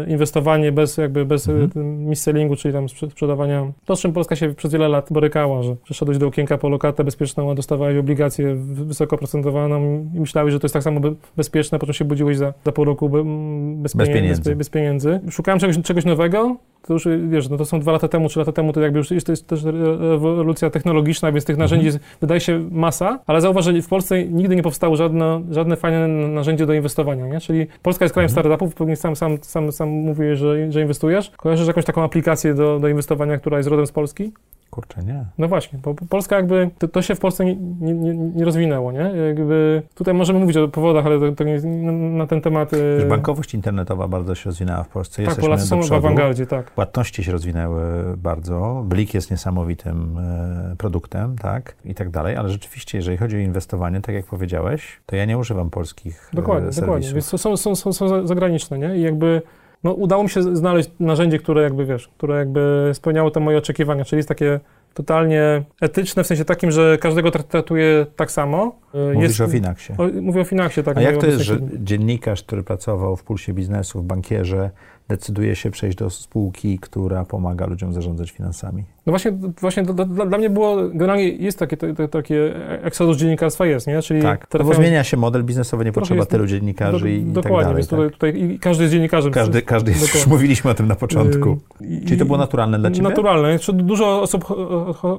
inwestowanie 0.09 0.73
bez 0.73 0.97
jakby, 0.97 1.25
bez 1.25 1.49
mhm. 1.49 2.09
mis-sellingu, 2.09 2.57
czyli 2.57 2.75
tam 2.75 2.89
sprzedawania, 2.89 3.73
to 3.85 3.97
z 3.97 4.01
czym 4.01 4.13
Polska 4.13 4.37
się 4.37 4.55
przez 4.55 4.73
wiele 4.73 4.89
lat 4.89 5.07
borykała, 5.11 5.63
że 5.63 5.77
przeszedłeś 5.85 6.19
do 6.19 6.27
okienka 6.27 6.59
lokatę 6.69 7.05
bezpieczną, 7.05 7.51
a 7.51 7.55
dostawałeś 7.55 7.97
obligację 7.97 8.55
wysoko 8.59 9.19
procentowaną 9.19 10.11
i 10.15 10.21
myślałeś, 10.21 10.53
że 10.53 10.61
to 10.61 10.65
jest 10.65 10.73
tak 10.73 10.83
samo 10.83 11.01
bezpieczne, 11.37 11.79
potem 11.79 11.95
się 11.95 12.05
budziłeś 12.05 12.37
za, 12.37 12.53
za 12.65 12.73
pół 12.73 12.85
roku 12.85 13.09
bez, 13.09 13.95
bez, 13.95 14.09
pieniędzy. 14.09 14.43
Bez, 14.43 14.59
bez 14.59 14.71
pieniędzy. 14.71 15.21
Szukałem 15.31 15.61
czegoś, 15.61 15.79
czegoś 15.83 16.05
nowego, 16.05 16.57
to 16.87 16.93
już, 16.93 17.09
wiesz, 17.29 17.49
no 17.49 17.57
to 17.57 17.65
są 17.65 17.81
dwa 17.81 17.93
lata 17.93 18.09
temu, 18.09 18.29
trzy 18.29 18.39
lata 18.39 18.53
temu, 18.53 18.73
to 18.73 18.81
jakby 18.81 18.99
już 18.99 19.09
to 19.09 19.33
jest 19.33 19.47
też 19.47 19.65
rewolucja 19.99 20.71
technologiczna, 20.71 21.33
więc 21.33 21.45
tych 21.45 21.57
narzędzi 21.57 21.87
mhm. 21.87 22.03
jest, 22.05 22.21
wydaje 22.21 22.41
się 22.41 22.69
masa, 22.71 23.19
ale 23.27 23.41
zauważ, 23.41 23.65
że 23.65 23.83
w 23.83 23.89
Polsce 23.89 24.25
nigdy 24.25 24.57
nie 24.57 24.63
powstało 24.63 24.97
żadne, 24.97 25.43
żadne 25.51 25.77
fajne 25.77 26.09
narzędzie 26.09 26.67
do 26.67 26.73
inwestowania, 26.73 27.27
nie? 27.27 27.41
Czyli 27.41 27.67
Polska 27.83 28.05
jest 28.05 28.13
krajem 28.13 28.31
mhm. 28.31 28.45
startupów, 28.45 28.75
pewnie 28.75 28.97
sam, 28.97 29.17
sam, 29.17 29.39
sam, 29.43 29.73
sam 29.73 29.89
mówię, 29.89 30.37
że, 30.37 30.73
że 30.73 30.83
inwestujesz. 30.83 31.31
Kojarzysz 31.31 31.67
jakąś 31.67 31.85
taką 31.85 32.03
aplikację 32.03 32.55
do, 32.55 32.79
do 32.79 32.89
inwestowania, 32.89 33.39
która 33.39 33.57
jest 33.57 33.69
rodem 33.69 33.87
z 33.87 33.93
Polski? 33.93 34.33
Kurczę, 34.77 35.03
nie. 35.03 35.25
No 35.39 35.49
właśnie, 35.49 35.79
bo 35.83 35.95
Polska 35.95 36.37
jakby, 36.37 36.71
to, 36.79 36.89
to 36.89 37.03
się 37.03 37.15
w 37.15 37.21
Polsce 37.21 37.45
nie, 37.45 37.57
nie, 37.81 38.15
nie, 38.15 38.45
rozwinęło, 38.45 38.93
nie? 38.93 39.13
Jakby, 39.27 39.83
tutaj 39.95 40.15
możemy 40.15 40.39
mówić 40.39 40.57
o 40.57 40.69
powodach, 40.69 41.07
ale 41.07 41.21
to, 41.21 41.33
to 41.33 41.45
nie, 41.45 41.61
na 41.91 42.27
ten 42.27 42.41
temat... 42.41 42.71
Wiesz, 42.99 43.05
bankowość 43.05 43.55
internetowa 43.55 44.09
bardzo 44.09 44.35
się 44.35 44.45
rozwinęła 44.45 44.83
w 44.83 44.89
Polsce. 44.89 45.23
Tak, 45.23 45.37
Polacy 45.37 45.67
są 45.67 45.83
w 45.83 45.93
awangardzie, 45.93 46.47
tak. 46.47 46.71
Płatności 46.71 47.25
się 47.25 47.33
rozwinęły 47.33 47.83
bardzo. 48.17 48.83
Blik 48.87 49.15
jest 49.15 49.31
niesamowitym 49.31 50.19
e, 50.19 50.77
produktem, 50.79 51.37
tak? 51.39 51.77
I 51.85 51.95
tak 51.95 52.11
dalej, 52.11 52.37
ale 52.37 52.49
rzeczywiście, 52.49 52.99
jeżeli 52.99 53.17
chodzi 53.17 53.37
o 53.37 53.39
inwestowanie, 53.39 54.01
tak 54.01 54.15
jak 54.15 54.27
powiedziałeś, 54.27 55.01
to 55.07 55.17
ja 55.17 55.25
nie 55.25 55.39
używam 55.39 55.71
polskich 55.71 56.31
e, 56.33 56.37
Dokładnie, 56.37 56.73
serwisów. 56.73 56.85
dokładnie. 56.85 57.13
Więc 57.13 57.27
są, 57.27 57.57
są, 57.57 57.77
są, 57.77 57.93
są 57.93 58.27
zagraniczne, 58.27 58.79
nie? 58.79 58.97
I 58.97 59.03
jakby 59.03 59.43
no, 59.85 59.93
udało 59.93 60.23
mi 60.23 60.29
się 60.29 60.57
znaleźć 60.57 60.91
narzędzie, 61.01 61.39
które 61.39 61.63
jakby, 61.63 61.87
wiesz, 61.87 62.09
które 62.09 62.39
jakby 62.39 62.91
spełniało 62.95 63.31
te 63.31 63.41
moje 63.41 63.59
oczekiwania, 63.59 64.05
czyli 64.05 64.19
jest 64.19 64.29
takie 64.29 64.61
totalnie 64.95 65.63
etyczne, 65.81 66.25
w 66.25 66.27
sensie 66.27 66.45
takim, 66.45 66.71
że 66.71 66.99
każdego 66.99 67.31
traktuje 67.31 68.07
tak 68.17 68.31
samo. 68.31 68.77
Mówisz 69.15 69.29
jest, 69.29 69.41
o 69.41 69.49
Finaksie. 69.49 69.93
mówię 70.23 70.41
o 70.41 70.45
Finaksie, 70.45 70.83
tak. 70.83 70.97
A 70.97 71.01
jak 71.01 71.17
to 71.17 71.27
jest, 71.27 71.41
że 71.41 71.59
dziennikarz, 71.79 72.43
który 72.43 72.63
pracował 72.63 73.17
w 73.17 73.23
Pulsie 73.23 73.53
Biznesu, 73.53 74.01
w 74.01 74.05
bankierze, 74.05 74.71
decyduje 75.09 75.57
się 75.57 75.71
przejść 75.71 75.99
do 75.99 76.11
spółki, 76.11 76.79
która 76.79 77.25
pomaga 77.25 77.67
ludziom 77.67 77.93
zarządzać 77.93 78.31
finansami? 78.31 78.85
No 79.07 79.13
właśnie, 79.13 79.33
właśnie 79.61 79.83
dla, 79.83 80.27
dla 80.27 80.39
mnie 80.39 80.51
było, 80.51 80.77
generalnie 80.77 81.29
jest 81.29 81.59
takie, 81.59 81.77
to, 81.77 82.09
takie 82.09 82.55
eksodus 82.83 83.17
dziennikarstwa 83.17 83.67
jest, 83.67 83.87
nie? 83.87 84.03
Czyli 84.03 84.23
tak, 84.23 84.47
no 84.59 84.65
bo 84.65 84.75
zmienia 84.75 85.05
się 85.05 85.17
model 85.17 85.45
biznesowy, 85.45 85.85
nie 85.85 85.93
potrzeba 85.93 86.19
jest, 86.19 86.31
tylu 86.31 86.47
dziennikarzy 86.47 86.99
do, 87.01 87.09
i, 87.09 87.15
i 87.15 87.25
Dokładnie, 87.25 87.67
tak 87.67 87.77
więc 87.77 87.89
tutaj, 87.89 88.11
tutaj 88.11 88.43
i 88.43 88.59
każdy 88.59 88.85
jest 88.85 88.93
dziennikarzem. 88.93 89.33
Każdy, 89.33 89.63
każdy 89.63 89.91
jest, 89.91 90.15
już 90.15 90.27
mówiliśmy 90.27 90.71
o 90.71 90.75
tym 90.75 90.89
na 90.89 90.95
początku. 90.95 91.59
I, 91.81 92.07
Czyli 92.07 92.19
to 92.19 92.25
było 92.25 92.39
naturalne 92.39 92.79
dla 92.79 92.91
Ciebie? 92.91 93.09
Naturalne. 93.09 93.59
Dużo 93.73 94.23
osób 94.23 94.45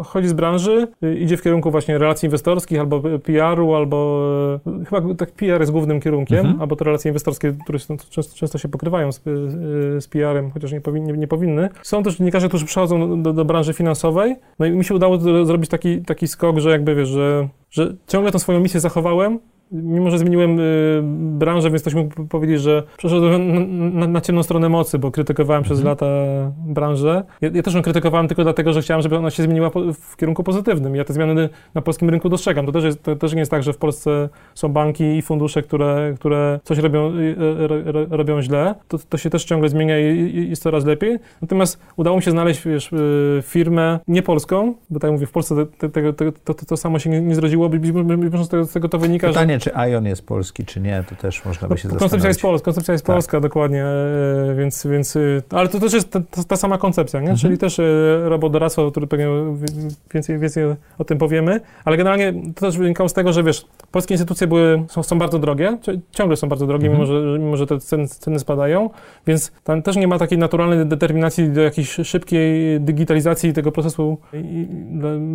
chodzi 0.06 0.28
z 0.28 0.34
branży, 0.34 0.88
idzie 1.20 1.38
w 1.38 1.42
kierunku 1.42 1.72
właśnie 1.72 1.98
relacji 1.98 2.26
inwestorskich, 2.26 2.80
albo 2.80 3.02
PR-u, 3.24 3.76
albo 3.76 4.22
e, 4.82 4.86
chyba 4.86 5.16
tak 5.16 5.32
PR 5.32 5.60
jest 5.60 5.72
głównym 5.72 6.02
kierunkiem, 6.02 6.40
mhm. 6.40 6.62
albo 6.62 6.76
te 6.76 6.86
relacje 6.86 7.10
inwestorskie, 7.10 7.54
które 7.64 7.80
często, 7.80 8.24
często 8.36 8.58
się 8.58 8.68
pokrywają 8.68 9.12
z, 9.12 9.22
z 10.00 10.08
PR-em, 10.08 10.52
chociaż 10.52 10.72
nie, 10.72 10.82
powinny, 10.82 11.18
nie 11.18 11.28
powinny. 11.28 11.70
Są 11.84 12.04
też 12.04 12.18
dziennikarze, 12.18 12.48
którzy 12.48 12.66
przychodzą 12.66 13.22
do, 13.24 13.34
do 13.34 13.46
branży 13.46 13.74
finansowej. 13.78 14.36
No 14.60 14.66
i 14.66 14.72
mi 14.72 14.86
się 14.86 14.96
udało 14.96 15.46
zrobić 15.46 15.70
taki, 15.70 16.02
taki 16.02 16.28
skok, 16.28 16.60
że 16.60 16.70
jakby 16.70 16.96
wiesz, 16.96 17.10
że, 17.10 17.50
że 17.70 17.96
ciągle 18.08 18.32
tą 18.32 18.40
swoją 18.40 18.60
misję 18.60 18.80
zachowałem, 18.80 19.40
mimo 19.72 20.12
że 20.12 20.20
zmieniłem 20.20 20.60
y, 20.60 21.02
branżę, 21.38 21.70
więc 21.70 21.82
ktoś 21.82 21.94
mógł 21.94 22.26
powiedzieć, 22.26 22.62
że 22.62 22.84
przeszedłem 22.98 23.54
na, 23.54 24.00
na, 24.00 24.08
na 24.08 24.22
ciemną 24.22 24.44
stronę 24.44 24.70
mocy, 24.70 25.00
bo 25.00 25.12
krytykowałem 25.12 25.60
mhm. 25.60 25.76
przez 25.76 25.86
lata 25.86 26.06
branżę. 26.66 27.24
Ja, 27.42 27.50
ja, 27.54 27.64
też 27.64 27.74
ją 27.74 27.82
krytykowałem 27.82 28.28
tylko 28.28 28.44
dlatego, 28.44 28.74
że 28.74 28.82
chciałem, 28.82 29.02
żeby 29.02 29.18
ona 29.18 29.30
się 29.30 29.44
zmieniła 29.44 29.70
po, 29.70 29.94
w 29.94 30.18
kierunku 30.18 30.44
pozytywnym. 30.44 30.96
Ja 30.96 31.04
te 31.04 31.14
zmiany 31.14 31.50
na 31.74 31.82
polskim 31.82 32.10
rynku 32.10 32.30
dostrzegam. 32.30 32.66
To 32.66 32.72
też, 32.72 32.84
jest, 32.84 33.04
to 33.04 33.16
też 33.16 33.34
nie 33.34 33.40
jest 33.40 33.52
tak, 33.52 33.64
że 33.64 33.74
w 33.74 33.78
Polsce 33.78 34.30
są 34.56 34.70
banki 34.70 35.04
i 35.04 35.22
fundusze, 35.22 35.62
które, 35.62 36.14
które 36.20 36.60
coś 36.64 36.78
robią, 36.78 37.12
y, 37.12 37.22
y, 37.22 38.08
robią 38.10 38.42
źle. 38.42 38.76
To, 38.88 38.98
to 39.10 39.18
się 39.18 39.30
też 39.30 39.46
ciągle 39.46 39.70
zmienia 39.70 40.00
i, 40.00 40.18
i 40.18 40.50
jest 40.50 40.64
coraz 40.64 40.86
lepiej. 40.86 41.20
Natomiast 41.42 41.80
udało 41.96 42.18
mi 42.18 42.24
się 42.24 42.32
znaleźć 42.32 42.68
wiesz, 42.68 42.94
y, 42.94 43.44
firmę 43.44 44.00
nie 44.08 44.22
polską, 44.22 44.74
bo 44.90 45.00
tak 45.00 45.08
jak 45.08 45.12
mówię, 45.12 45.28
w 45.28 45.32
Polsce 45.32 45.56
te, 45.66 45.90
te, 45.90 46.14
te, 46.14 46.32
to, 46.32 46.54
to, 46.54 46.66
to, 46.66 46.78
samo 46.78 47.00
się 47.00 47.10
nie, 47.10 47.22
nie 47.22 47.36
zrodziło. 47.36 47.70
Być 47.70 47.92
może 48.32 48.46
z 48.46 48.50
tego, 48.50 48.66
z 48.66 48.72
tego 48.72 48.90
to 48.90 48.98
wynika, 48.98 49.28
Pytanie, 49.28 49.54
że 49.54 49.57
Pytanie, 49.60 49.86
czy 49.88 49.92
Ion 49.92 50.06
jest 50.06 50.26
polski, 50.26 50.66
czy 50.66 50.80
nie, 50.82 51.04
to 51.10 51.16
też 51.16 51.46
można 51.46 51.68
by 51.68 51.74
No, 51.74 51.78
się 51.78 51.82
koncepcja 51.90 52.00
zastanowić. 52.08 52.28
jest 52.28 52.42
polska, 52.42 52.66
koncepcja 52.66 52.92
jest 52.92 53.06
Tak. 53.06 53.16
polska, 53.16 53.40
dokładnie, 53.40 53.84
e, 53.86 54.56
więc, 54.58 54.86
więc, 54.88 55.16
e, 55.16 55.20
ale 55.50 55.68
to 55.68 55.80
też 55.80 55.94
jest 55.94 56.12
ta, 56.12 56.20
ta, 56.48 56.56
sama 56.56 56.78
koncepcja, 56.78 57.20
nie? 57.20 57.24
Mhm. 57.24 57.38
czyli 57.40 57.58
też 57.58 57.80
e, 57.80 57.84
robodoradztwo, 58.30 58.92
który 58.92 59.08
pewnie 59.08 59.28
więcej, 60.14 60.40
więcej 60.40 60.64
o 60.98 61.04
tym 61.04 61.18
powiemy, 61.18 61.60
ale 61.86 61.98
generalnie 61.98 62.34
to 62.56 62.62
też 62.62 62.78
wynikało 62.78 63.10
z 63.10 63.14
tego, 63.14 63.34
że 63.34 63.44
wiesz, 63.44 63.66
polskie 63.92 64.14
instytucje 64.14 64.48
były, 64.48 64.84
są, 64.90 65.04
są 65.04 65.20
bardzo 65.20 65.40
drogie, 65.40 65.78
ci- 65.82 66.02
ciągle 66.12 66.38
są 66.38 66.50
bardzo 66.50 66.68
drogie, 66.68 66.88
Mhm. 66.88 67.04
mimo, 67.10 67.22
że, 67.34 67.40
mimo 67.40 67.58
że 67.58 67.68
te 67.68 67.80
ceny, 67.80 68.08
ceny 68.08 68.40
spadają, 68.40 68.90
więc 69.28 69.52
tam 69.64 69.82
też 69.82 69.96
nie 69.96 70.08
ma 70.08 70.20
takiej 70.20 70.38
naturalnej 70.38 70.86
determinacji 70.86 71.50
do 71.50 71.62
jakiejś 71.62 71.90
szybkiej 72.04 72.82
digitalizacji 72.82 73.54
tego 73.54 73.72
procesu 73.72 74.18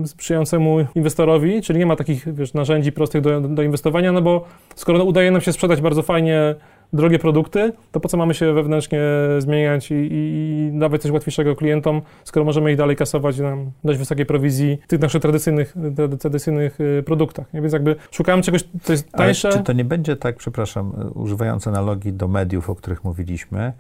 sprzyjającemu 0.06 0.76
inwestorowi, 0.94 1.62
czyli 1.62 1.78
nie 1.78 1.86
ma 1.86 1.96
takich 1.96 2.34
wiesz, 2.34 2.54
narzędzi 2.54 2.92
prostych 2.92 3.20
do, 3.20 3.40
do 3.40 3.62
inwestowania, 3.62 4.11
no 4.12 4.22
bo 4.22 4.44
skoro 4.74 5.04
udaje 5.04 5.30
nam 5.30 5.40
się 5.40 5.52
sprzedać 5.52 5.80
bardzo 5.80 6.02
fajnie 6.02 6.54
drogie 6.92 7.18
produkty, 7.18 7.72
to 7.92 8.00
po 8.00 8.08
co 8.08 8.16
mamy 8.16 8.34
się 8.34 8.52
wewnętrznie 8.52 9.00
zmieniać 9.38 9.90
i, 9.90 9.94
i, 9.94 10.70
dawać 10.78 11.02
coś 11.02 11.10
łatwiejszego 11.10 11.56
klientom, 11.56 12.02
skoro 12.24 12.44
możemy 12.44 12.70
ich 12.70 12.76
dalej 12.76 12.96
kasować 12.96 13.38
na 13.38 13.56
dość 13.84 13.98
wysokiej 13.98 14.26
prowizji 14.26 14.78
w 14.84 14.86
tych 14.86 15.00
naszych 15.00 15.22
tradycyjnych, 15.22 15.76
trady- 15.76 16.16
tradycyjnych 16.18 16.80
y, 16.80 17.02
produktach. 17.06 17.52
Nie? 17.54 17.60
Więc 17.60 17.72
jakby 17.72 17.96
szukałem 18.10 18.42
czegoś, 18.42 18.64
co 18.82 18.92
jest 18.92 19.08
Ale 19.12 19.26
tańsze. 19.26 19.52
czy 19.52 19.58
to 19.58 19.72
nie 19.72 19.84
będzie 19.84 20.16
tak, 20.16 20.36
przepraszam, 20.36 20.92
e, 21.00 21.10
używając 21.10 21.66
analogii 21.68 22.12
do 22.12 22.28
mediów, 22.28 22.70
o 22.70 22.74
których 22.74 23.04
mówiliśmy, 23.04 23.72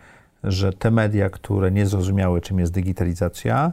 że 0.44 0.72
te 0.72 0.90
media, 0.90 1.30
które 1.30 1.70
nie 1.70 1.86
zrozumiały, 1.86 2.40
czym 2.40 2.58
jest 2.58 2.72
digitalizacja, 2.72 3.72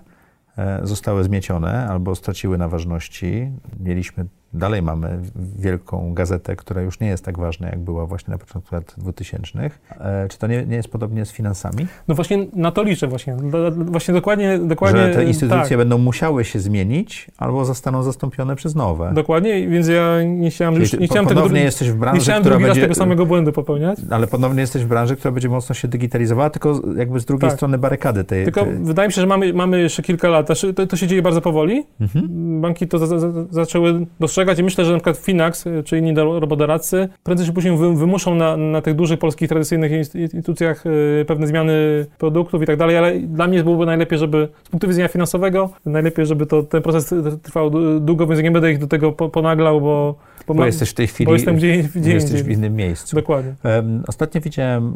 e, 0.58 0.80
zostały 0.84 1.24
zmiecione 1.24 1.88
albo 1.90 2.16
straciły 2.16 2.58
na 2.58 2.68
ważności. 2.68 3.52
Mieliśmy, 3.80 4.26
dalej 4.54 4.82
mamy 4.82 5.20
wielką 5.60 6.14
gazetę, 6.14 6.56
która 6.56 6.82
już 6.82 7.00
nie 7.00 7.08
jest 7.08 7.26
tak 7.26 7.38
ważna, 7.38 7.68
jak 7.68 7.80
była 7.80 8.06
właśnie 8.06 8.32
na 8.32 8.38
początku 8.38 8.76
lat 8.76 8.94
2000. 8.98 9.70
E, 10.00 10.28
Czy 10.30 10.38
to 10.38 10.48
nie, 10.48 10.66
nie 10.66 10.76
jest 10.76 10.90
podobnie 10.90 11.26
z 11.26 11.32
finansami? 11.32 11.88
No 12.08 12.16
właśnie 12.16 12.46
na 12.54 12.72
to 12.72 12.84
liczę 12.84 13.08
właśnie. 13.08 13.36
Do, 13.36 13.72
do, 13.72 13.86
właśnie 13.86 14.14
dokładnie, 14.14 14.60
dokładnie. 14.60 15.02
że 15.02 15.14
te 15.14 15.26
instytucje 15.26 15.70
tak. 15.70 15.78
będą 15.78 15.98
musiały 15.98 16.46
się 16.46 16.60
zmienić 16.60 17.28
albo 17.38 17.66
zostaną 17.66 18.04
zastąpione 18.04 18.56
przez 18.56 18.76
nowe. 18.76 19.12
Dokładnie, 19.14 19.68
więc 19.68 19.88
ja 19.88 20.24
nie 20.24 20.50
chciałem, 20.50 20.74
Czyli 20.74 20.84
już, 20.84 21.00
nie 21.00 21.08
chciałem 21.08 21.26
tego, 21.28 21.42
ponownie 21.42 21.62
jesteś 21.62 21.92
w 21.92 21.96
branży, 21.96 22.22
która 22.22 22.40
drugi 22.40 22.64
raz 22.64 22.70
będzie... 22.70 22.82
tego 22.82 22.96
samego 22.96 23.26
błędu 23.26 23.52
popełniać. 23.52 24.00
Ale 24.10 24.28
ponownie 24.28 24.62
jesteś 24.62 24.84
w 24.84 24.88
branży, 24.88 25.16
która 25.16 25.32
będzie 25.32 25.50
mocno 25.50 25.76
się 25.76 25.88
digitalizowała, 25.88 26.50
tylko 26.50 26.82
jakby 26.96 27.20
z 27.20 27.26
drugiej 27.26 27.50
Tak. 27.50 27.58
strony 27.58 27.78
barykady 27.78 28.24
tej... 28.24 28.44
Tylko 28.44 28.66
tej... 28.66 28.74
wydaje 28.76 29.08
mi 29.08 29.14
się, 29.14 29.22
że 29.22 29.28
mamy, 29.28 29.54
mamy 29.54 29.82
jeszcze 29.82 30.04
kilka 30.04 30.30
lat. 30.30 30.48
To, 30.76 30.88
to 30.88 30.98
się 30.98 31.08
dzieje 31.08 31.22
bardzo 31.22 31.42
powoli. 31.42 31.84
Mhm. 32.02 32.62
Banki 32.62 32.88
to 32.88 32.98
za, 32.98 33.20
za, 33.20 33.32
zaczęły 33.50 34.06
dostrzegać 34.20 34.39
i 34.60 34.64
myślę, 34.64 34.86
że 34.86 34.92
na 34.92 34.98
przykład 34.98 35.18
Finax 35.18 35.68
y, 35.68 35.84
czy 35.84 35.98
inni 35.98 36.14
do- 36.14 36.40
robodoradcy 36.40 37.10
prędzej 37.24 37.48
czy 37.48 37.54
później 37.54 37.78
wy, 37.78 37.96
wymuszą 37.96 38.36
na, 38.36 38.58
na 38.58 38.82
tych 38.82 38.96
dużych 38.96 39.20
polskich 39.20 39.50
tradycyjnych 39.50 39.92
inst- 39.92 40.20
instytucjach 40.20 40.86
y, 40.86 41.26
pewne 41.28 41.48
zmiany 41.48 42.06
produktów 42.18 42.62
i 42.62 42.66
tak 42.66 42.78
dalej, 42.78 42.98
ale 42.98 43.20
dla 43.20 43.48
mnie 43.48 43.64
byłoby 43.64 43.86
najlepiej, 43.86 44.20
żeby 44.20 44.48
z 44.64 44.70
punktu 44.70 44.88
widzenia 44.88 45.08
finansowego, 45.08 45.70
najlepiej, 45.86 46.26
żeby 46.26 46.46
to, 46.46 46.64
ten 46.64 46.82
proces 46.82 47.14
trwał 47.44 47.72
długo, 48.00 48.28
więc 48.28 48.42
nie 48.42 48.52
będę 48.52 48.72
ich 48.72 48.78
do 48.80 48.88
tego 48.88 49.12
po, 49.12 49.30
ponaglał, 49.30 49.82
bo, 49.82 50.16
bo, 50.50 50.54
Bo 50.54 50.60
mam- 50.60 50.66
jesteś 50.68 50.90
w 50.90 50.94
tej 50.94 51.08
chwili 51.08 51.26
bo 51.26 51.34
jestem 51.34 51.56
gdzie, 51.56 51.84
gdzie 51.96 52.14
jesteś 52.14 52.44
w 52.44 52.50
innym 52.50 52.76
miejscu. 52.76 53.16
Dokładnie. 53.16 53.54
Em, 53.64 54.04
Ostatnio 54.08 54.42
widziałem 54.42 54.94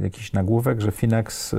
e, 0.00 0.02
jakiś 0.04 0.32
nagłówek, 0.32 0.80
że 0.80 0.90
Finax, 0.90 1.54
e, 1.54 1.56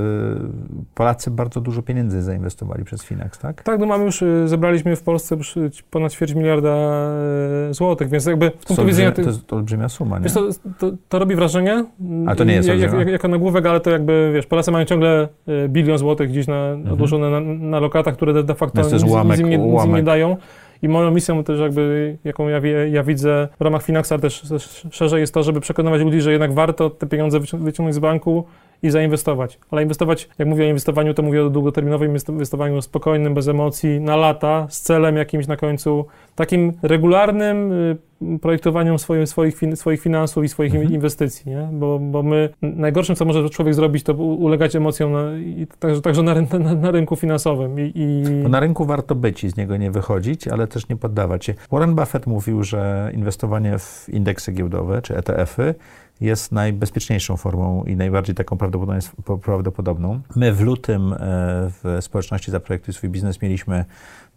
Polacy 0.95 1.31
bardzo 1.31 1.61
dużo 1.61 1.81
pieniędzy 1.81 2.21
zainwestowali 2.21 2.83
przez 2.83 3.03
Finax, 3.03 3.39
tak? 3.39 3.63
Tak, 3.63 3.79
no 3.79 3.85
mamy 3.85 4.05
już, 4.05 4.21
y, 4.21 4.47
zebraliśmy 4.47 4.95
w 4.95 5.01
Polsce 5.03 5.35
już 5.35 5.57
y, 5.57 5.69
ponad 5.89 6.11
ćwierć 6.13 6.33
miliarda 6.33 6.77
y, 7.69 7.73
złotych, 7.73 8.09
więc 8.09 8.25
jakby 8.25 8.51
To, 8.51 8.57
punktu 8.67 8.85
widzenia... 8.85 9.11
to 9.11 9.21
jest 9.21 9.53
olbrzymia 9.53 9.89
suma, 9.89 10.17
nie? 10.19 10.23
Wiesz, 10.23 10.33
to, 10.33 10.49
to, 10.79 10.91
to 11.09 11.19
robi 11.19 11.35
wrażenie. 11.35 11.85
A 12.27 12.35
to 12.35 12.43
nie 12.43 12.53
jest 12.53 12.67
jak, 12.67 12.79
jak, 12.79 13.07
jako 13.07 13.27
nagłówek, 13.27 13.65
ale 13.65 13.79
to 13.79 13.89
jakby, 13.89 14.31
wiesz, 14.35 14.45
Polacy 14.45 14.71
mają 14.71 14.85
ciągle 14.85 15.27
bilion 15.69 15.97
złotych 15.97 16.29
gdzieś 16.29 16.47
na, 16.47 16.69
Mhm. 16.69 16.93
odłożone 16.93 17.29
na, 17.29 17.39
na 17.69 17.79
lokatach, 17.79 18.13
które 18.15 18.33
de, 18.33 18.43
de 18.43 18.55
facto 18.55 18.81
nic, 18.81 18.91
im 19.01 19.09
nie, 19.09 19.33
nic 19.39 19.51
im 19.51 19.61
ułamek. 19.61 19.95
nie 19.95 20.03
dają. 20.03 20.37
I 20.81 20.89
moją 20.89 21.11
misją 21.11 21.43
też 21.43 21.59
jakby, 21.59 22.17
jaką 22.23 22.47
ja, 22.47 22.59
ja 22.85 23.03
widzę 23.03 23.47
w 23.59 23.61
ramach 23.61 23.83
Finaxa 23.83 24.13
też, 24.21 24.41
też 24.41 24.87
szerzej 24.91 25.21
jest 25.21 25.33
to, 25.33 25.43
żeby 25.43 25.61
przekonywać 25.61 26.01
ludzi, 26.01 26.21
że 26.21 26.31
jednak 26.31 26.53
warto 26.53 26.89
te 26.89 27.07
pieniądze 27.07 27.39
wycią- 27.39 27.63
wyciągnąć 27.63 27.95
z 27.95 27.99
banku 27.99 28.45
i 28.83 28.89
zainwestować. 28.89 29.59
Ale 29.71 29.81
inwestować, 29.81 30.29
jak 30.39 30.47
mówię 30.47 30.65
o 30.65 30.67
inwestowaniu, 30.67 31.13
to 31.13 31.23
mówię 31.23 31.45
o 31.45 31.49
długoterminowym 31.49 32.13
inwest- 32.13 32.29
inwestowaniu 32.33 32.81
spokojnym, 32.81 33.33
bez 33.33 33.47
emocji, 33.47 33.99
na 34.01 34.15
lata, 34.15 34.67
z 34.69 34.81
celem 34.81 35.15
jakimś 35.17 35.47
na 35.47 35.57
końcu, 35.57 36.05
takim 36.35 36.73
regularnym 36.81 37.71
y, 37.71 37.97
projektowaniu 38.41 38.97
swoich, 38.97 39.27
swoich, 39.29 39.55
swoich 39.75 40.01
finansów 40.01 40.43
i 40.43 40.49
swoich 40.49 40.75
Mhm. 40.75 40.93
inwestycji, 40.93 41.51
nie? 41.51 41.69
Bo, 41.71 41.99
bo 41.99 42.23
my, 42.23 42.49
najgorszym, 42.61 43.15
co 43.15 43.25
może 43.25 43.49
człowiek 43.49 43.73
zrobić, 43.73 44.03
to 44.03 44.13
ulegać 44.13 44.75
emocjom, 44.75 45.11
na, 45.11 45.23
także, 45.79 46.01
także 46.01 46.23
na, 46.23 46.35
na, 46.59 46.75
na 46.75 46.91
rynku 46.91 47.15
finansowym. 47.15 47.79
I, 47.79 47.91
i... 47.95 48.23
Na 48.49 48.59
rynku 48.59 48.85
warto 48.85 49.15
być 49.15 49.43
i 49.43 49.49
z 49.49 49.57
niego 49.57 49.77
nie 49.77 49.91
wychodzić, 49.91 50.47
ale 50.47 50.67
też 50.67 50.89
nie 50.89 50.95
poddawać 50.95 51.45
się. 51.45 51.53
Warren 51.71 51.95
Buffett 51.95 52.27
mówił, 52.27 52.63
że 52.63 53.11
inwestowanie 53.15 53.79
w 53.79 54.09
indeksy 54.09 54.51
giełdowe 54.51 55.01
czy 55.01 55.17
ETF-y 55.17 55.75
jest 56.21 56.51
najbezpieczniejszą 56.51 57.37
formą 57.37 57.83
i 57.83 57.95
najbardziej 57.95 58.35
taką 58.35 58.55
prawdopodobną- 58.55 59.11
po- 59.25 59.37
prawdopodobną. 59.37 60.21
My 60.35 60.53
w 60.53 60.61
lutym 60.61 61.13
e, 61.13 61.17
w 61.83 61.97
społeczności 62.01 62.51
Zaprojektuj 62.51 62.93
swój 62.93 63.09
biznes 63.09 63.41
mieliśmy 63.41 63.85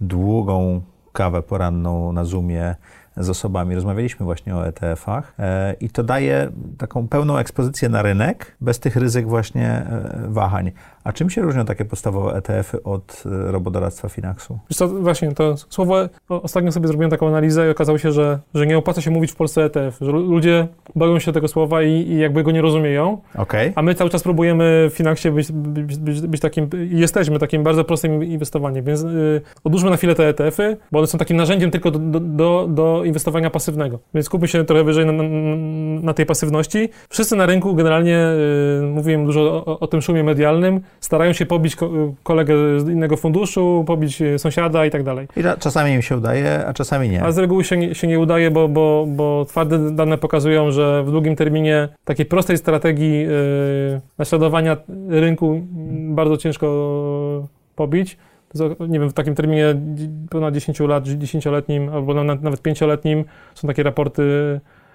długą 0.00 0.82
kawę 1.12 1.42
poranną 1.42 2.12
na 2.12 2.24
Zoomie 2.24 2.74
z 3.16 3.30
osobami. 3.30 3.74
Rozmawialiśmy 3.74 4.24
właśnie 4.24 4.56
o 4.56 4.66
ETF-ach 4.66 5.34
e, 5.38 5.74
i 5.80 5.90
to 5.90 6.02
daje 6.02 6.50
taką 6.78 7.08
pełną 7.08 7.36
ekspozycję 7.36 7.88
na 7.88 8.02
rynek 8.02 8.56
bez 8.60 8.80
tych 8.80 8.96
ryzyk 8.96 9.28
właśnie 9.28 9.68
e, 9.68 10.26
wahań. 10.28 10.72
A 11.04 11.12
czym 11.12 11.30
się 11.30 11.42
różnią 11.42 11.64
takie 11.64 11.84
podstawowe 11.84 12.34
ETF-y 12.36 12.82
od 12.82 13.22
e, 13.26 13.52
robodoradztwa 13.52 14.08
Finaxu? 14.08 14.58
Wiesz 14.70 14.78
co, 14.78 14.88
właśnie 14.88 15.32
to 15.32 15.56
słowo, 15.56 16.08
ostatnio 16.28 16.72
sobie 16.72 16.88
zrobiłem 16.88 17.10
taką 17.10 17.28
analizę 17.28 17.66
i 17.68 17.70
okazało 17.70 17.98
się, 17.98 18.12
że, 18.12 18.38
że 18.54 18.66
nie 18.66 18.78
opłaca 18.78 19.00
się 19.00 19.10
mówić 19.10 19.32
w 19.32 19.36
Polsce 19.36 19.64
ETF, 19.64 19.98
że 20.00 20.12
lu- 20.12 20.30
ludzie 20.30 20.68
boją 20.94 21.18
się 21.18 21.32
tego 21.32 21.48
słowa 21.48 21.82
i, 21.82 21.90
i 21.90 22.18
jakby 22.18 22.42
go 22.42 22.50
nie 22.50 22.62
rozumieją, 22.62 23.18
Okej. 23.36 23.72
a 23.74 23.82
my 23.82 23.94
cały 23.94 24.10
czas 24.10 24.22
próbujemy 24.22 24.88
w 24.90 24.94
Finaxie 24.94 25.32
być, 25.32 25.52
być, 25.52 25.96
być, 25.96 26.20
być 26.20 26.40
takim, 26.40 26.70
i 26.90 26.98
jesteśmy 26.98 27.38
takim 27.38 27.62
bardzo 27.62 27.84
prostym 27.84 28.24
inwestowaniem, 28.24 28.84
więc 28.84 29.02
y, 29.02 29.40
odłóżmy 29.64 29.90
na 29.90 29.96
chwilę 29.96 30.14
te 30.14 30.28
ETF-y, 30.28 30.76
bo 30.92 30.98
one 30.98 31.06
są 31.06 31.18
takim 31.18 31.36
narzędziem 31.36 31.70
tylko 31.70 31.90
do, 31.90 32.20
do, 32.20 32.66
do, 32.68 33.04
inwestowania 33.04 33.50
pasywnego, 33.50 33.98
więc 34.14 34.26
skupmy 34.26 34.48
się 34.48 34.64
trochę 34.64 34.84
wyżej 34.84 35.06
na, 35.06 35.12
na, 35.12 35.22
na 36.02 36.14
tej 36.14 36.26
pasywności. 36.26 36.88
Wszyscy 37.08 37.36
na 37.36 37.46
rynku 37.46 37.74
generalnie, 37.74 38.26
y, 38.80 38.82
mówiłem 38.82 39.26
dużo 39.26 39.64
o, 39.66 39.80
o 39.80 39.86
tym 39.86 40.02
szumie 40.02 40.24
medialnym, 40.24 40.80
starają 41.02 41.32
się 41.32 41.46
pobić 41.46 41.76
ko- 41.76 41.90
kolegę 42.22 42.54
z 42.80 42.88
innego 42.88 43.16
funduszu, 43.16 43.84
pobić 43.86 44.22
y, 44.22 44.38
sąsiada 44.38 44.86
i 44.86 44.90
tak 44.90 45.02
dalej. 45.02 45.28
I 45.36 45.40
czasami 45.58 45.92
im 45.92 46.02
się 46.02 46.16
udaje, 46.16 46.66
a 46.66 46.72
czasami 46.72 47.08
nie. 47.08 47.22
A 47.22 47.32
z 47.32 47.38
reguły 47.38 47.64
się 47.64 47.76
nie, 47.76 47.94
się 47.94 48.06
nie 48.06 48.18
udaje, 48.18 48.50
bo, 48.50 48.68
bo, 48.68 49.04
bo 49.08 49.44
twarde 49.48 49.90
dane 49.90 50.18
pokazują, 50.18 50.70
że 50.70 51.02
w 51.06 51.10
długim 51.10 51.36
terminie 51.36 51.88
takiej 52.04 52.26
prostej 52.26 52.58
strategii 52.58 53.26
y, 53.26 54.00
naśladowania 54.18 54.76
rynku 55.08 55.60
bardzo 56.08 56.36
ciężko 56.36 56.68
pobić. 57.76 58.16
Nie 58.88 59.00
wiem, 59.00 59.08
w 59.10 59.12
takim 59.12 59.34
terminie 59.34 59.74
ponad 60.30 60.54
10 60.54 60.80
lat, 60.80 61.04
10-letnim 61.04 61.88
albo 61.92 62.14
na- 62.14 62.34
nawet 62.34 62.62
5-letnim 62.62 63.24
są 63.54 63.68
takie 63.68 63.82
raporty 63.82 64.22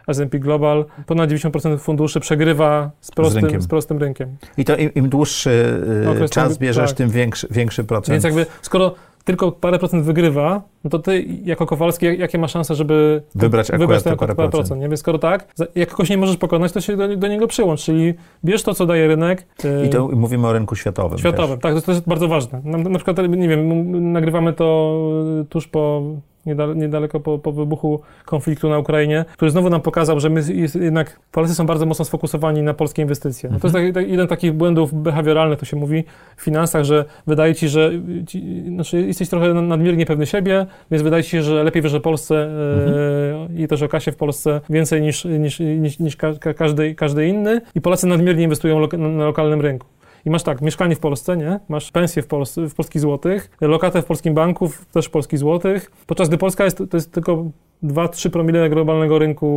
S&P 0.07 0.39
Global. 0.39 0.85
Ponad 1.05 1.29
90% 1.29 1.77
funduszy 1.77 2.19
przegrywa 2.19 2.91
z 3.01 3.11
prostym, 3.11 3.41
rynkiem. 3.43 3.61
z 3.61 3.67
prostym 3.67 3.97
rynkiem. 3.97 4.37
I 4.57 4.65
to 4.65 4.75
im, 4.75 4.93
im 4.93 5.09
dłuższy 5.09 5.79
y, 6.05 6.09
Okres 6.09 6.31
czas 6.31 6.49
tam- 6.49 6.57
bierzesz, 6.57 6.89
tak. 6.89 6.97
tym 6.97 7.09
większy, 7.09 7.47
większy 7.51 7.83
procent. 7.83 8.09
Więc 8.13 8.23
jakby 8.23 8.45
skoro 8.61 8.95
tylko 9.25 9.51
parę 9.51 9.79
procent 9.79 10.03
wygrywa, 10.03 10.61
no 10.83 10.89
to 10.89 10.99
ty 10.99 11.25
jako 11.43 11.65
Kowalski, 11.65 12.05
jak- 12.05 12.19
jakie 12.19 12.37
masz 12.37 12.51
szanse, 12.51 12.75
żeby 12.75 13.21
Wybrać 13.35 13.67
akurat 13.67 13.79
wybrać 13.81 14.03
te 14.03 14.09
ten 14.09 14.19
parę 14.19 14.35
parę 14.35 14.49
procent. 14.49 14.67
procent. 14.67 14.81
Nie? 14.81 14.87
Więc 14.87 14.99
skoro 14.99 15.19
tak, 15.19 15.47
jak 15.75 15.89
kogoś 15.89 16.09
nie 16.09 16.17
możesz 16.17 16.37
pokonać, 16.37 16.71
to 16.71 16.81
się 16.81 16.97
do, 16.97 17.15
do 17.17 17.27
niego 17.27 17.47
przyłącz, 17.47 17.83
czyli 17.83 18.13
bierz 18.45 18.63
to, 18.63 18.73
co 18.73 18.85
daje 18.85 19.07
rynek. 19.07 19.47
yy, 19.63 19.85
I 19.85 19.89
to 19.89 20.07
mówimy 20.07 20.47
o 20.47 20.53
rynku 20.53 20.75
światowym. 20.75 21.17
Światowym, 21.19 21.59
tak, 21.59 21.73
to, 21.75 21.81
to 21.81 21.91
jest 21.91 22.07
bardzo 22.07 22.27
ważne. 22.27 22.61
Na, 22.63 22.77
na 22.77 22.99
przykład, 22.99 23.17
nie 23.29 23.47
wiem, 23.49 24.11
nagrywamy 24.13 24.53
to 24.53 24.97
y, 25.41 25.45
tuż 25.45 25.67
po, 25.67 26.03
niedaleko 26.75 27.19
po, 27.19 27.39
po 27.39 27.51
wybuchu 27.51 28.01
konfliktu 28.25 28.69
na 28.69 28.79
Ukrainie, 28.79 29.25
który 29.33 29.51
znowu 29.51 29.69
nam 29.69 29.81
pokazał, 29.81 30.19
że 30.19 30.29
my 30.29 30.41
jest, 30.53 30.75
jednak 30.75 31.19
Polacy 31.31 31.55
są 31.55 31.65
bardzo 31.65 31.85
mocno 31.85 32.05
sfokusowani 32.05 32.61
na 32.61 32.73
polskie 32.73 33.01
inwestycje. 33.01 33.49
No 33.49 33.59
to 33.59 33.67
jest 33.67 33.93
taki, 33.93 34.11
jeden 34.11 34.25
z 34.25 34.29
takich 34.29 34.53
błędów 34.53 34.93
behawioralnych, 34.93 35.59
to 35.59 35.65
się 35.65 35.77
mówi 35.77 36.03
w 36.37 36.41
finansach, 36.41 36.83
że 36.83 37.05
wydaje 37.27 37.55
ci, 37.55 37.69
że 37.69 37.91
ci, 38.27 38.63
znaczy 38.67 39.01
jesteś 39.01 39.29
trochę 39.29 39.53
nadmiernie 39.53 40.05
pewny 40.05 40.25
siebie, 40.25 40.65
więc 40.91 41.03
wydaje 41.03 41.23
ci 41.23 41.29
się, 41.29 41.43
że 41.43 41.63
lepiej 41.63 41.81
wiesz 41.81 41.93
o 41.93 41.99
Polsce 41.99 42.49
y, 43.55 43.63
i 43.63 43.67
też 43.67 43.81
o 43.81 43.87
kasie 43.87 44.11
w 44.11 44.15
Polsce 44.15 44.61
więcej 44.69 45.01
niż, 45.01 45.25
niż, 45.25 45.59
niż, 45.59 45.99
niż 45.99 46.15
ka, 46.15 46.33
ka, 46.33 46.53
każdy, 46.53 46.95
każdy 46.95 47.27
inny 47.27 47.61
i 47.75 47.81
Polacy 47.81 48.07
nadmiernie 48.07 48.43
inwestują 48.43 48.79
lo, 48.79 48.87
na 48.97 49.25
lokalnym 49.25 49.61
rynku. 49.61 49.96
I 50.27 50.29
masz 50.29 50.43
tak, 50.43 50.61
mieszkanie 50.61 50.95
w 50.95 50.99
Polsce, 50.99 51.37
nie? 51.37 51.59
Masz 51.69 51.91
pensję 51.91 52.21
w, 52.21 52.27
Polsce, 52.27 52.69
w 52.69 52.75
polskich 52.75 53.01
złotych, 53.01 53.49
lokatę 53.61 54.01
w 54.01 54.05
polskim 54.05 54.33
banku, 54.33 54.69
też 54.91 55.05
w 55.05 55.09
polskich 55.09 55.39
złotych, 55.39 55.91
podczas 56.07 56.27
gdy 56.27 56.37
Polska 56.37 56.63
jest, 56.65 56.77
to 56.77 56.97
jest 56.97 57.11
tylko 57.11 57.45
2-3 57.83 58.29
promile 58.29 58.69
globalnego 58.69 59.19
rynku 59.19 59.47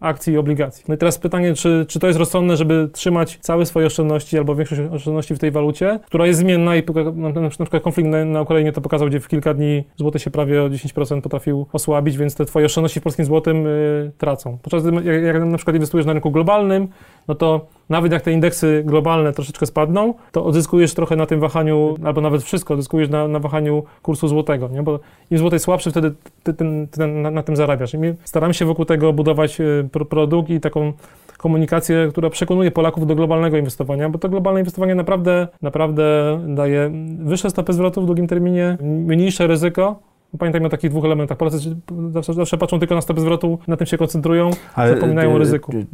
akcji 0.00 0.32
i 0.32 0.38
obligacji. 0.38 0.84
No 0.88 0.94
i 0.94 0.98
teraz 0.98 1.18
pytanie, 1.18 1.54
czy, 1.54 1.86
czy 1.88 1.98
to 1.98 2.06
jest 2.06 2.18
rozsądne, 2.18 2.56
żeby 2.56 2.88
trzymać 2.92 3.38
całe 3.40 3.66
swoje 3.66 3.86
oszczędności 3.86 4.38
albo 4.38 4.54
większość 4.54 4.80
oszczędności 4.92 5.34
w 5.34 5.38
tej 5.38 5.50
walucie, 5.50 6.00
która 6.06 6.26
jest 6.26 6.40
zmienna 6.40 6.76
i 6.76 6.82
na, 7.14 7.48
przykład 7.50 7.82
konflikt 7.82 8.10
na, 8.10 8.42
Ukrainie 8.42 8.72
to 8.72 8.80
pokazał, 8.80 9.08
gdzie 9.08 9.20
w 9.20 9.28
kilka 9.28 9.54
dni 9.54 9.84
złoty 9.96 10.18
się 10.18 10.30
prawie 10.30 10.62
o 10.62 10.68
10% 10.68 11.20
potrafił 11.20 11.66
osłabić, 11.72 12.16
więc 12.16 12.34
te 12.34 12.44
twoje 12.44 12.66
oszczędności 12.66 13.00
w 13.00 13.02
polskim 13.02 13.24
złotym 13.24 13.66
y, 13.66 14.12
tracą. 14.18 14.58
Podczas 14.62 14.82
gdy 14.86 15.12
jak, 15.12 15.22
jak 15.22 15.44
na 15.44 15.56
przykład 15.56 15.76
inwestujesz 15.76 16.06
na 16.06 16.12
rynku 16.12 16.30
globalnym, 16.30 16.88
no 17.28 17.34
to 17.34 17.66
nawet 17.88 18.12
jak 18.12 18.22
te 18.22 18.32
indeksy 18.32 18.82
globalne 18.86 19.32
troszeczkę 19.32 19.66
spadną, 19.66 20.14
to 20.32 20.44
odzyskujesz 20.44 20.94
trochę 20.94 21.16
na 21.16 21.26
tym 21.26 21.40
wahaniu, 21.40 21.96
albo 22.04 22.20
nawet 22.20 22.42
wszystko 22.42 22.74
odzyskujesz 22.74 23.08
na, 23.08 23.28
na 23.28 23.38
wahaniu 23.38 23.82
kursu 24.02 24.28
złotego, 24.28 24.68
nie? 24.68 24.82
bo 24.82 25.00
im 25.30 25.38
złoty 25.38 25.54
jest 25.54 25.64
słabszy, 25.64 25.90
wtedy 25.90 26.14
ty 26.42 26.54
na, 26.96 27.30
na, 27.30 27.42
tym 27.42 27.56
zarabiasz. 27.56 27.94
I 27.94 27.98
staramy 28.24 28.54
się 28.54 28.64
wokół 28.64 28.84
tego 28.84 29.12
budować 29.12 29.60
y, 29.60 29.88
produkt 30.08 30.50
i 30.50 30.60
taką 30.60 30.92
komunikację, 31.38 32.08
która 32.10 32.30
przekonuje 32.30 32.70
Polaków 32.70 33.06
do 33.06 33.14
globalnego 33.14 33.56
inwestowania, 33.56 34.08
bo 34.08 34.18
to 34.18 34.28
globalne 34.28 34.60
inwestowanie 34.60 34.94
naprawdę, 34.94 35.48
naprawdę 35.62 36.04
daje 36.48 36.90
wyższe 37.18 37.50
stopy 37.50 37.72
zwrotu 37.72 38.02
w 38.02 38.06
długim 38.06 38.26
terminie, 38.26 38.76
mniejsze 38.80 39.46
ryzyko, 39.46 40.08
Pamiętajmy 40.38 40.66
o 40.66 40.70
takich 40.70 40.90
dwóch 40.90 41.04
elementach. 41.04 41.38
Polacy 41.38 41.76
zawsze, 42.10 42.34
zawsze 42.34 42.58
patrzą 42.58 42.78
tylko 42.78 42.94
na 42.94 43.00
stopy 43.00 43.20
zwrotu, 43.20 43.58
na 43.68 43.76
tym 43.76 43.86
się 43.86 43.98
koncentrują, 43.98 44.50
Ale 44.74 44.94
zapominają 44.94 45.32
o 45.32 45.36
y, 45.36 45.38
ryzyku. 45.38 45.72
Y, 45.72 45.86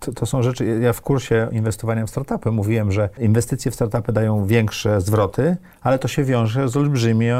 to, 0.00 0.12
to, 0.12 0.26
są 0.26 0.42
rzeczy, 0.42 0.78
ja 0.82 0.92
w 0.92 1.00
kursie 1.00 1.48
inwestowania 1.52 2.06
w 2.06 2.10
startupy 2.10 2.50
mówiłem, 2.50 2.92
że 2.92 3.08
inwestycje 3.18 3.70
w 3.70 3.74
startupy 3.74 4.12
dają 4.12 4.46
większe 4.46 5.00
zwroty, 5.00 5.56
ale 5.82 5.98
to 5.98 6.08
się 6.08 6.24
wiąże 6.24 6.68
z 6.68 6.76
olbrzymim 6.76 7.34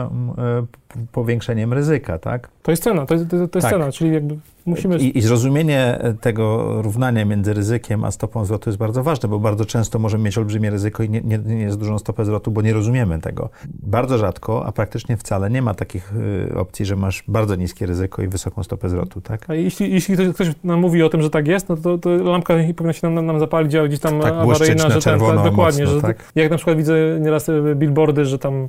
powiększeniem 1.12 1.72
ryzyka, 1.72 2.18
tak? 2.18 2.48
To 2.62 2.70
jest 2.70 2.82
cena, 2.82 3.06
to 3.06 3.14
jest, 3.14 3.30
to 3.30 3.36
jest 3.36 3.52
tak. 3.52 3.70
cena, 3.70 3.92
czyli 3.92 4.12
jakby 4.14 4.36
musimy... 4.66 4.98
I, 4.98 5.18
I, 5.18 5.22
zrozumienie 5.22 5.98
tego 6.20 6.74
równania 6.82 7.24
między 7.24 7.54
ryzykiem 7.54 8.04
a 8.04 8.10
stopą 8.10 8.44
zwrotu 8.44 8.70
jest 8.70 8.78
bardzo 8.78 9.02
ważne, 9.02 9.28
bo 9.28 9.38
bardzo 9.38 9.64
często 9.64 9.98
możemy 9.98 10.24
mieć 10.24 10.38
olbrzymie 10.38 10.70
ryzyko 10.70 11.02
i 11.02 11.10
nie, 11.10 11.20
nie, 11.20 11.38
nie 11.38 11.62
jest 11.62 11.78
dużą 11.78 11.98
stopę 11.98 12.24
zwrotu, 12.24 12.50
bo 12.50 12.62
nie 12.62 12.72
rozumiemy 12.72 13.20
tego. 13.20 13.48
Bardzo 13.82 14.18
rzadko, 14.18 14.66
a 14.66 14.72
praktycznie 14.72 15.16
wcale 15.16 15.50
nie 15.50 15.62
ma 15.62 15.74
takich 15.74 16.12
y, 16.50 16.58
opcji, 16.58 16.84
że 16.86 16.96
masz 16.96 17.24
bardzo 17.28 17.54
niskie 17.54 17.86
ryzyko 17.86 18.22
i 18.22 18.28
wysoką 18.28 18.62
stopę 18.62 18.88
zwrotu, 18.88 19.20
tak? 19.20 19.50
A 19.50 19.54
jeśli, 19.54 19.92
jeśli 19.92 20.14
ktoś, 20.14 20.28
ktoś 20.28 20.48
nam 20.64 20.80
mówi 20.80 21.02
o 21.02 21.08
tym, 21.08 21.22
że 21.22 21.30
tak 21.30 21.48
jest, 21.48 21.68
no 21.68 21.76
to, 21.76 21.98
to 21.98 22.10
lampka 22.10 22.54
powinna 22.76 22.92
się 22.92 23.10
nam, 23.10 23.26
nam 23.26 23.40
zapalić, 23.40 23.74
a 23.74 23.86
gdzieś 23.86 24.00
tam 24.00 24.20
tak, 24.20 24.34
awaryjna, 24.34 24.90
że 24.90 25.00
ten, 25.00 25.20
tak, 25.20 25.44
dokładnie, 25.44 25.84
mocno, 25.84 25.86
że 25.86 26.02
tak? 26.02 26.32
jak 26.34 26.50
na 26.50 26.56
przykład 26.56 26.76
widzę 26.76 26.94
nieraz 27.20 27.50
billboardy, 27.74 28.24
że 28.24 28.38
tam 28.38 28.68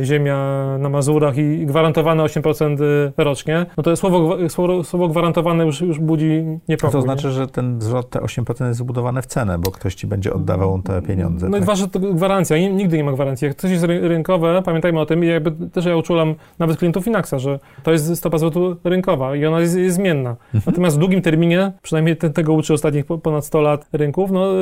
y, 0.00 0.04
ziemia 0.04 0.36
na 0.78 0.88
Mazurach 0.88 1.38
i 1.38 1.55
gwarantowane 1.58 2.22
8% 2.22 2.76
rocznie, 3.16 3.66
no 3.76 3.82
to 3.82 3.96
słowo, 3.96 4.36
słowo, 4.48 4.84
słowo 4.84 5.08
gwarantowane 5.08 5.66
już, 5.66 5.80
już 5.80 5.98
budzi 5.98 6.44
niepokój. 6.68 6.92
To 6.92 7.02
znaczy, 7.02 7.26
nie? 7.26 7.32
że 7.32 7.46
ten 7.46 7.80
zwrot, 7.80 8.10
te 8.10 8.18
8% 8.18 8.66
jest 8.66 8.78
zbudowane 8.78 9.22
w 9.22 9.26
cenę, 9.26 9.58
bo 9.58 9.70
ktoś 9.70 9.94
ci 9.94 10.06
będzie 10.06 10.32
oddawał 10.32 10.82
te 10.82 11.02
pieniądze. 11.02 11.46
No 11.48 11.52
tak? 11.52 11.62
i 11.62 11.66
ważna 11.66 11.86
to 11.86 12.00
gwarancja, 12.00 12.56
nigdy 12.58 12.96
nie 12.96 13.04
ma 13.04 13.12
gwarancji. 13.12 13.46
Jak 13.48 13.56
coś 13.56 13.70
jest 13.70 13.84
rynkowe, 13.84 14.62
pamiętajmy 14.64 15.00
o 15.00 15.06
tym 15.06 15.24
i 15.24 15.26
jakby 15.26 15.68
też 15.68 15.84
ja 15.84 15.96
uczulam 15.96 16.34
nawet 16.58 16.78
klientów 16.78 17.04
Finaxa, 17.04 17.38
że 17.38 17.58
to 17.82 17.92
jest 17.92 18.16
stopa 18.16 18.38
zwrotu 18.38 18.76
rynkowa 18.84 19.36
i 19.36 19.46
ona 19.46 19.60
jest, 19.60 19.76
jest 19.76 19.96
zmienna. 19.96 20.30
Mhm. 20.30 20.62
Natomiast 20.66 20.96
w 20.96 20.98
długim 20.98 21.22
terminie, 21.22 21.72
przynajmniej 21.82 22.16
ten, 22.16 22.32
tego 22.32 22.52
uczy 22.52 22.74
ostatnich 22.74 23.04
ponad 23.22 23.46
100 23.46 23.60
lat 23.60 23.88
rynków, 23.92 24.30
no 24.30 24.52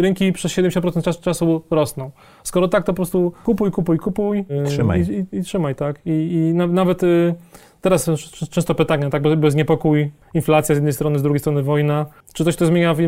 rynki 0.00 0.32
przez 0.32 0.52
70% 0.52 1.02
czasu, 1.02 1.22
czasu 1.22 1.62
rosną. 1.70 2.10
Skoro 2.44 2.68
tak, 2.68 2.84
to 2.84 2.92
po 2.92 2.96
prostu 2.96 3.32
kupuj, 3.44 3.70
kupuj, 3.70 3.98
kupuj. 3.98 4.44
Trzymaj. 4.66 5.00
I, 5.00 5.36
i, 5.36 5.38
i 5.38 5.42
trzymaj, 5.42 5.74
tak. 5.74 6.00
I, 6.06 6.10
i 6.10 6.54
na, 6.54 6.66
nawet 6.66 7.02
y, 7.02 7.34
Teraz 7.84 8.10
często 8.50 8.74
pytania, 8.74 9.10
tak, 9.10 9.22
bo 9.22 9.46
jest 9.46 9.56
niepokój, 9.56 10.10
inflacja 10.34 10.74
z 10.74 10.78
jednej 10.78 10.92
strony, 10.92 11.18
z 11.18 11.22
drugiej 11.22 11.40
strony 11.40 11.62
wojna. 11.62 12.06
Czy 12.34 12.44
coś 12.44 12.56
to 12.56 12.66
zmienia 12.66 12.94
w 12.94 12.98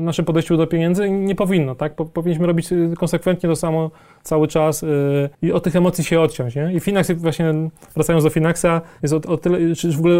naszym 0.00 0.24
podejściu 0.24 0.56
do 0.56 0.66
pieniędzy? 0.66 1.10
Nie 1.10 1.34
powinno, 1.34 1.74
tak? 1.74 1.94
Powinniśmy 1.94 2.46
robić 2.46 2.72
y, 2.72 2.94
konsekwentnie 2.98 3.48
to 3.48 3.56
samo 3.56 3.90
cały 4.22 4.48
czas 4.48 4.82
yy, 4.82 5.30
i 5.42 5.52
od 5.52 5.64
tych 5.64 5.76
emocji 5.76 6.04
się 6.04 6.20
odciąć, 6.20 6.54
nie? 6.54 6.72
I 6.72 6.80
Finax, 6.80 7.12
właśnie 7.12 7.54
wracając 7.94 8.24
do 8.24 8.30
Finaxa, 8.30 8.80
jest 9.02 9.14
o, 9.14 9.16
o 9.16 9.36
tyle, 9.36 9.74
czy 9.74 9.92
w 9.92 9.98
ogóle 9.98 10.14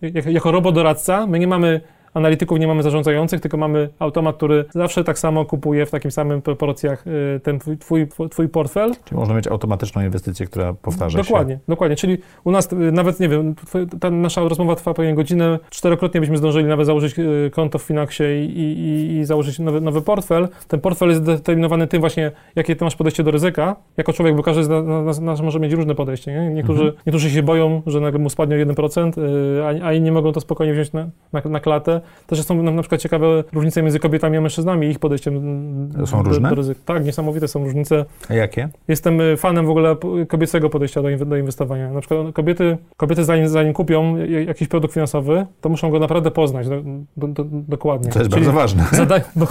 yy, 0.00 0.10
jako, 0.10 0.30
jako 0.30 0.50
robodoradca, 0.50 1.26
my 1.26 1.38
nie 1.38 1.46
mamy 1.46 1.80
analityków 2.14 2.58
nie 2.58 2.66
mamy 2.66 2.82
zarządzających, 2.82 3.40
tylko 3.40 3.56
mamy 3.56 3.88
automat, 3.98 4.36
który 4.36 4.64
zawsze 4.74 5.04
tak 5.04 5.18
samo 5.18 5.44
kupuje 5.44 5.86
w 5.86 5.90
takim 5.90 6.10
samym 6.10 6.42
proporcjach 6.42 7.06
y, 7.06 7.40
ten 7.40 7.58
twój, 7.58 8.08
twój 8.30 8.48
portfel. 8.48 8.92
Czyli 9.04 9.18
można 9.18 9.34
mieć 9.34 9.46
automatyczną 9.46 10.02
inwestycję, 10.02 10.46
która 10.46 10.72
powtarza 10.72 11.18
dokładnie, 11.18 11.24
się. 11.24 11.32
Dokładnie, 11.32 11.58
dokładnie. 11.68 11.96
Czyli 11.96 12.18
u 12.44 12.50
nas 12.50 12.72
y, 12.72 12.76
nawet, 12.76 13.20
nie 13.20 13.28
wiem, 13.28 13.54
ta 14.00 14.10
nasza 14.10 14.40
rozmowa 14.40 14.74
trwa 14.76 14.94
pewnie 14.94 15.14
godzinę, 15.14 15.58
czterokrotnie 15.70 16.20
byśmy 16.20 16.36
zdążyli 16.36 16.64
nawet 16.64 16.86
założyć 16.86 17.18
y, 17.18 17.50
konto 17.54 17.78
w 17.78 17.82
Finaxie 17.82 18.44
i, 18.44 18.58
i, 18.58 19.16
i 19.18 19.24
założyć 19.24 19.58
nowy, 19.58 19.80
nowy 19.80 20.02
portfel. 20.02 20.48
Ten 20.68 20.80
portfel 20.80 21.08
jest 21.08 21.24
determinowany 21.24 21.86
tym 21.86 22.00
właśnie, 22.00 22.32
jakie 22.56 22.76
ty 22.76 22.84
masz 22.84 22.96
podejście 22.96 23.22
do 23.22 23.30
ryzyka. 23.30 23.76
Jako 23.96 24.12
człowiek, 24.12 24.36
bo 24.36 24.42
każdy 24.42 24.64
z 24.64 24.68
nas, 24.68 25.20
nas 25.20 25.40
może 25.40 25.60
mieć 25.60 25.72
różne 25.72 25.94
podejście. 25.94 26.32
Nie? 26.32 26.50
Niektórzy, 26.50 26.82
mhm. 26.82 27.02
niektórzy 27.06 27.30
się 27.30 27.42
boją, 27.42 27.82
że 27.86 28.00
nagle 28.00 28.18
mu 28.18 28.30
spadnie 28.30 28.56
o 28.56 28.58
1%, 28.58 29.12
a, 29.82 29.86
a 29.86 29.92
inni 29.92 30.10
mogą 30.10 30.32
to 30.32 30.40
spokojnie 30.40 30.72
wziąć 30.72 30.92
na, 30.92 31.08
na, 31.32 31.40
na 31.44 31.60
klatę. 31.60 31.97
Też 32.26 32.42
są 32.42 32.62
na, 32.62 32.70
na 32.70 32.82
przykład 32.82 33.00
ciekawe 33.00 33.44
różnice 33.52 33.82
między 33.82 33.98
kobietami 33.98 34.36
a 34.36 34.40
mężczyznami 34.40 34.86
i 34.86 34.90
ich 34.90 34.98
podejściem 34.98 35.34
są 36.06 36.22
do, 36.22 36.28
różne? 36.28 36.48
Do 36.48 36.54
ryzyka. 36.54 36.80
Tak, 36.84 37.04
niesamowite 37.04 37.48
są 37.48 37.64
różnice. 37.64 38.04
A 38.28 38.34
jakie? 38.34 38.68
Jestem 38.88 39.20
y, 39.20 39.36
fanem 39.36 39.66
w 39.66 39.70
ogóle 39.70 39.96
kobiecego 40.28 40.70
podejścia 40.70 41.02
do, 41.02 41.26
do 41.26 41.36
inwestowania. 41.36 41.92
Na 41.92 42.00
przykład 42.00 42.34
kobiety, 42.34 42.78
kobiety 42.96 43.24
zanim, 43.24 43.48
zanim 43.48 43.72
kupią 43.72 44.16
jakiś 44.46 44.68
produkt 44.68 44.94
finansowy, 44.94 45.46
to 45.60 45.68
muszą 45.68 45.90
go 45.90 45.98
naprawdę 45.98 46.30
poznać 46.30 46.68
do, 46.68 46.82
do, 47.16 47.44
dokładnie. 47.68 48.10
To 48.10 48.18
jest 48.18 48.30
Czyli 48.30 48.44
bardzo 48.44 48.58
ważne. 48.58 48.84
Zada, 48.92 49.20
bo, 49.36 49.46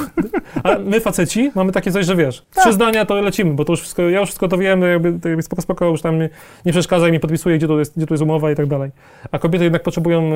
a 0.64 0.76
my 0.80 1.00
faceci 1.00 1.52
mamy 1.56 1.72
takie 1.72 1.92
coś, 1.92 2.06
że 2.06 2.16
wiesz, 2.16 2.46
tak. 2.54 2.64
trzy 2.64 2.74
zdania 2.74 3.06
to 3.06 3.22
lecimy, 3.22 3.54
bo 3.54 3.66
to 3.66 3.74
już 3.74 3.82
wszystko, 3.82 4.02
ja 4.02 4.20
już 4.20 4.30
wszystko 4.30 4.48
to 4.48 4.58
wiem, 4.58 4.82
jakby, 4.82 5.30
jakby 5.30 5.44
spoko, 5.44 5.62
spoko, 5.62 5.86
już 5.86 6.02
tam 6.02 6.20
nie, 6.20 6.30
nie 6.66 6.72
przeszkadzaj 6.72 7.12
mi, 7.12 7.20
podpisuję, 7.20 7.58
gdzie 7.58 7.68
tu, 7.68 7.80
jest, 7.80 7.98
gdzie 7.98 8.06
tu 8.06 8.14
jest 8.14 8.24
umowa 8.24 8.52
i 8.52 8.56
tak 8.56 8.68
dalej. 8.68 8.92
A 9.32 9.40
kobiety 9.40 9.64
jednak 9.64 9.84
potrzebują 9.84 10.34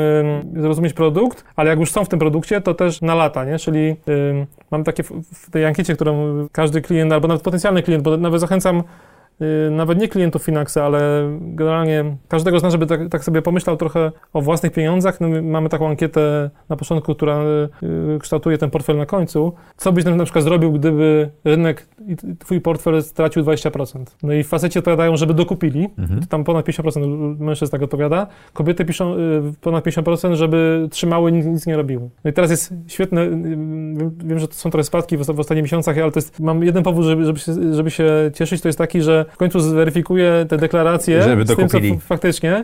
y, 0.57 0.61
zrozumieć 0.61 0.93
produkt, 0.93 1.43
ale 1.55 1.69
jak 1.69 1.79
już 1.79 1.91
są 1.91 2.00
w 2.05 2.09
tym 2.09 2.19
produkcie, 2.19 2.61
to 2.61 2.73
też 2.73 3.01
na 3.01 3.15
lata, 3.15 3.45
nie? 3.45 3.59
Czyli 3.59 3.95
mam 4.71 4.83
takie 4.83 5.03
w, 5.03 5.11
w 5.33 5.51
tej 5.51 5.65
ankiecie, 5.65 5.95
którą 5.95 6.47
każdy 6.51 6.81
klient, 6.81 7.13
albo 7.13 7.27
nawet 7.27 7.43
potencjalny 7.43 7.83
klient, 7.83 8.03
bo 8.03 8.17
nawet 8.17 8.41
zachęcam 8.41 8.83
nawet 9.71 9.99
nie 9.99 10.07
klientów 10.07 10.43
Finaxa, 10.43 10.77
ale 10.77 11.29
generalnie 11.41 12.17
każdego 12.27 12.59
z 12.59 12.63
nas, 12.63 12.71
żeby 12.71 12.85
tak, 12.85 13.09
tak, 13.09 13.23
sobie 13.23 13.41
pomyślał 13.41 13.77
trochę 13.77 14.11
o 14.33 14.41
własnych 14.41 14.71
pieniądzach. 14.71 15.21
No, 15.21 15.27
mamy 15.41 15.69
taką 15.69 15.87
ankietę 15.87 16.49
na 16.69 16.75
początku, 16.75 17.15
która 17.15 17.43
y, 17.83 18.19
kształtuje 18.19 18.57
ten 18.57 18.69
portfel 18.69 18.97
na 18.97 19.05
końcu. 19.05 19.53
Co 19.77 19.91
byś 19.91 20.05
na 20.05 20.23
przykład 20.23 20.43
zrobił, 20.43 20.71
gdyby 20.71 21.29
rynek 21.43 21.87
i 22.07 22.37
twój 22.37 22.61
portfel 22.61 23.03
stracił 23.03 23.43
20%? 23.43 24.05
No 24.23 24.33
i 24.33 24.43
faceci 24.43 24.79
odpowiadają, 24.79 25.17
żeby 25.17 25.33
dokupili. 25.33 25.89
Mhm. 25.97 26.25
Tam 26.25 26.43
ponad 26.43 26.65
50% 26.65 27.39
mężczyzn 27.39 27.71
tak 27.71 27.81
odpowiada. 27.81 28.27
Kobiety 28.53 28.85
piszą 28.85 29.15
y, 29.15 29.17
ponad 29.61 29.85
50%, 29.85 30.35
żeby 30.35 30.87
trzymały, 30.91 31.31
nic, 31.31 31.45
nic 31.45 31.67
nie 31.67 31.77
robiły. 31.77 32.09
No 32.23 32.29
i 32.31 32.33
teraz 32.33 32.51
jest 32.51 32.73
świetne, 32.87 33.29
wiem, 34.17 34.39
że 34.39 34.47
to 34.47 34.53
są 34.53 34.69
trochę 34.69 34.83
spadki 34.83 35.17
w, 35.17 35.25
w 35.25 35.39
ostatnich 35.39 35.63
miesiącach, 35.63 35.97
ale 35.97 36.11
to 36.11 36.17
jest, 36.17 36.39
mam 36.39 36.63
jeden 36.63 36.83
powód, 36.83 37.05
żeby, 37.05 37.25
żeby, 37.25 37.39
się, 37.39 37.73
żeby 37.73 37.91
się 37.91 38.31
cieszyć, 38.33 38.61
to 38.61 38.67
jest 38.67 38.77
taki, 38.77 39.01
że 39.01 39.25
w 39.31 39.37
końcu 39.37 39.59
zweryfikuję 39.59 40.45
te 40.49 40.57
deklaracje 40.57 41.23
Żeby 41.23 41.45
z 41.45 41.55
tym, 41.55 41.69
co 41.69 41.77
faktycznie. 41.99 42.63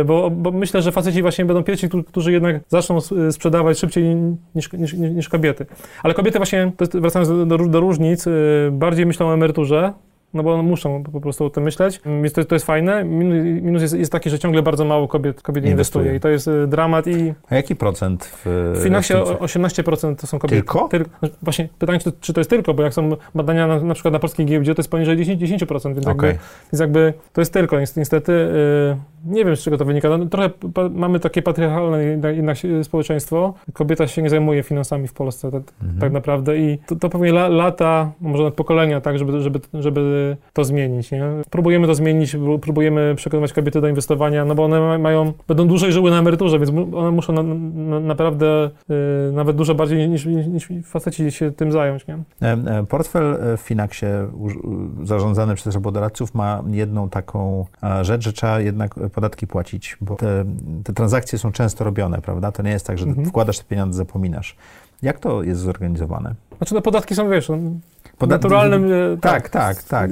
Y, 0.00 0.04
bo, 0.04 0.30
bo, 0.30 0.50
myślę, 0.50 0.82
że 0.82 0.92
faceci 0.92 1.22
właśnie 1.22 1.44
będą 1.44 1.62
pierwsi, 1.62 1.88
którzy 2.06 2.32
jednak 2.32 2.60
zaczną 2.68 2.98
sprzedawać 3.30 3.78
szybciej 3.78 4.16
niż, 4.54 4.72
niż, 4.72 4.92
niż 4.92 5.28
kobiety. 5.28 5.66
Ale 6.02 6.14
kobiety 6.14 6.38
właśnie, 6.38 6.72
wracając 6.94 7.28
do, 7.28 7.46
do, 7.46 7.58
do 7.58 7.80
różnic, 7.80 8.26
y, 8.26 8.70
bardziej 8.72 9.06
myślą 9.06 9.28
o 9.28 9.34
emeryturze, 9.34 9.92
no 10.34 10.42
bo 10.42 10.62
muszą 10.62 11.02
po 11.02 11.20
prostu 11.20 11.44
o 11.44 11.50
tym 11.50 11.64
myśleć. 11.64 12.00
Więc 12.06 12.32
to, 12.32 12.44
to 12.44 12.54
jest 12.54 12.66
fajne. 12.66 13.04
Minus 13.04 13.82
jest, 13.82 13.94
jest, 13.94 14.12
taki, 14.12 14.30
że 14.30 14.38
ciągle 14.38 14.62
bardzo 14.62 14.84
mało 14.84 15.08
kobiet, 15.08 15.42
kobiet 15.42 15.64
inwestuje. 15.64 16.04
inwestuje 16.04 16.16
i 16.16 16.20
to 16.20 16.28
jest 16.28 16.48
y, 16.48 16.66
dramat 16.66 17.06
i... 17.06 17.34
A 17.50 17.54
jaki 17.54 17.76
procent 17.76 18.24
w... 18.24 18.72
W 18.76 18.82
Finaxie 18.82 19.16
18% 19.16 20.16
to 20.16 20.26
są 20.26 20.38
kobiety. 20.38 20.56
Tylko? 20.56 20.88
Tyl... 20.88 21.04
No 21.22 21.28
właśnie 21.42 21.68
pytanie, 21.78 21.98
czy 21.98 22.12
to, 22.12 22.18
czy 22.20 22.32
to, 22.32 22.40
jest 22.40 22.50
tylko, 22.50 22.74
bo 22.74 22.82
jak 22.82 22.94
są 22.94 23.16
badania 23.34 23.66
na, 23.66 23.80
na 23.80 23.94
przykład 23.94 24.12
na 24.12 24.18
polskiej 24.18 24.46
giełdzie, 24.46 24.74
to 24.74 24.80
jest 24.80 24.90
poniżej 24.90 25.16
10%, 25.16 25.38
10% 25.38 25.94
więc, 25.94 26.06
okay. 26.06 26.28
jakby, 26.28 26.38
więc 26.72 26.80
jakby 26.80 27.12
to 27.32 27.40
jest 27.40 27.52
tylko, 27.52 27.80
niestety. 27.80 28.32
Yy, 28.32 28.96
nie 29.24 29.44
wiem, 29.44 29.56
z 29.56 29.62
czego 29.62 29.78
to 29.78 29.84
wynika. 29.84 30.18
No, 30.18 30.26
trochę 30.26 30.50
mamy 30.90 31.20
takie 31.20 31.42
patriarchalne 31.42 32.04
jednak 32.04 32.56
społeczeństwo. 32.82 33.54
Kobieta 33.72 34.06
się 34.06 34.22
nie 34.22 34.30
zajmuje 34.30 34.62
finansami 34.62 35.08
w 35.08 35.12
Polsce 35.12 35.50
tak, 35.50 35.62
mhm. 35.82 36.00
tak 36.00 36.12
naprawdę 36.12 36.58
i 36.58 36.78
to, 36.86 36.96
to 36.96 37.08
pewnie 37.08 37.30
la, 37.30 37.48
lata, 37.48 38.12
może 38.20 38.42
nawet 38.42 38.54
pokolenia, 38.54 39.00
tak, 39.00 39.18
żeby, 39.18 39.40
żeby, 39.40 39.60
żeby 39.74 40.00
to 40.52 40.64
zmienić, 40.64 41.10
nie? 41.10 41.24
Próbujemy 41.50 41.86
to 41.86 41.94
zmienić, 41.94 42.36
próbujemy 42.60 43.14
przekonywać 43.14 43.52
kobiety 43.52 43.80
do 43.80 43.88
inwestowania, 43.88 44.44
no 44.44 44.54
bo 44.54 44.64
one 44.64 44.98
mają, 44.98 45.32
będą 45.48 45.68
dłużej 45.68 45.92
żyły 45.92 46.10
na 46.10 46.18
emeryturze, 46.18 46.58
więc 46.58 46.70
one 46.94 47.10
muszą 47.10 47.32
na, 47.32 47.42
na, 47.42 48.00
naprawdę 48.00 48.70
y, 49.30 49.32
nawet 49.32 49.56
dużo 49.56 49.74
bardziej 49.74 50.08
niż, 50.08 50.26
niż 50.26 50.68
faceci 50.84 51.32
się 51.32 51.50
tym 51.50 51.72
zająć, 51.72 52.06
nie? 52.06 52.18
Portfel 52.88 53.38
w 53.56 53.60
Finaxie 53.60 54.28
zarządzany 55.02 55.54
przez 55.54 55.74
robodoradców 55.74 56.34
ma 56.34 56.62
jedną 56.70 57.08
taką 57.08 57.66
rzecz, 58.02 58.24
że 58.24 58.32
trzeba 58.32 58.60
jednak 58.60 58.94
podatki 58.94 59.46
płacić, 59.46 59.96
bo 60.00 60.16
te, 60.16 60.44
te 60.84 60.92
transakcje 60.92 61.38
są 61.38 61.52
często 61.52 61.84
robione, 61.84 62.20
prawda? 62.20 62.52
To 62.52 62.62
nie 62.62 62.70
jest 62.70 62.86
tak, 62.86 62.98
że 62.98 63.06
mhm. 63.06 63.26
wkładasz 63.26 63.58
te 63.58 63.64
pieniądze, 63.64 63.96
zapominasz. 63.96 64.56
Jak 65.02 65.18
to 65.18 65.42
jest 65.42 65.60
zorganizowane? 65.60 66.34
Znaczy, 66.58 66.74
no 66.74 66.82
podatki 66.82 67.14
są, 67.14 67.30
wiesz, 67.30 67.48
no, 67.48 67.58
Podat... 68.18 68.42
naturalnym... 68.42 68.84
E, 68.84 69.16
tak, 69.20 69.48
tak, 69.48 69.82
tak. 69.82 69.82
tak. 69.82 70.10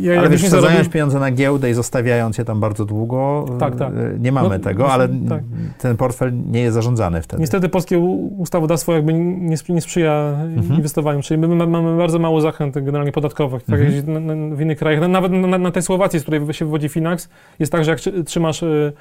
Ja, 0.00 0.14
ja, 0.14 0.20
ale 0.20 0.28
wiesz, 0.28 0.40
wsadzając 0.40 0.72
zarobił... 0.72 0.90
pieniądze 0.90 1.20
na 1.20 1.30
giełdę 1.30 1.70
i 1.70 1.74
zostawiając 1.74 2.38
je 2.38 2.44
tam 2.44 2.60
bardzo 2.60 2.84
długo, 2.84 3.44
tak, 3.58 3.76
tak. 3.76 3.92
E, 3.92 4.18
nie 4.18 4.32
mamy 4.32 4.48
no, 4.48 4.58
tego, 4.58 4.92
ale 4.92 5.08
tak. 5.28 5.42
ten 5.78 5.96
portfel 5.96 6.32
nie 6.46 6.60
jest 6.60 6.74
zarządzany 6.74 7.22
wtedy. 7.22 7.40
Niestety 7.40 7.68
polskie 7.68 7.98
ustawodawstwo 8.38 8.92
jakby 8.92 9.14
nie, 9.14 9.56
nie 9.68 9.80
sprzyja 9.80 10.34
mhm. 10.56 10.76
inwestowaniu, 10.76 11.22
czyli 11.22 11.40
my 11.40 11.66
mamy 11.66 11.96
bardzo 11.96 12.18
mało 12.18 12.40
zachęt 12.40 12.74
generalnie 12.74 13.12
podatkowych, 13.12 13.62
tak 13.62 13.80
mhm. 13.80 14.16
jak 14.16 14.58
w 14.58 14.60
innych 14.60 14.78
krajach. 14.78 15.08
Nawet 15.08 15.32
na, 15.32 15.58
na, 15.58 15.70
tej 15.70 15.82
Słowacji, 15.82 16.18
z 16.20 16.22
której 16.22 16.54
się 16.54 16.64
wywodzi 16.64 16.88
Finax, 16.88 17.28
jest 17.58 17.72
tak, 17.72 17.84
że 17.84 17.90
jak 17.90 18.00
trzymasz 18.26 18.62
e, 18.62 18.92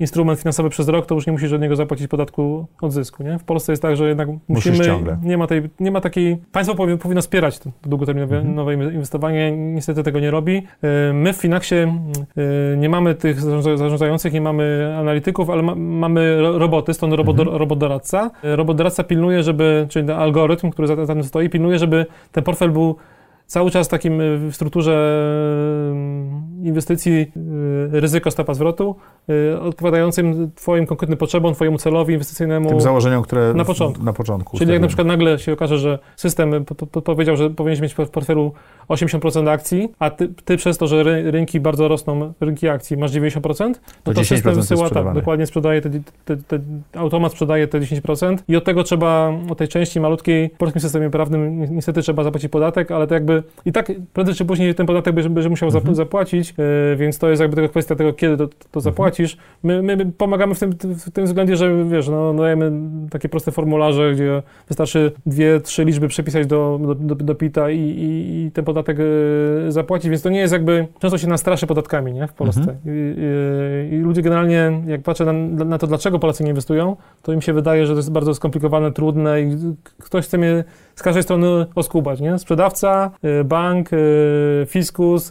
instrument 0.00 0.38
finansowy 0.38 0.70
przez 0.70 0.88
rok, 0.88 1.06
to 1.06 1.14
już 1.14 1.26
nie 1.26 1.32
musisz 1.32 1.52
od 1.52 1.60
niego 1.60 1.76
zapłacić 1.76 2.08
podatku 2.08 2.66
od 2.80 2.92
zysku. 2.92 3.22
Nie? 3.22 3.38
W 3.38 3.44
Polsce 3.44 3.72
jest 3.72 3.82
tak, 3.82 3.96
że 3.96 4.08
jednak 4.08 4.28
musimy. 4.48 4.78
Nie 5.22 5.38
ma, 5.38 5.46
tej, 5.46 5.62
nie 5.80 5.90
ma 5.90 6.00
takiej. 6.00 6.36
Państwo 6.52 6.74
powinno, 6.74 6.98
powinno 6.98 7.20
wspierać 7.20 7.58
to 7.58 7.70
długoterminowe 7.82 8.38
mhm. 8.38 8.94
inwestowanie. 8.94 9.56
Niestety 9.56 10.02
tego 10.02 10.20
nie 10.20 10.30
robi. 10.30 10.62
E, 10.82 11.12
my 11.12 11.32
w 11.32 11.36
Finaxie 11.36 12.00
e, 12.36 12.76
nie 12.76 12.88
mamy 12.88 13.14
tych 13.14 13.40
zarządzających, 13.40 14.32
nie 14.32 14.40
mamy 14.40 14.94
analityków, 14.98 15.50
ale 15.50 15.62
ma, 15.62 15.74
mamy 15.74 16.42
roboty, 16.42 16.94
stąd 16.94 17.12
robot, 17.12 17.38
mhm. 17.38 17.56
robotdoradca. 17.56 18.30
E, 18.44 18.56
robotdoradca 18.56 19.04
pilnuje, 19.04 19.42
żeby, 19.42 19.86
czyli 19.88 20.12
algorytm, 20.12 20.70
który 20.70 20.88
za 20.88 21.06
tym 21.06 21.24
stoi, 21.24 21.48
pilnuje, 21.48 21.78
żeby 21.78 22.06
ten 22.32 22.44
portfel 22.44 22.70
był 22.70 22.96
cały 23.48 23.70
czas 23.70 23.88
takim 23.88 24.20
y, 24.20 24.38
w 24.38 24.54
strukturze 24.54 24.92
y, 26.57 26.57
inwestycji 26.62 27.12
y, 27.12 28.00
ryzyko 28.00 28.30
stopa 28.30 28.54
zwrotu, 28.54 28.96
odpowiadającym 29.60 30.50
Twoim 30.54 30.86
konkretnym 30.86 31.18
potrzebom, 31.18 31.54
Twojemu 31.54 31.78
celowi 31.78 32.12
inwestycyjnemu. 32.12 32.68
Tym 32.68 32.80
założeniom, 32.80 33.22
które 33.22 33.54
na 33.54 33.64
początku. 33.64 34.04
Na 34.04 34.12
początku 34.12 34.58
Czyli 34.58 34.72
jak 34.72 34.82
na 34.82 34.88
przykład 34.88 35.06
nagle 35.06 35.38
się 35.38 35.52
okaże, 35.52 35.78
że 35.78 35.98
system 36.16 36.64
powiedział, 37.04 37.36
że 37.36 37.50
powinieneś 37.50 37.80
mieć 37.80 37.94
w 37.94 38.10
portfelu 38.10 38.52
80% 38.88 39.48
akcji, 39.48 39.88
a 39.98 40.10
ty, 40.10 40.28
ty, 40.44 40.56
przez 40.56 40.78
to, 40.78 40.86
że 40.86 41.02
rynki 41.30 41.60
bardzo 41.60 41.88
rosną, 41.88 42.32
rynki 42.40 42.68
akcji, 42.68 42.96
masz 42.96 43.12
90%, 43.12 43.68
no 43.68 43.74
to, 44.04 44.14
to 44.14 44.24
system 44.24 44.54
wysyła, 44.54 44.90
tak, 44.90 45.14
dokładnie 45.14 45.46
sprzedaje 45.46 45.80
te, 45.80 45.90
te, 46.24 46.36
te, 46.36 46.60
automat 46.94 47.32
sprzedaje 47.32 47.68
te 47.68 47.80
10% 47.80 48.36
i 48.48 48.56
od 48.56 48.64
tego 48.64 48.84
trzeba, 48.84 49.32
od 49.50 49.58
tej 49.58 49.68
części 49.68 50.00
malutkiej 50.00 50.48
w 50.54 50.58
polskim 50.58 50.82
systemie 50.82 51.10
prawnym 51.10 51.74
niestety 51.74 52.02
trzeba 52.02 52.24
zapłacić 52.24 52.50
podatek, 52.50 52.90
ale 52.90 53.06
to 53.06 53.14
jakby 53.14 53.42
i 53.64 53.72
tak 53.72 53.92
prędzej 54.12 54.34
czy 54.34 54.44
później 54.44 54.74
ten 54.74 54.86
podatek 54.86 55.14
będzie, 55.14 55.48
musiał 55.48 55.68
mhm. 55.68 55.94
zapłacić, 55.94 56.47
yy, 56.58 56.96
więc 56.96 57.18
to 57.18 57.30
jest 57.30 57.42
jakby 57.42 57.56
tylko 57.56 57.70
kwestia 57.70 57.94
tego, 57.94 58.12
kiedy 58.12 58.36
to, 58.36 58.46
to 58.46 58.54
mhm. 58.54 58.82
zapłacisz. 58.82 59.36
My, 59.62 59.82
my, 59.82 60.12
pomagamy 60.12 60.54
w 60.54 60.58
tym, 60.58 60.72
w 60.94 61.10
tym 61.10 61.24
względzie, 61.24 61.56
że 61.56 61.84
wiesz, 61.84 62.08
no, 62.08 62.34
dajemy 62.34 62.72
takie 63.10 63.28
proste 63.28 63.52
formularze, 63.52 64.12
gdzie 64.14 64.42
wystarczy 64.68 65.12
dwie, 65.26 65.60
trzy 65.60 65.84
liczby 65.84 66.08
przepisać 66.08 66.46
do, 66.46 66.80
do, 67.00 67.14
do, 67.14 67.34
PIT-a 67.34 67.70
i, 67.70 67.78
i, 67.78 68.46
i, 68.46 68.50
ten 68.50 68.64
podatek 68.64 68.98
yy, 68.98 69.72
zapłacić, 69.72 70.10
więc 70.10 70.22
to 70.22 70.30
nie 70.30 70.40
jest 70.40 70.52
jakby, 70.52 70.86
często 70.98 71.18
się 71.18 71.28
nastraszy 71.28 71.66
podatkami, 71.66 72.12
nie, 72.12 72.26
w 72.26 72.32
Polsce. 72.32 72.60
Mhm. 72.60 72.78
I, 72.86 73.94
i, 73.94 73.98
ludzie 73.98 74.22
generalnie, 74.22 74.82
jak 74.86 75.02
patrzę 75.02 75.24
na, 75.24 75.64
na 75.64 75.78
to, 75.78 75.86
dlaczego 75.86 76.18
Polacy 76.18 76.44
nie 76.44 76.50
inwestują, 76.50 76.96
to 77.22 77.32
im 77.32 77.42
się 77.42 77.52
wydaje, 77.52 77.86
że 77.86 77.92
to 77.92 77.98
jest 77.98 78.12
bardzo 78.12 78.34
skomplikowane, 78.34 78.92
trudne 78.92 79.42
i 79.42 79.56
ktoś 79.98 80.24
chce 80.24 80.38
mnie 80.38 80.64
z 80.94 81.02
każdej 81.02 81.22
strony 81.22 81.66
oskubać, 81.74 82.20
nie? 82.20 82.38
Sprzedawca, 82.38 83.10
y, 83.40 83.44
bank, 83.44 83.88
fiskus, 84.66 85.30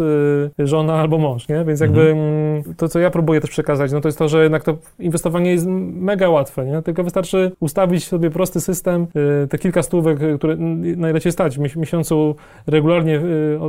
żona 0.60 1.07
albo 1.08 1.18
mąż, 1.18 1.48
nie? 1.48 1.66
Więc 1.66 1.80
jakby 1.80 2.02
mhm. 2.02 2.18
Mm, 2.18 2.76
to, 2.78 2.88
co 2.88 3.00
ja 3.00 3.10
próbuję 3.10 3.42
też 3.42 3.50
przekazać, 3.50 3.92
no 3.92 4.02
to 4.02 4.08
jest 4.08 4.18
to, 4.18 4.30
że 4.30 4.44
jednak 4.44 4.64
to 4.64 4.78
inwestowanie 5.00 5.52
jest 5.52 5.66
mega 5.68 6.30
łatwe, 6.30 6.66
nie? 6.66 6.82
Tylko 6.82 7.04
wystarczy 7.04 7.52
ustawić 7.60 8.08
sobie 8.08 8.30
prosty 8.30 8.62
system, 8.62 9.08
te 9.50 9.58
kilka 9.58 9.84
stówek, 9.84 10.20
które 10.38 10.56
najlepiej 10.98 11.32
stać 11.32 11.58
w 11.58 11.78
miesiącu 11.78 12.36
regularnie 12.68 13.22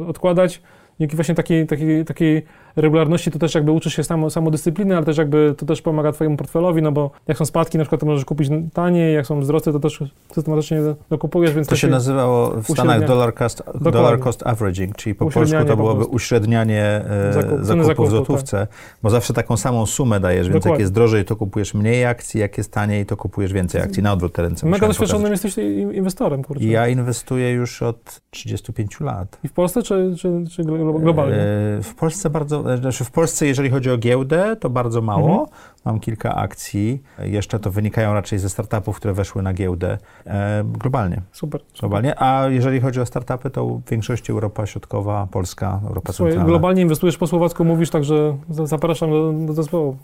odkładać, 0.08 0.62
dzięki 1.00 1.16
właśnie 1.16 1.34
takiej, 1.34 1.66
takiej, 1.66 2.04
takiej 2.04 2.42
regularności 2.78 3.30
to 3.30 3.38
też 3.38 3.54
jakby 3.54 3.72
uczysz 3.72 3.96
się 3.96 4.04
samo, 4.04 4.30
samodyscypliny, 4.30 4.96
ale 4.96 5.06
też 5.06 5.18
jakby 5.18 5.54
to 5.58 5.66
też 5.66 5.82
pomaga 5.82 6.12
twojemu 6.12 6.36
portfelowi, 6.36 6.82
no 6.82 6.92
bo 6.92 7.10
jak 7.28 7.38
są 7.38 7.44
spadki, 7.44 7.78
na 7.78 7.84
przykład 7.84 8.00
to 8.00 8.06
możesz 8.06 8.24
kupić 8.24 8.48
taniej, 8.72 9.14
jak 9.14 9.26
są 9.26 9.40
wzrosty, 9.40 9.72
to 9.72 9.80
też 9.80 10.04
systematycznie 10.32 10.80
dokupujesz, 11.10 11.54
więc... 11.54 11.68
To 11.68 11.76
się 11.76 11.88
nazywało 11.88 12.50
w 12.50 12.68
Stanach 12.68 13.06
dollar 13.06 13.34
cost, 13.34 13.62
dollar 13.80 14.20
cost 14.20 14.46
averaging, 14.46 14.96
czyli 14.96 15.14
po 15.14 15.30
polsku 15.30 15.64
to 15.66 15.76
byłoby 15.76 16.04
po 16.04 16.10
uśrednianie 16.10 16.84
e, 16.84 17.32
Zakup, 17.32 17.64
zakupu 17.84 18.06
w 18.06 18.10
złotówce, 18.10 18.58
tak. 18.58 18.68
bo 19.02 19.10
zawsze 19.10 19.34
taką 19.34 19.56
samą 19.56 19.86
sumę 19.86 20.20
dajesz, 20.20 20.48
więc 20.48 20.54
Dokładnie. 20.54 20.70
jak 20.70 20.80
jest 20.80 20.92
drożej, 20.92 21.24
to 21.24 21.36
kupujesz 21.36 21.74
mniej 21.74 22.04
akcji, 22.04 22.40
jak 22.40 22.58
jest 22.58 22.72
taniej, 22.72 23.06
to 23.06 23.16
kupujesz 23.16 23.52
więcej 23.52 23.80
akcji, 23.80 24.02
na 24.02 24.12
odwrót 24.12 24.32
te 24.32 24.42
ręce 24.42 24.66
Mega 24.66 24.86
doświadczonym 24.86 25.32
jesteś 25.32 25.58
inwestorem, 25.92 26.44
kurczę. 26.44 26.64
Ja 26.64 26.88
inwestuję 26.88 27.50
już 27.52 27.82
od 27.82 28.20
35 28.30 29.00
lat. 29.00 29.38
I 29.44 29.48
w 29.48 29.52
Polsce, 29.52 29.82
czy, 29.82 30.14
czy, 30.18 30.44
czy 30.50 30.64
globalnie? 30.64 31.36
E, 31.36 31.82
w 31.82 31.94
Polsce 31.94 32.30
bardzo 32.30 32.67
znaczy 32.76 33.04
w 33.04 33.10
Polsce, 33.10 33.46
jeżeli 33.46 33.70
chodzi 33.70 33.90
o 33.90 33.98
giełdę, 33.98 34.56
to 34.60 34.70
bardzo 34.70 35.02
mało. 35.02 35.30
Mhm. 35.30 35.46
Mam 35.84 36.00
kilka 36.00 36.34
akcji. 36.34 37.02
Jeszcze 37.18 37.58
to 37.58 37.70
wynikają 37.70 38.14
raczej 38.14 38.38
ze 38.38 38.48
startupów, 38.48 38.96
które 38.96 39.14
weszły 39.14 39.42
na 39.42 39.52
giełdę 39.52 39.98
e, 40.26 40.64
globalnie. 40.64 41.22
Super. 41.32 41.60
Globalnie. 41.80 42.22
A 42.22 42.48
jeżeli 42.48 42.80
chodzi 42.80 43.00
o 43.00 43.06
startupy, 43.06 43.50
to 43.50 43.66
w 43.66 43.90
większości 43.90 44.32
Europa 44.32 44.66
Środkowa, 44.66 45.28
Polska, 45.30 45.80
Europa 45.88 46.12
Słuchaj, 46.12 46.32
Centralna. 46.32 46.48
Globalnie 46.48 46.82
inwestujesz 46.82 47.16
po 47.16 47.26
słowacku, 47.26 47.64
mówisz, 47.64 47.90
także 47.90 48.36
zapraszam 48.48 49.10
do, 49.10 49.32
do 49.32 49.52
zespołu. 49.52 49.96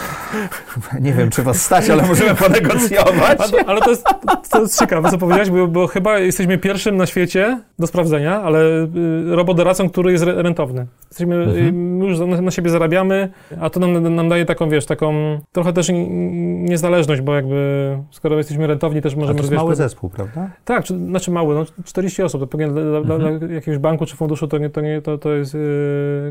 Nie 1.00 1.12
wiem, 1.12 1.30
czy 1.30 1.42
was 1.42 1.62
stać, 1.62 1.90
ale 1.90 2.02
możemy 2.02 2.34
ponegocjować. 2.34 3.38
ale, 3.38 3.64
ale 3.66 3.80
to, 3.80 3.90
jest, 3.90 4.06
to 4.50 4.60
jest 4.60 4.78
ciekawe, 4.78 5.10
co 5.10 5.18
powiedziałeś, 5.18 5.50
bo, 5.50 5.68
bo, 5.68 5.86
chyba 5.86 6.18
jesteśmy 6.18 6.58
pierwszym 6.58 6.96
na 6.96 7.06
świecie 7.06 7.60
do 7.78 7.86
sprawdzenia, 7.86 8.42
ale 8.42 8.60
y, 8.60 8.88
robodoracą, 9.36 9.90
który 9.90 10.12
jest 10.12 10.24
rentowny. 10.24 10.86
Jesteśmy, 11.08 11.36
mhm. 11.36 12.02
już 12.02 12.18
na, 12.18 12.40
na, 12.40 12.50
siebie 12.50 12.70
zarabiamy, 12.70 13.28
a 13.60 13.70
to 13.70 13.80
nam, 13.80 14.14
nam 14.14 14.28
daje 14.28 14.44
taką, 14.44 14.68
wiesz, 14.68 14.86
taką 14.90 15.38
trochę 15.52 15.72
też 15.72 15.88
niezależność, 15.92 17.20
bo 17.20 17.34
jakby 17.34 17.98
skoro 18.10 18.38
jesteśmy 18.38 18.66
rentowni, 18.66 19.02
też 19.02 19.14
możemy... 19.14 19.38
A 19.38 19.42
to 19.42 19.42
jest 19.42 19.62
mały 19.62 19.74
zespół, 19.74 20.10
prawda? 20.10 20.50
Tak, 20.64 20.84
czy, 20.84 20.98
znaczy 20.98 21.30
mały, 21.30 21.54
no 21.54 21.64
40 21.84 22.22
osób, 22.22 22.40
to 22.40 22.46
pewnie 22.46 22.68
dla, 22.68 22.82
mhm. 22.82 23.38
dla, 23.38 23.48
jakiegoś 23.54 23.78
banku 23.78 24.06
czy 24.06 24.16
funduszu 24.16 24.48
to, 24.48 24.58
nie, 24.58 24.70
to, 24.70 24.80
nie, 24.80 25.02
to, 25.02 25.18
to 25.18 25.32
jest 25.32 25.54
yy, 25.54 25.60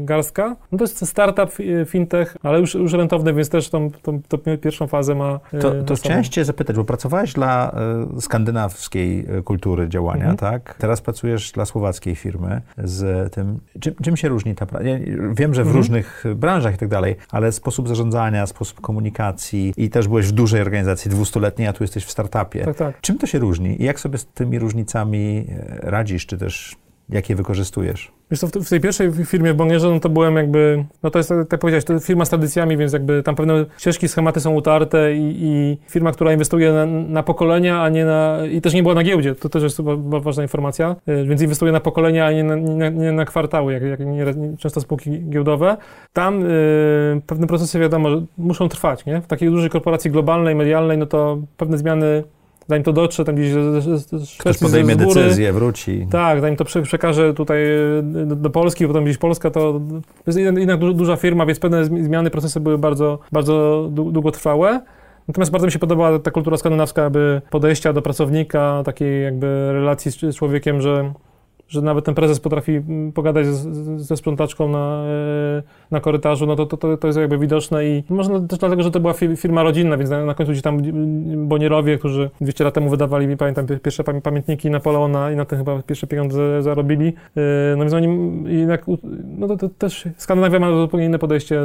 garstka. 0.02 0.56
No 0.72 0.78
to 0.78 0.84
jest 0.84 1.08
startup, 1.08 1.50
fintech, 1.86 2.38
ale 2.44 2.60
już, 2.60 2.74
już 2.74 2.94
rentowny, 2.94 3.34
więc 3.34 3.50
też 3.50 3.70
tą, 3.70 3.92
tą, 3.92 4.22
tą 4.22 4.38
pierwszą 4.62 4.88
fazę 4.88 5.16
ma 5.16 5.40
yy, 5.54 5.60
To, 5.60 5.84
to 5.84 5.96
chciałem 5.96 6.24
cię 6.24 6.46
zapytać, 6.46 6.76
bo 6.76 6.84
pracowałeś 6.84 7.34
dla 7.34 7.76
y, 8.18 8.22
skandynawskiej 8.22 9.38
y, 9.38 9.44
kultury 9.44 9.90
działania, 9.90 10.30
mhm. 10.30 10.38
tak? 10.38 10.76
Teraz 10.78 11.02
pracujesz 11.02 11.52
dla 11.52 11.66
słowackiej 11.66 12.16
firmy 12.16 12.62
z 12.78 13.34
tym. 13.34 13.60
Czym, 13.80 13.94
czym 14.04 14.18
się 14.18 14.30
różni 14.30 14.56
ta 14.56 14.66
praca? 14.66 14.86
Ja 14.86 15.00
wiem, 15.32 15.54
że 15.54 15.64
w 15.64 15.68
mhm. 15.68 15.78
różnych 15.78 16.24
branżach 16.36 16.76
i 16.76 16.78
tak 16.78 16.90
dalej, 16.90 17.16
ale 17.32 17.52
sposób 17.52 17.88
zarządzania, 17.88 18.39
sposób 18.48 18.82
komunikacji 18.82 19.74
i 19.78 19.90
też 19.90 20.08
byłeś 20.08 20.28
w 20.28 20.32
dużej 20.32 20.62
organizacji 20.62 21.12
dwustuletniej, 21.12 21.68
a 21.68 21.74
tu 21.74 21.84
jesteś 21.84 22.06
w 22.06 22.12
startupie. 22.12 22.66
Tak, 22.66 22.78
tak. 22.78 23.02
Czym 23.02 23.18
to 23.18 23.28
się 23.28 23.40
różni 23.40 23.82
i 23.82 23.86
jak 23.86 24.00
sobie 24.00 24.18
z 24.18 24.26
tymi 24.26 24.60
różnicami 24.60 25.46
e, 25.50 25.80
radzisz, 25.82 26.26
czy 26.26 26.38
też 26.38 26.76
jak 27.10 27.30
je 27.30 27.36
wykorzystujesz? 27.36 28.12
Wiesz 28.32 28.42
w 28.42 28.70
tej 28.70 28.80
pierwszej 28.80 29.12
firmie 29.26 29.54
w 29.54 29.56
Bonierze, 29.56 29.90
no 29.90 30.00
to 30.00 30.10
byłem 30.10 30.36
jakby, 30.36 30.86
no 31.04 31.10
to 31.10 31.20
jest, 31.20 31.34
tak 31.50 31.60
powiedziałeś, 31.60 31.86
to 31.86 32.00
firma 32.00 32.26
z 32.26 32.30
tradycjami, 32.30 32.78
więc 32.78 32.94
jakby 32.94 33.24
tam 33.24 33.36
pewne 33.36 33.66
ścieżki, 33.78 34.08
schematy 34.08 34.40
są 34.40 34.54
utarte 34.54 35.16
i, 35.16 35.36
i 35.40 35.78
firma, 35.90 36.12
która 36.12 36.34
inwestuje 36.34 36.74
na, 36.74 36.86
na, 36.86 37.24
pokolenia, 37.24 37.82
a 37.82 37.90
nie 37.90 38.06
na, 38.06 38.38
i 38.52 38.62
też 38.62 38.74
nie 38.74 38.84
była 38.84 38.96
na 38.96 39.04
giełdzie, 39.04 39.36
to 39.36 39.50
też 39.50 39.64
jest 39.64 39.82
ważna 40.22 40.44
informacja, 40.44 40.96
e, 41.08 41.24
więc 41.26 41.42
inwestuje 41.42 41.72
na 41.72 41.80
pokolenia, 41.80 42.26
a 42.26 42.32
nie 42.32 42.44
na, 42.44 42.56
nie, 42.56 42.92
nie 42.92 43.12
na 43.12 43.26
kwartały, 43.26 43.74
jak, 43.74 43.84
jak 43.84 44.00
nie, 44.00 44.26
często 44.58 44.82
spółki 44.82 45.30
giełdowe. 45.30 45.78
Tam 46.14 46.46
y, 46.46 47.22
pewne 47.28 47.48
procesy, 47.48 47.80
wiadomo, 47.80 48.10
muszą 48.38 48.70
trwać, 48.70 49.06
nie? 49.06 49.22
W 49.22 49.28
takiej 49.28 49.50
dużej 49.50 49.70
korporacji 49.70 50.12
globalnej, 50.12 50.56
medialnej, 50.56 50.98
no 50.98 51.06
to 51.06 51.38
pewne 51.58 51.78
zmiany 51.78 52.24
zanim 52.70 52.84
to 52.84 52.94
dotrze, 52.94 53.26
tam 53.26 53.36
gdzieś 53.36 53.54
Ktoś 54.40 54.58
podejmie 54.58 54.96
decyzję, 54.96 55.54
wróci. 55.54 56.08
Tak, 56.12 56.42
zanim 56.42 56.56
to 56.56 56.66
przekaże 56.66 57.34
tutaj 57.34 57.60
do, 58.26 58.36
do 58.36 58.50
Polski, 58.50 58.88
potem 58.88 59.04
gdzieś 59.04 59.18
Polska, 59.18 59.52
to 59.52 59.82
jest 60.28 60.40
jednak 60.40 60.80
duża 60.80 61.16
firma, 61.16 61.46
więc 61.46 61.60
pewne 61.60 61.86
zmiany, 61.86 62.30
procesy 62.30 62.60
były 62.60 62.78
bardzo, 62.78 63.20
bardzo 63.32 63.88
długotrwałe. 63.92 64.82
Natomiast 65.28 65.52
bardzo 65.52 65.68
mi 65.68 65.72
się 65.72 65.80
podoba 65.80 66.20
ta 66.20 66.32
kultura 66.32 66.58
skandynawska, 66.58 67.06
aby 67.06 67.42
podejścia 67.50 67.94
do 67.94 68.02
pracownika, 68.02 68.82
takiej 68.86 69.24
jakby 69.24 69.74
relacji 69.74 70.12
z 70.12 70.36
człowiekiem, 70.36 70.82
że 70.82 71.14
że 71.70 71.82
nawet 71.82 72.06
ten 72.06 72.16
prezes 72.16 72.40
potrafi 72.40 72.82
pogadać 73.14 73.46
z, 73.46 74.02
ze 74.02 74.18
sprzątaczką 74.18 74.70
na, 74.70 75.04
na 75.92 76.00
korytarzu, 76.00 76.46
no 76.46 76.56
to, 76.56 76.66
to, 76.66 76.98
to 76.98 77.08
jest 77.08 77.20
jakby 77.20 77.38
widoczne 77.38 77.86
i 77.86 78.04
może 78.10 78.42
też 78.48 78.60
dlatego, 78.60 78.84
że 78.84 78.92
to 78.92 79.00
była 79.00 79.14
firma 79.14 79.64
rodzinna, 79.64 79.98
więc 79.98 80.10
na, 80.10 80.26
na 80.26 80.34
końcu 80.34 80.56
ci 80.56 80.62
tam 80.62 80.82
Bonierowie, 81.48 81.98
którzy 81.98 82.30
200 82.42 82.64
lat 82.64 82.74
temu 82.74 82.90
wydawali, 82.90 83.38
pamiętam, 83.38 83.66
pierwsze 83.84 84.04
pamiętniki 84.04 84.70
Napoleona 84.70 85.32
i 85.32 85.36
na 85.36 85.46
tym 85.46 85.58
chyba 85.58 85.82
pierwsze 85.82 86.08
pieniądze 86.08 86.62
zarobili. 86.62 87.14
No 87.78 87.84
więc 87.84 87.94
oni 87.94 88.08
jednak, 88.58 88.86
no 89.38 89.48
to, 89.48 89.58
to 89.58 89.70
też 89.70 90.08
Skandynawia 90.18 90.60
ma 90.60 90.82
zupełnie 90.82 91.06
inne 91.06 91.20
podejście 91.20 91.62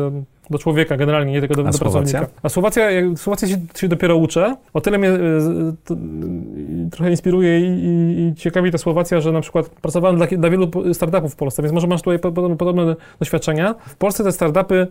do 0.51 0.59
człowieka 0.59 0.97
generalnie, 0.97 1.33
nie 1.33 1.41
tylko 1.41 1.55
do, 1.55 1.69
A 1.69 1.71
do 1.71 1.79
pracownika. 1.79 2.27
A 2.43 2.49
Słowacja, 2.49 2.89
Słowacja 3.17 3.49
się, 3.49 3.57
się, 3.77 3.89
dopiero 3.89 4.17
uczę. 4.17 4.57
O 4.75 4.81
tyle 4.81 4.99
mnie 4.99 5.11
to, 5.85 5.97
trochę 6.91 7.11
inspiruje 7.11 7.61
i, 7.61 7.65
i, 7.65 8.29
i, 8.29 8.35
ciekawi 8.35 8.71
ta 8.71 8.79
Słowacja, 8.79 9.21
że 9.21 9.33
na 9.33 9.41
przykład 9.41 9.69
pracowałem 9.69 10.17
dla, 10.17 10.27
dla 10.27 10.51
wielu 10.51 10.71
startupów 10.95 11.33
w 11.33 11.37
Polsce, 11.37 11.63
więc 11.63 11.75
może 11.75 11.87
masz 11.87 12.03
tutaj 12.03 12.19
podobne, 12.19 12.57
podobne 12.57 12.97
doświadczenia. 13.19 13.75
W 13.87 13.97
Polsce 13.97 14.25
te 14.25 14.33
startupy 14.33 14.87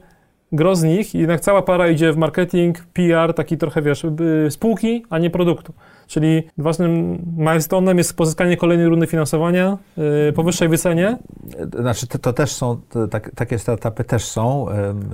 gro 0.53 0.75
z 0.75 0.83
nich, 0.83 1.13
jednak 1.13 1.41
cała 1.41 1.61
para 1.61 1.87
idzie 1.87 2.13
w 2.13 2.17
marketing, 2.17 2.85
PR, 2.93 3.33
taki 3.33 3.57
trochę, 3.57 3.81
wiesz, 3.81 4.05
spółki, 4.49 5.05
a 5.09 5.19
nie 5.19 5.29
produktu. 5.29 5.73
Czyli 6.07 6.43
ważnym 6.57 7.17
milestone'em 7.37 7.97
jest 7.97 8.17
pozyskanie 8.17 8.57
kolejnej 8.57 8.87
rundy 8.87 9.07
finansowania 9.07 9.77
yy, 9.97 10.33
po 10.35 10.43
wyższej 10.43 10.69
wycenie. 10.69 11.17
Znaczy, 11.79 12.07
to, 12.07 12.19
to 12.19 12.33
też 12.33 12.51
są, 12.51 12.81
to, 12.89 13.07
tak, 13.07 13.31
takie 13.35 13.59
startupy 13.59 14.03
też 14.03 14.25
są. 14.25 14.65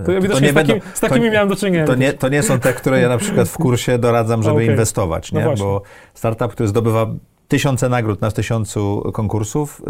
Yy, 0.08 0.20
to, 0.28 0.34
to 0.34 0.40
nie 0.40 0.52
z, 0.52 0.54
takim, 0.54 0.80
z 0.94 1.00
takimi 1.00 1.26
to, 1.26 1.34
miałem 1.34 1.50
do 1.50 1.56
czynienia. 1.56 1.86
To 1.86 1.96
nie, 1.96 2.14
to 2.14 2.30
nie 2.30 2.44
są 2.44 2.60
te, 2.60 2.74
które 2.74 3.02
ja 3.02 3.10
na 3.10 3.18
przykład 3.18 3.50
w 3.50 3.58
kursie 3.58 3.98
doradzam, 3.98 4.44
żeby 4.44 4.56
okay. 4.62 4.66
inwestować, 4.66 5.32
nie? 5.32 5.46
No 5.46 5.56
bo 5.56 5.82
startup, 6.14 6.52
który 6.52 6.70
zdobywa 6.70 7.08
tysiące 7.50 7.90
nagród 7.90 8.22
na 8.22 8.32
tysiącu 8.32 9.12
konkursów 9.14 9.82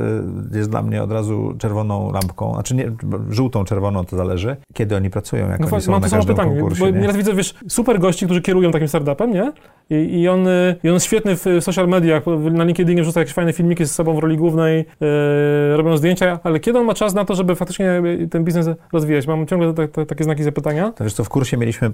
y, 0.53 0.57
jest 0.57 0.69
dla 0.69 0.81
mnie 0.81 1.03
od 1.03 1.11
razu 1.11 1.53
czerwoną 1.57 2.11
lampką, 2.11 2.53
znaczy 2.53 2.75
nie, 2.75 2.91
żółtą, 3.29 3.65
czerwoną, 3.65 4.05
to 4.05 4.17
zależy, 4.17 4.55
kiedy 4.73 4.95
oni 4.95 5.09
pracują, 5.09 5.49
jak 5.49 5.59
no 5.59 5.67
oni 5.71 5.81
są 5.81 5.91
mam 5.91 6.01
na 6.01 6.07
to 6.07 6.11
samo 6.11 6.25
pytanie, 6.25 6.51
konkursie. 6.51 6.79
Bo 6.79 6.89
nie? 6.89 6.99
nieraz 6.99 7.17
widzę, 7.17 7.33
wiesz, 7.33 7.55
super 7.67 7.99
gości, 7.99 8.25
którzy 8.25 8.41
kierują 8.41 8.71
takim 8.71 8.87
startupem, 8.87 9.33
nie? 9.33 9.51
I, 9.89 10.21
i, 10.21 10.27
on, 10.27 10.47
y, 10.47 10.75
I 10.83 10.89
on 10.89 10.93
jest 10.93 11.05
świetny 11.05 11.35
w 11.35 11.45
social 11.61 11.87
mediach, 11.87 12.23
na 12.51 12.63
LinkedInie 12.63 13.01
wrzuca 13.01 13.19
jakieś 13.19 13.33
fajne 13.33 13.53
filmiki 13.53 13.85
z 13.85 13.91
sobą 13.91 14.15
w 14.15 14.19
roli 14.19 14.37
głównej, 14.37 14.85
yy, 14.99 15.77
robią 15.77 15.97
zdjęcia, 15.97 16.39
ale 16.43 16.59
kiedy 16.59 16.79
on 16.79 16.85
ma 16.85 16.93
czas 16.93 17.13
na 17.13 17.25
to, 17.25 17.35
żeby 17.35 17.55
faktycznie 17.55 18.01
ten 18.31 18.43
biznes 18.43 18.69
rozwijać? 18.93 19.27
Mam 19.27 19.47
ciągle 19.47 19.73
te, 19.73 19.87
te, 19.87 20.05
takie 20.05 20.23
znaki 20.23 20.43
zapytania. 20.43 20.91
To 20.91 21.03
wiesz 21.03 21.13
co, 21.13 21.23
w 21.23 21.29
kursie 21.29 21.57
mieliśmy, 21.57 21.87
yy, 21.87 21.93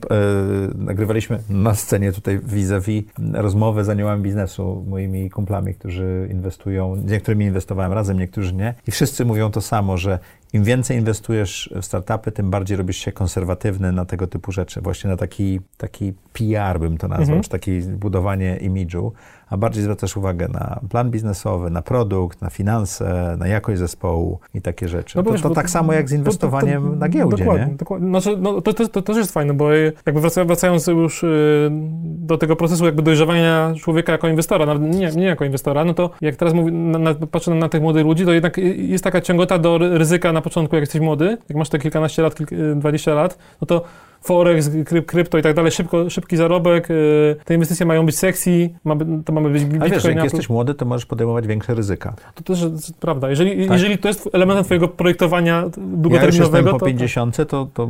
nagrywaliśmy 0.76 1.40
na 1.50 1.76
scenie 1.76 2.12
tutaj 2.12 2.40
vis-a-vis 2.44 3.04
rozmowę 3.34 3.84
z 3.84 3.90
aniołami 3.90 4.24
biznesu, 4.24 4.86
moimi 4.88 5.30
kumplami 5.30 5.55
kumplami, 5.56 5.76
którzy 5.76 6.28
inwestują, 6.32 6.96
z 6.96 7.12
niektórymi 7.12 7.46
inwestowałem 7.46 7.94
razem, 7.94 8.20
niektórzy 8.20 8.54
nie. 8.54 8.74
I 8.88 8.92
wszyscy 8.92 9.26
mówią 9.26 9.52
to 9.52 9.62
samo, 9.62 9.98
że 9.98 10.20
im 10.54 10.64
więcej 10.64 10.98
inwestujesz 10.98 11.74
w 11.82 11.86
startupy, 11.86 12.32
tym 12.32 12.50
bardziej 12.50 12.78
robisz 12.78 12.98
się 12.98 13.12
konserwatywny 13.12 13.92
na 13.92 14.06
tego 14.06 14.28
typu 14.28 14.52
rzeczy. 14.52 14.82
Właśnie 14.82 15.10
na 15.10 15.18
taki, 15.18 15.60
taki 15.78 16.14
PR 16.34 16.80
bym 16.80 16.98
to 16.98 17.08
nazwał, 17.08 17.38
mhm. 17.38 17.44
czy 17.44 17.50
takie 17.50 17.82
budowanie 17.82 18.58
imidżu 18.58 19.14
a 19.56 19.58
bardziej 19.58 19.84
zwracasz 19.84 20.18
uwagę 20.18 20.48
na 20.48 20.80
plan 20.90 21.12
biznesowy, 21.12 21.70
na 21.70 21.82
produkt, 21.82 22.42
na 22.42 22.50
finanse, 22.50 23.36
na 23.40 23.48
jakość 23.48 23.80
zespołu 23.80 24.40
i 24.54 24.62
takie 24.62 24.88
rzeczy. 24.88 25.18
No 25.18 25.24
to, 25.24 25.32
wiesz, 25.32 25.42
to 25.42 25.50
tak 25.50 25.70
samo 25.70 25.94
jak 25.94 26.10
z 26.10 26.12
inwestowaniem 26.12 26.84
to, 26.84 26.90
to, 26.90 26.96
na 26.96 27.10
giełdzie, 27.10 27.38
dokładnie, 27.38 27.66
nie? 27.66 27.78
Dokładnie. 27.78 28.10
Znaczy, 28.10 28.38
no, 28.38 28.62
to, 28.62 28.74
to, 28.74 28.88
to, 28.88 29.02
też 29.02 29.18
jest 29.18 29.32
fajne, 29.32 29.54
bo 29.54 29.74
jakby 30.06 30.22
wracając 30.46 30.88
już 30.88 31.24
y, 31.24 31.70
do 32.04 32.38
tego 32.38 32.56
procesu 32.56 32.86
jakby 32.86 33.02
dojrzewania 33.02 33.74
człowieka 33.78 34.12
jako 34.12 34.28
inwestora, 34.28 34.66
nawet 34.66 34.96
nie, 34.96 35.12
nie 35.12 35.26
jako 35.26 35.46
inwestora, 35.46 35.86
no 35.86 35.94
to 35.94 36.10
jak 36.22 36.36
teraz 36.36 36.54
mówię, 36.54 36.72
na, 36.72 37.00
na, 37.00 37.14
patrzę 37.14 37.52
na 37.52 37.70
tych 37.70 37.82
młodych 37.82 38.06
ludzi, 38.06 38.26
to 38.26 38.34
jednak 38.34 38.58
jest 38.76 39.04
taka 39.04 39.22
ciągota 39.22 39.60
do 39.60 39.78
ryzyka 39.78 40.34
na 40.34 40.42
początku, 40.42 40.76
jak 40.76 40.82
jesteś 40.82 41.02
młody, 41.02 41.38
jak 41.50 41.58
masz 41.58 41.70
te 41.70 41.80
kilkanaście 41.80 42.22
lat, 42.22 42.36
kilk, 42.36 42.50
20 42.76 43.14
lat, 43.14 43.38
no 43.62 43.68
to 43.68 43.82
forex, 44.26 44.70
kryp, 44.86 45.06
krypto 45.06 45.38
i 45.38 45.42
tak 45.42 45.56
dalej, 45.56 45.72
szybko, 45.72 46.10
szybki 46.10 46.38
zarobek, 46.38 46.92
y, 46.92 47.36
te 47.46 47.54
inwestycje 47.54 47.86
mają 47.86 48.06
być 48.06 48.18
sexy, 48.18 48.70
ma, 48.84 48.96
to 49.26 49.34
mamy 49.34 49.50
być 49.50 49.64
bitcoin. 49.66 49.92
A 49.92 49.96
wiesz, 49.96 50.04
jak 50.04 50.24
jesteś 50.24 50.50
młody, 50.50 50.74
to 50.74 50.86
możesz 50.86 51.06
podejmować 51.06 51.48
większe 51.48 51.76
ryzyka. 51.76 52.14
To 52.36 52.44
też 52.44 52.62
jest 52.62 53.00
prawda. 53.00 53.30
Jeżeli, 53.30 53.68
tak. 53.68 53.74
jeżeli 53.74 53.98
to 53.98 54.08
jest 54.08 54.30
elementem 54.34 54.66
twojego 54.66 54.88
projektowania 54.88 55.64
długoterminowego... 55.78 56.68
Ja 56.68 56.72
już 56.72 56.80
po 56.80 56.86
50, 56.86 57.38
to, 57.48 57.68
to 57.74 57.88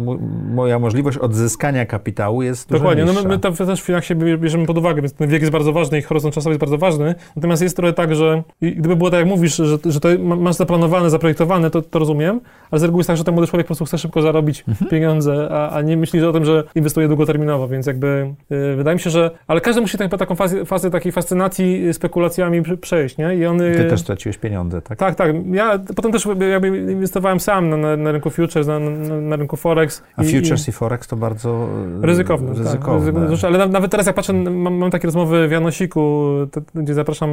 moja 0.54 0.80
możliwość 0.80 1.18
odzyskania 1.18 1.86
kapitału 1.86 2.42
jest 2.42 2.70
Dokładnie. 2.70 3.06
No 3.06 3.14
my, 3.14 3.24
my 3.24 3.40
to 3.40 3.52
też 3.52 3.82
w 3.82 3.86
finansie 3.86 4.16
bierzemy 4.16 4.66
pod 4.66 4.78
uwagę, 4.78 5.02
więc 5.02 5.14
ten 5.14 5.30
wiek 5.30 5.42
jest 5.42 5.52
bardzo 5.52 5.74
ważny 5.74 6.00
i 6.00 6.02
horyzont 6.02 6.36
czasowy 6.36 6.54
jest 6.54 6.60
bardzo 6.60 6.78
ważny. 6.78 7.16
Natomiast 7.36 7.62
jest 7.62 7.76
trochę 7.76 7.94
tak, 7.94 8.16
że 8.16 8.44
gdyby 8.62 8.96
było 8.96 9.10
tak, 9.12 9.20
jak 9.20 9.30
mówisz, 9.30 9.56
że, 9.56 9.78
że 9.86 10.00
to 10.00 10.10
masz 10.20 10.56
zaplanowane, 10.56 11.10
zaprojektowane, 11.10 11.70
to, 11.70 11.82
to 11.82 12.00
rozumiem, 12.00 12.42
ale 12.72 12.80
z 12.80 12.84
reguły 12.84 13.00
jest 13.00 13.08
tak, 13.08 13.18
że 13.18 13.24
ten 13.24 13.34
młody 13.34 13.48
człowiek 13.48 13.66
po 13.66 13.68
prostu 13.68 13.86
chce 13.86 13.98
szybko 13.98 14.22
zarobić 14.22 14.64
mhm. 14.68 14.90
pieniądze, 14.90 15.48
a, 15.52 15.70
a 15.70 15.82
nie 15.82 15.98
myśli 15.98 16.20
o 16.30 16.34
tym, 16.34 16.46
że 16.46 16.64
inwestuje 16.76 17.08
długoterminowo, 17.08 17.68
więc 17.68 17.86
jakby 17.86 18.34
yy, 18.50 18.76
wydaje 18.76 18.96
mi 18.96 19.02
się, 19.02 19.10
że... 19.10 19.32
Ale 19.48 19.62
każdy 19.62 19.82
musi 19.82 19.98
tak, 19.98 20.18
taką 20.18 20.36
fazę, 20.36 20.66
fazę 20.66 20.92
takiej 20.92 21.12
fascynacji 21.12 21.94
spekulacjami 21.94 22.62
przejść, 22.82 23.18
nie? 23.18 23.36
I 23.36 23.46
on, 23.46 23.60
Ty 23.60 23.86
też 23.90 24.00
straciłeś 24.00 24.38
pieniądze, 24.38 24.82
tak? 24.82 25.00
Tak, 25.00 25.16
tak. 25.16 25.36
Ja 25.52 25.80
potem 25.96 26.12
też 26.12 26.28
jakby 26.52 26.68
inwestowałem 26.68 27.40
sam 27.40 27.70
na, 27.70 27.78
na, 27.78 27.98
na 27.98 28.12
rynku 28.12 28.30
futures, 28.30 28.68
na, 28.68 28.80
na, 28.80 29.22
na, 29.22 29.36
rynku 29.36 29.58
forex. 29.58 30.04
A 30.16 30.24
i, 30.24 30.34
futures 30.34 30.68
i, 30.68 30.70
i 30.70 30.74
forex 30.74 31.08
to 31.08 31.16
bardzo 31.16 31.68
ryzykowne. 32.02 32.48
Tak. 32.48 32.58
ryzykowne. 32.58 33.38
Tak, 33.38 33.44
ale 33.44 33.68
nawet 33.68 33.92
teraz 33.92 34.06
jak 34.08 34.16
patrzę, 34.16 34.34
mam, 34.34 34.74
mam 34.74 34.92
takie 34.92 35.08
rozmowy 35.08 35.48
w 35.48 35.52
Janosiku, 35.52 36.32
te, 36.52 36.62
gdzie 36.76 36.94
zapraszam 36.94 37.30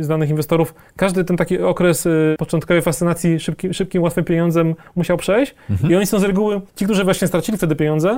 znanych 0.00 0.30
inwestorów, 0.30 0.74
każdy 0.96 1.24
ten 1.24 1.36
taki 1.36 1.58
okres 1.58 2.06
y, 2.06 2.36
początkowej 2.38 2.82
fascynacji 2.82 3.40
szybkim, 3.40 3.72
szybkim 3.72 4.02
łatwym 4.02 4.24
pieniądzem 4.24 4.74
musiał 4.96 5.16
przejść 5.16 5.54
mhm. 5.70 5.92
i 5.92 5.96
oni 5.96 6.06
są 6.06 6.18
z 6.18 6.24
reguły, 6.24 6.60
ci, 6.74 6.84
którzy 6.84 7.04
właśnie 7.04 7.28
stracili 7.28 7.58
wtedy 7.58 7.76
pieniądze, 7.76 8.17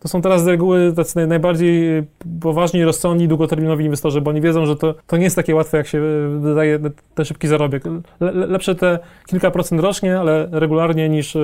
to 0.00 0.08
są 0.08 0.22
teraz 0.22 0.44
z 0.44 0.46
reguły 0.46 0.92
tacy 0.96 1.26
najbardziej 1.26 2.02
poważni, 2.40 2.84
rozsądni, 2.84 3.28
długoterminowi 3.28 3.84
inwestorzy, 3.84 4.20
bo 4.20 4.30
oni 4.30 4.40
wiedzą, 4.40 4.66
że 4.66 4.76
to, 4.76 4.94
to 5.06 5.16
nie 5.16 5.24
jest 5.24 5.36
takie 5.36 5.54
łatwe, 5.54 5.76
jak 5.76 5.86
się 5.86 6.00
wydaje 6.40 6.78
ten 7.14 7.24
szybki 7.24 7.48
zarobek. 7.48 7.84
Le, 8.20 8.32
lepsze 8.32 8.74
te 8.74 8.98
kilka 9.26 9.50
procent 9.50 9.80
rocznie, 9.80 10.18
ale 10.18 10.48
regularnie 10.50 11.08
niż 11.08 11.36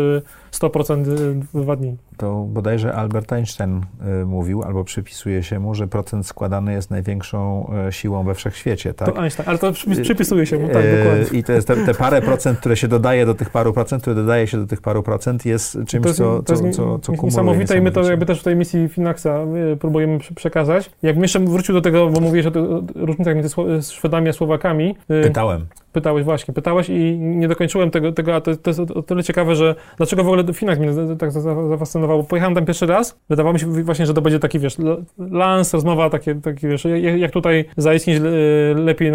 100% 0.53 1.03
w 1.53 1.63
dwa 1.63 1.77
dni. 1.77 1.97
To 2.17 2.47
bodajże 2.49 2.95
Albert 2.95 3.33
Einstein 3.33 3.81
mówił, 4.27 4.63
albo 4.63 4.85
przypisuje 4.85 5.43
się 5.43 5.59
mu, 5.59 5.75
że 5.75 5.89
procent 5.89 6.27
składany 6.27 6.73
jest 6.73 6.91
największą 6.91 7.71
siłą 7.91 8.25
we 8.25 8.35
wszechświecie. 8.35 8.95
Tak? 8.95 9.15
To 9.15 9.23
Einstein, 9.23 9.49
ale 9.49 9.59
to 9.59 9.73
przypisuje 10.03 10.47
się 10.47 10.59
mu, 10.59 10.69
tak, 10.69 10.85
dokładnie. 10.99 11.39
I 11.39 11.45
to 11.45 11.53
jest 11.53 11.69
te, 11.69 11.77
te, 11.77 11.95
parę 11.95 12.23
procent, 12.23 12.59
które 12.59 12.77
się 12.77 12.89
dodaje 12.89 13.27
do 13.27 13.35
tych 13.35 13.51
paru 13.51 13.73
procent, 13.73 14.03
które 14.03 14.17
dodaje 14.17 14.47
się 14.47 14.59
do 14.59 14.67
tych 14.67 14.81
paru 14.81 15.03
procent, 15.03 15.47
jest 15.47 15.79
czymś, 15.87 16.07
jest, 16.07 16.19
co, 16.19 16.43
co, 16.43 16.55
co, 16.55 16.99
co 16.99 17.13
kumuluje. 17.13 17.25
Niesamowite 17.25 17.79
i 17.79 17.81
my 17.81 17.91
to 17.91 18.03
jakby 18.03 18.27
też 18.27 18.42
w 18.43 18.45
tej 18.45 18.57
misji 18.57 18.89
Finaxa 18.89 19.47
próbujemy 19.81 20.19
przekazać. 20.35 20.91
Jakbym 21.03 21.23
jeszcze 21.23 21.41
wrócił 21.41 21.75
do 21.75 21.81
tego, 21.81 22.09
bo 22.09 22.21
mówiłeś 22.21 22.47
o 22.47 22.51
różnicach 22.95 23.35
między 23.35 23.55
Szwedami 23.93 24.29
a 24.29 24.33
Słowakami. 24.33 24.97
Pytałem. 25.23 25.67
Pytałeś 25.93 26.25
właśnie, 26.25 26.55
pytałeś 26.55 26.89
i 26.89 27.19
nie 27.19 27.49
dokończyłem 27.49 27.91
tego, 27.91 28.13
tego 28.13 28.35
a 28.35 28.41
to, 28.41 28.57
to 28.57 28.71
jest 28.71 28.81
o 28.81 29.03
tyle 29.03 29.23
ciekawe, 29.23 29.57
że 29.57 29.75
dlaczego 29.97 30.25
w 30.25 30.27
ogóle 30.27 30.45
Finax 30.53 30.81
mnie 30.81 31.17
tak 31.19 31.33
zafascynował, 31.33 32.19
bo 32.19 32.25
pojechałem 32.25 32.55
tam 32.55 32.65
pierwszy 32.65 32.87
raz, 32.87 33.19
wydawało 33.31 33.53
mi 33.53 33.61
się 33.61 33.67
właśnie, 33.67 34.07
że 34.07 34.15
to 34.15 34.23
będzie 34.23 34.39
taki, 34.39 34.59
wiesz, 34.59 34.77
lans, 35.19 35.75
rozmowa, 35.75 36.11
takie, 36.11 36.35
takie 36.35 36.69
wiesz, 36.69 36.85
jak, 36.85 37.19
jak 37.19 37.31
tutaj 37.31 37.65
zaistnieć 37.77 38.21
lepiej 38.75 39.13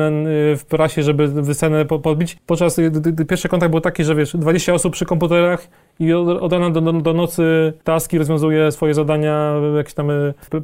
w 0.58 0.62
prasie, 0.70 1.04
żeby 1.04 1.28
wycenę 1.28 1.86
podbić, 1.86 2.38
podczas 2.46 2.80
gdy 2.92 3.26
pierwszy 3.26 3.50
kontakt 3.50 3.72
był 3.72 3.82
taki, 3.82 4.04
że 4.04 4.16
wiesz, 4.16 4.38
20 4.38 4.74
osób 4.74 4.94
przy 4.94 5.06
komputerach 5.06 5.68
i 6.00 6.14
od, 6.14 6.28
od 6.28 6.54
rana 6.54 6.70
do, 6.70 6.82
do, 6.82 6.94
do 6.94 7.14
nocy 7.14 7.74
taski 7.84 8.18
rozwiązuje 8.18 8.72
swoje 8.72 8.94
zadania, 8.94 9.54
jakieś 9.78 9.94
tam 9.94 10.08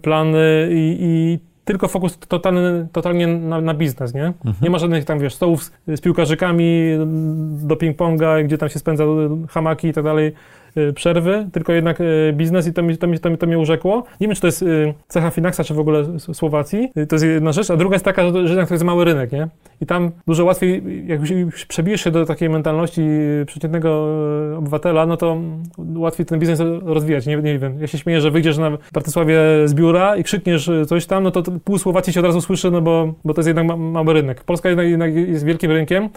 plany 0.02 0.70
i, 0.72 0.98
i 1.00 1.40
tylko 1.66 1.88
fokus 1.88 2.18
totalny, 2.18 2.88
totalnie 2.92 3.28
na, 3.28 3.62
na 3.62 3.74
biznes, 3.74 4.14
nie? 4.14 4.26
Mhm. 4.26 4.56
Nie 4.62 4.70
ma 4.70 4.78
żadnych 4.78 5.06
tam, 5.06 5.20
wiesz, 5.20 5.36
stołów 5.36 5.64
z, 5.64 5.72
z 5.88 6.02
piłkarzykami 6.02 6.98
do 7.68 7.76
ping-ponga, 7.76 8.44
gdzie 8.44 8.58
tam 8.58 8.70
się 8.70 8.80
spędza 8.80 9.04
hamaki 9.50 9.88
i 9.88 9.94
tak 9.94 10.04
dalej, 10.04 10.34
przerwy, 10.96 11.48
tylko 11.52 11.74
jednak 11.74 12.02
y, 12.02 12.34
biznes 12.34 12.68
i 12.68 12.74
to 12.74 12.84
mi, 12.84 12.98
to, 12.98 13.08
mi, 13.08 13.20
to, 13.20 13.30
mi, 13.30 13.38
to 13.38 13.48
mnie 13.48 13.60
urzekło. 13.60 14.04
Nie 14.22 14.28
wiem, 14.28 14.36
czy 14.36 14.42
to 14.42 14.48
jest 14.48 14.62
y, 14.62 14.94
cecha 15.08 15.30
Finaxa, 15.30 15.64
czy 15.64 15.74
w 15.74 15.80
ogóle 15.80 16.20
Słowacji. 16.20 16.92
To 17.10 17.16
jest 17.16 17.26
jedna 17.26 17.52
rzecz, 17.52 17.72
a 17.72 17.78
druga 17.78 17.96
jest 17.96 18.06
taka, 18.06 18.32
że, 18.32 18.48
że 18.48 18.68
to 18.68 18.74
jest 18.74 18.84
mały 18.84 19.06
rynek, 19.06 19.32
nie? 19.32 19.48
I 19.82 19.86
tam 19.86 20.12
dużo 20.28 20.46
łatwiej, 20.46 20.84
jak 21.08 21.20
przebijesz 21.68 22.04
się 22.04 22.12
do 22.12 22.26
takiej 22.26 22.50
mentalności 22.50 23.02
przeciętnego 23.46 24.08
obywatela, 24.58 25.06
no 25.06 25.18
to 25.18 25.38
łatwiej 25.96 26.26
ten 26.26 26.40
biznes 26.40 26.60
rozwijać. 26.86 27.26
Nie, 27.26 27.38
nie 27.38 27.60
wiem, 27.60 27.82
ja 27.82 27.88
się 27.88 27.98
śmieję, 27.98 28.22
że 28.22 28.32
wyjdziesz 28.32 28.58
na 28.58 28.78
Bratysławie 28.94 29.38
z 29.66 29.74
biura 29.74 30.16
i 30.16 30.24
krzykniesz 30.24 30.72
coś 30.88 31.06
tam, 31.06 31.24
no 31.24 31.32
to 31.32 31.44
pół 31.64 31.78
Słowacji 31.78 32.14
się 32.14 32.20
od 32.20 32.26
razu 32.26 32.42
słyszy, 32.42 32.72
no 32.72 32.82
bo, 32.82 33.14
bo 33.26 33.34
to 33.34 33.40
jest 33.40 33.48
jednak 33.48 33.78
mały 33.78 34.14
rynek. 34.14 34.44
Polska 34.44 34.70
jednak, 34.70 34.88
jednak 34.88 35.16
jest 35.16 35.46
wielkim 35.46 35.72
rynkiem. 35.72 36.10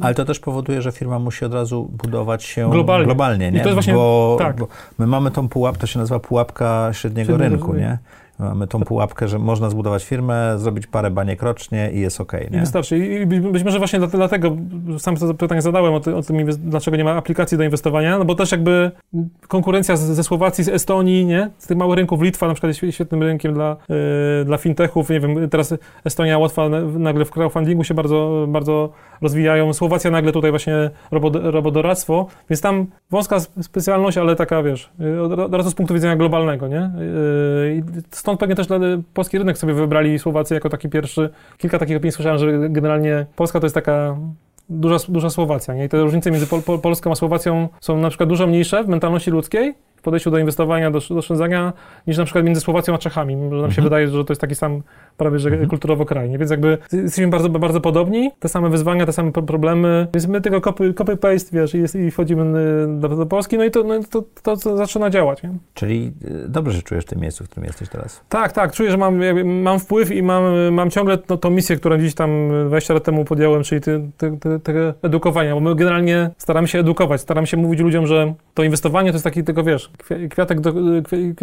Ale 0.00 0.14
to 0.14 0.24
też 0.24 0.40
powoduje, 0.40 0.82
że 0.82 0.92
firma 0.92 1.18
musi 1.18 1.44
od 1.44 1.54
razu 1.54 1.90
budować 2.02 2.44
się 2.44 2.70
globalnie, 2.70 3.06
globalnie 3.06 3.50
nie? 3.50 3.58
I 3.58 3.62
to 3.62 3.68
jest 3.68 3.74
właśnie, 3.74 3.94
bo, 4.00 4.36
tak. 4.38 4.56
Bo 4.56 4.68
my 4.98 5.06
mamy 5.06 5.30
tą 5.30 5.48
pułapkę, 5.48 5.80
to 5.80 5.86
się 5.86 5.98
nazywa 5.98 6.20
pułapka 6.20 6.88
średniego, 6.92 7.26
średniego 7.26 7.56
rynku, 7.56 7.74
nie? 7.74 7.98
Mamy 8.40 8.66
tą 8.66 8.80
pułapkę, 8.80 9.28
że 9.28 9.38
można 9.38 9.70
zbudować 9.70 10.04
firmę, 10.04 10.58
zrobić 10.58 10.86
parę 10.86 11.10
baniek 11.10 11.42
rocznie 11.42 11.90
i 11.92 12.00
jest 12.00 12.20
ok. 12.20 12.32
Nie? 12.32 12.58
I 12.58 12.60
wystarczy. 12.60 12.98
I 12.98 13.26
być 13.26 13.64
może 13.64 13.78
właśnie 13.78 14.00
dlatego 14.00 14.56
sam 14.98 15.16
to 15.16 15.34
pytanie 15.34 15.62
zadałem 15.62 15.94
o, 15.94 16.00
ty, 16.00 16.16
o 16.16 16.22
tym, 16.22 16.46
dlaczego 16.58 16.96
nie 16.96 17.04
ma 17.04 17.16
aplikacji 17.16 17.58
do 17.58 17.64
inwestowania, 17.64 18.18
no 18.18 18.24
bo 18.24 18.34
też 18.34 18.52
jakby 18.52 18.90
konkurencja 19.48 19.96
ze 19.96 20.24
Słowacji, 20.24 20.64
z 20.64 20.68
Estonii, 20.68 21.26
nie? 21.26 21.50
Z 21.58 21.66
tych 21.66 21.76
małych 21.76 21.96
rynków, 21.96 22.22
Litwa 22.22 22.46
na 22.48 22.54
przykład 22.54 22.82
jest 22.82 22.94
świetnym 22.94 23.22
rynkiem 23.22 23.54
dla, 23.54 23.76
yy, 23.88 23.96
dla 24.44 24.58
fintechów, 24.58 25.10
nie 25.10 25.20
wiem, 25.20 25.48
teraz 25.48 25.74
Estonia, 26.04 26.38
Łotwa 26.38 26.68
nagle 26.98 27.24
w 27.24 27.30
crowdfundingu 27.30 27.84
się 27.84 27.94
bardzo, 27.94 28.46
bardzo 28.48 28.92
rozwijają, 29.22 29.72
Słowacja 29.72 30.10
nagle 30.10 30.32
tutaj 30.32 30.50
właśnie 30.50 30.90
robodoradztwo, 31.32 32.26
więc 32.50 32.60
tam 32.60 32.86
wąska 33.10 33.40
specjalność, 33.40 34.18
ale 34.18 34.36
taka, 34.36 34.62
wiesz, 34.62 34.90
od 35.40 35.54
razu 35.54 35.70
z 35.70 35.74
punktu 35.74 35.94
widzenia 35.94 36.16
globalnego, 36.16 36.68
nie? 36.68 36.90
Yy, 37.94 38.02
stąd 38.10 38.29
pewnie 38.36 38.54
też 38.54 38.66
polski 39.14 39.38
rynek 39.38 39.58
sobie 39.58 39.74
wybrali 39.74 40.18
Słowację 40.18 40.54
jako 40.54 40.68
taki 40.68 40.88
pierwszy. 40.88 41.30
Kilka 41.58 41.78
takich 41.78 41.96
opinii 41.96 42.12
słyszałem, 42.12 42.38
że 42.38 42.68
generalnie 42.68 43.26
Polska 43.36 43.60
to 43.60 43.66
jest 43.66 43.74
taka 43.74 44.16
duża, 44.70 44.96
duża 45.08 45.30
Słowacja, 45.30 45.74
nie? 45.74 45.84
I 45.84 45.88
te 45.88 46.02
różnice 46.02 46.30
między 46.30 46.46
Pol 46.46 46.80
Polską 46.80 47.12
a 47.12 47.14
Słowacją 47.14 47.68
są 47.80 47.98
na 47.98 48.08
przykład 48.08 48.28
dużo 48.28 48.46
mniejsze 48.46 48.84
w 48.84 48.88
mentalności 48.88 49.30
ludzkiej, 49.30 49.74
w 50.00 50.02
podejściu 50.02 50.30
do 50.30 50.38
inwestowania, 50.38 50.90
do, 50.90 51.00
do 51.10 51.16
oszczędzania, 51.16 51.72
niż 52.06 52.18
na 52.18 52.24
przykład 52.24 52.44
między 52.44 52.60
Słowacją 52.60 52.94
a 52.94 52.98
Czechami. 52.98 53.36
Nam 53.36 53.52
mhm. 53.52 53.72
się 53.72 53.82
wydaje, 53.82 54.08
że 54.08 54.24
to 54.24 54.32
jest 54.32 54.40
taki 54.40 54.54
sam 54.54 54.82
prawie 55.16 55.38
że 55.38 55.48
mhm. 55.48 55.68
kulturowo 55.68 56.04
kraj. 56.04 56.30
Nie? 56.30 56.38
Więc 56.38 56.50
jakby 56.50 56.78
jesteśmy 56.92 57.28
bardzo, 57.28 57.48
bardzo 57.48 57.80
podobni, 57.80 58.30
te 58.38 58.48
same 58.48 58.70
wyzwania, 58.70 59.06
te 59.06 59.12
same 59.12 59.32
problemy, 59.32 60.06
więc 60.14 60.26
my 60.26 60.40
tylko 60.40 60.60
copy, 60.60 60.94
copy 60.94 61.16
paste, 61.16 61.50
wiesz, 61.52 61.74
i, 61.74 61.98
i 61.98 62.10
wchodzimy 62.10 62.52
do, 63.00 63.08
do, 63.08 63.26
Polski, 63.26 63.58
no 63.58 63.64
i 63.64 63.70
to, 63.70 63.82
no, 63.82 63.94
to, 64.10 64.24
to, 64.42 64.56
to 64.56 64.76
zaczyna 64.76 65.10
działać. 65.10 65.42
Nie? 65.42 65.50
Czyli 65.74 66.12
y, 66.24 66.48
dobrze 66.48 66.76
się 66.76 66.82
czujesz 66.82 67.04
w 67.04 67.08
tym 67.08 67.20
miejscu, 67.20 67.44
w 67.44 67.48
którym 67.48 67.66
jesteś 67.66 67.88
teraz? 67.88 68.20
Tak, 68.28 68.52
tak, 68.52 68.72
czuję, 68.72 68.90
że 68.90 68.96
mam, 68.96 69.20
mam 69.44 69.80
wpływ 69.80 70.10
i 70.10 70.22
mam, 70.22 70.72
mam 70.72 70.90
ciągle 70.90 71.18
no, 71.28 71.36
tą 71.36 71.50
misję, 71.50 71.76
którą 71.76 71.98
gdzieś 71.98 72.14
tam 72.14 72.50
20 72.66 72.94
lat 72.94 73.04
temu 73.04 73.24
podjąłem, 73.24 73.62
czyli 73.62 73.80
te, 73.80 74.10
te, 74.16 74.36
te, 74.36 74.58
te 74.58 74.94
edukowania, 75.02 75.54
bo 75.54 75.60
my 75.60 75.74
generalnie 75.74 76.30
staramy 76.38 76.68
się 76.68 76.78
edukować, 76.78 77.20
staramy 77.20 77.46
się 77.46 77.56
mówić 77.56 77.80
ludziom, 77.80 78.06
że 78.06 78.34
to 78.54 78.62
inwestowanie 78.62 79.10
to 79.10 79.14
jest 79.14 79.24
taki 79.24 79.44
tylko, 79.44 79.64
wiesz, 79.64 79.89
kwiatek 80.30 80.60
do, 80.60 80.72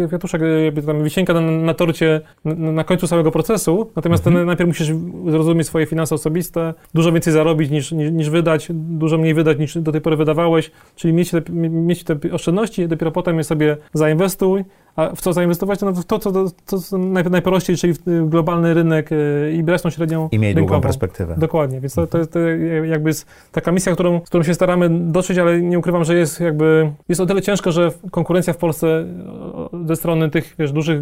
kwiatuszek, 0.08 0.42
tam 0.86 1.04
wisienka 1.04 1.34
na, 1.34 1.40
na 1.40 1.74
torcie 1.74 2.20
na, 2.44 2.54
na, 2.54 2.84
końcu 2.84 3.08
całego 3.08 3.30
procesu, 3.30 3.90
natomiast 3.96 4.26
mhm. 4.26 4.46
najpierw 4.46 4.68
musisz 4.68 4.92
zrozumieć 5.26 5.66
swoje 5.66 5.86
finanse 5.86 6.14
osobiste, 6.14 6.74
dużo 6.94 7.12
więcej 7.12 7.32
zarobić 7.32 7.70
niż, 7.70 7.92
niż, 7.92 8.10
niż, 8.10 8.30
wydać, 8.30 8.68
dużo 8.72 9.18
mniej 9.18 9.34
wydać 9.34 9.58
niż 9.58 9.78
do 9.78 9.92
tej 9.92 10.00
pory 10.00 10.16
wydawałeś, 10.16 10.70
czyli 10.96 11.14
mieć 11.14 11.30
te, 11.30 11.42
mieć 11.52 12.04
te 12.04 12.16
oszczędności, 12.32 12.88
dopiero 12.88 13.12
potem 13.12 13.38
je 13.38 13.44
sobie 13.44 13.76
zainwestuj, 13.92 14.64
a 14.98 15.14
w 15.14 15.20
co 15.20 15.32
zainwestować? 15.32 15.80
No 15.80 15.92
w 15.92 16.04
to, 16.04 16.18
co, 16.18 16.32
to, 16.66 16.78
co 16.78 16.98
najprościej, 16.98 17.76
czyli 17.76 17.92
w 17.92 18.28
globalny 18.28 18.74
rynek 18.74 19.10
e, 19.12 19.52
i 19.52 19.62
brać 19.62 19.82
tą 19.82 19.90
średnią 19.90 20.28
I 20.32 20.38
mieć 20.38 20.56
długą 20.56 20.80
perspektywę. 20.80 21.34
Dokładnie, 21.38 21.80
więc 21.80 21.94
to, 21.94 22.06
to, 22.06 22.26
to 22.26 22.38
jakby 22.84 23.10
jest 23.10 23.26
taka 23.52 23.72
misja, 23.72 23.92
którą, 23.92 24.20
z 24.24 24.28
którą 24.28 24.42
się 24.42 24.54
staramy 24.54 24.88
dotrzeć, 24.90 25.38
ale 25.38 25.62
nie 25.62 25.78
ukrywam, 25.78 26.04
że 26.04 26.14
jest 26.14 26.40
jakby, 26.40 26.92
jest 27.08 27.20
o 27.20 27.26
tyle 27.26 27.42
ciężko, 27.42 27.72
że 27.72 27.90
konkurencja 28.10 28.52
w 28.52 28.56
Polsce 28.56 29.04
ze 29.86 29.96
strony 29.96 30.30
tych, 30.30 30.54
wiesz, 30.58 30.72
dużych 30.72 31.00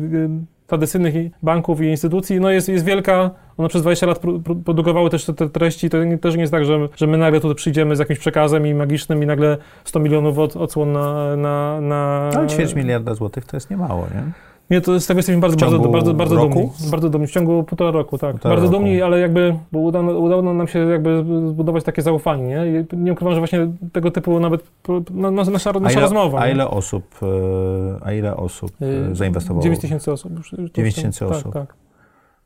tradycyjnych 0.67 1.15
banków 1.43 1.81
i 1.81 1.85
instytucji, 1.85 2.41
no 2.41 2.51
jest, 2.51 2.69
jest 2.69 2.85
wielka. 2.85 3.31
One 3.57 3.69
przez 3.69 3.83
20 3.83 4.07
lat 4.07 4.21
produkowały 4.65 5.11
też 5.11 5.25
te, 5.25 5.35
te 5.35 5.49
treści. 5.49 5.91
To 5.91 5.99
też 6.21 6.35
nie 6.35 6.41
jest 6.41 6.53
tak, 6.53 6.65
że, 6.65 6.89
że 6.97 7.07
my 7.07 7.19
nagle 7.19 7.41
tutaj 7.41 7.55
przyjdziemy 7.55 7.97
z 7.97 7.99
jakimś 7.99 8.19
przekazem 8.19 8.67
i 8.67 8.75
magicznym 8.75 9.23
i 9.23 9.27
nagle 9.27 9.59
100 9.85 10.01
milionów 10.01 10.39
od, 10.39 10.57
odsłon 10.57 10.93
na... 10.93 11.37
na, 11.37 11.81
na... 11.81 12.31
Ale 12.37 12.47
ćwierć 12.47 12.75
miliarda 12.75 13.15
złotych 13.15 13.45
to 13.45 13.57
jest 13.57 13.71
niemało, 13.71 14.07
nie? 14.15 14.33
Nie, 14.71 14.81
to 14.81 15.01
z 15.01 15.07
tego 15.07 15.19
jesteśmy 15.19 15.41
bardzo, 15.41 15.57
bardzo, 15.57 15.89
bardzo, 15.89 16.15
bardzo 16.15 16.37
dumni. 16.37 16.71
Bardzo 16.91 17.11
dumni. 17.11 17.27
W 17.27 17.31
ciągu 17.31 17.63
półtora 17.63 17.91
roku, 17.91 18.19
tak. 18.19 18.31
Półtora 18.31 18.55
bardzo 18.55 18.67
roku. 18.67 18.79
dumni, 18.79 19.03
ale 19.03 19.21
jakby, 19.21 19.57
bo 19.73 19.79
udało, 19.79 20.19
udało 20.19 20.43
nam 20.43 20.69
się 20.69 20.79
jakby 20.79 21.25
zbudować 21.49 21.85
takie 21.85 22.03
zaufanie, 22.03 22.45
nie? 22.47 22.81
I 22.81 22.97
nie 22.97 23.13
ukrywam, 23.13 23.35
że 23.35 23.41
właśnie 23.41 23.69
tego 23.93 24.11
typu 24.11 24.41
nawet 24.41 24.65
no, 25.11 25.31
nasza, 25.31 25.51
nasza 25.51 25.73
a 25.85 25.93
ile, 25.93 26.01
rozmowa. 26.01 26.39
A 26.41 26.49
ile 26.49 26.71
osób, 26.71 27.05
e, 27.23 27.27
a 28.07 28.13
ile 28.13 28.37
osób 28.37 28.71
e, 28.83 29.15
zainwestowało? 29.15 29.63
9 29.63 29.81
tysięcy 29.81 30.13
osób. 30.13 30.33
9 30.75 30.95
tysięcy 30.95 31.27
osób. 31.27 31.53
Tak, 31.53 31.67
tak. 31.67 31.86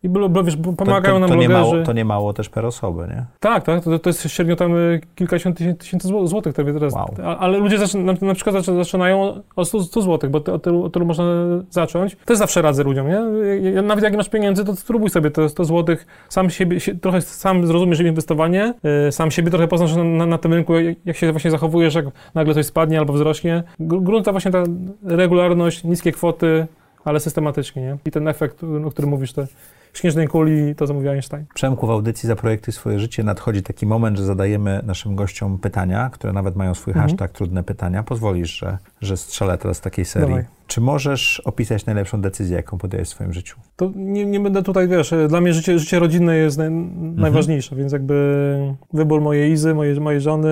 I 0.03 0.09
wiesz, 0.44 0.57
pomagają 0.76 1.03
to, 1.03 1.12
to, 1.12 1.18
nam 1.18 1.28
to 1.28 1.34
blogerzy. 1.34 1.48
Nie 1.48 1.48
mało, 1.48 1.84
to 1.84 1.92
nie 1.92 2.05
mało 2.05 2.32
też 2.32 2.48
per 2.48 2.66
osobę, 2.66 3.09
nie? 3.09 3.24
Tak, 3.40 3.64
tak. 3.64 3.84
To, 3.84 3.98
to 3.98 4.11
jest 4.11 4.28
średnio 4.28 4.57
tam 4.57 4.76
y, 4.76 5.01
kilkadziesiąt 5.14 5.59
tysięcy 5.78 6.09
złotych 6.24 6.55
teraz. 6.55 6.94
Wow. 6.94 7.14
Ale 7.38 7.59
ludzie 7.59 7.78
na, 7.94 8.12
na 8.26 8.34
przykład 8.34 8.64
zaczynają 8.64 9.42
od 9.57 9.68
100, 9.68 9.82
100 9.82 10.03
złotych, 10.03 10.30
bo 10.30 10.38
od 10.38 10.62
tylu, 10.62 10.90
tylu 10.90 11.07
można 11.07 11.24
zacząć. 11.70 12.16
Też 12.24 12.38
zawsze 12.38 12.62
radzę 12.62 12.84
ludziom, 12.84 13.09
nie? 13.09 13.82
Nawet 13.82 14.05
jak 14.05 14.16
masz 14.16 14.28
pieniędzy, 14.28 14.64
to 14.64 14.76
spróbuj 14.76 15.11
sobie 15.11 15.30
te 15.30 15.48
100 15.48 15.64
złotych, 15.64 16.07
sam 16.28 16.51
siebie, 16.51 16.78
trochę 17.01 17.20
sam 17.20 17.66
zrozumiesz 17.66 18.01
inwestowanie, 18.01 18.74
y, 19.09 19.12
sam 19.12 19.30
siebie 19.30 19.51
trochę 19.51 19.68
poznasz 19.68 19.96
na, 19.96 20.26
na 20.26 20.38
tym 20.38 20.55
rynku, 20.55 20.72
jak 21.05 21.16
się 21.16 21.32
właśnie 21.32 21.51
zachowujesz, 21.51 21.94
jak 21.94 22.07
nagle 22.34 22.55
coś 22.55 22.66
spadnie 22.66 22.98
albo 22.98 23.12
wzrośnie. 23.12 23.62
Grunta 23.80 24.32
właśnie 24.32 24.51
ta 24.51 24.64
regularność, 25.05 25.84
niskie 25.84 26.12
kwoty, 26.12 26.66
ale 27.05 27.20
systematycznie, 27.20 27.82
nie? 27.82 27.96
I 28.07 28.11
ten 28.11 28.28
efekt, 28.28 28.61
o 28.86 28.90
którym 28.90 29.11
mówisz, 29.11 29.32
te 29.32 29.46
śnieżnej 29.95 30.28
kuli, 30.28 30.74
to 30.74 30.86
co 30.86 30.95
mówił 30.95 31.11
Einstein. 31.11 31.45
Przemku, 31.55 31.86
w 31.86 31.91
audycji 31.91 32.26
Zaprojektuj 32.26 32.74
swoje 32.74 32.99
życie 32.99 33.24
nadchodzi 33.24 33.62
taki 33.62 33.86
moment, 33.86 34.16
że 34.16 34.24
zadajemy 34.24 34.80
naszym 34.86 35.16
gościom 35.16 35.59
pytania, 35.59 36.11
które 36.12 36.32
nawet 36.32 36.57
mają 36.57 36.74
swój 36.74 36.91
mhm. 36.91 37.09
hashtag 37.09 37.32
trudne 37.32 37.62
pytania. 37.62 38.03
Pozwolisz, 38.03 38.59
że, 38.59 38.78
że 39.01 39.16
strzelę 39.16 39.59
teraz 39.59 39.80
takiej 39.80 40.05
serii. 40.05 40.28
Dawaj. 40.28 40.44
Czy 40.66 40.80
możesz 40.80 41.40
opisać 41.40 41.86
najlepszą 41.86 42.20
decyzję, 42.20 42.57
jaką 42.57 42.78
podjęłeś 42.78 43.09
w 43.09 43.11
swoim 43.11 43.32
życiu? 43.32 43.57
To 43.76 43.92
nie, 43.96 44.26
nie 44.26 44.40
będę 44.40 44.62
tutaj, 44.62 44.88
wiesz, 44.88 45.14
dla 45.28 45.40
mnie 45.40 45.53
życie, 45.53 45.78
życie 45.78 45.98
rodzinne 45.98 46.36
jest 46.36 46.59
naj, 46.59 46.66
mhm. 46.66 47.16
najważniejsze, 47.16 47.76
więc 47.76 47.92
jakby 47.92 48.57
wybór 48.92 49.20
mojej 49.20 49.53
Izy, 49.53 49.74
mojej, 49.74 50.01
mojej 50.01 50.20
żony, 50.20 50.48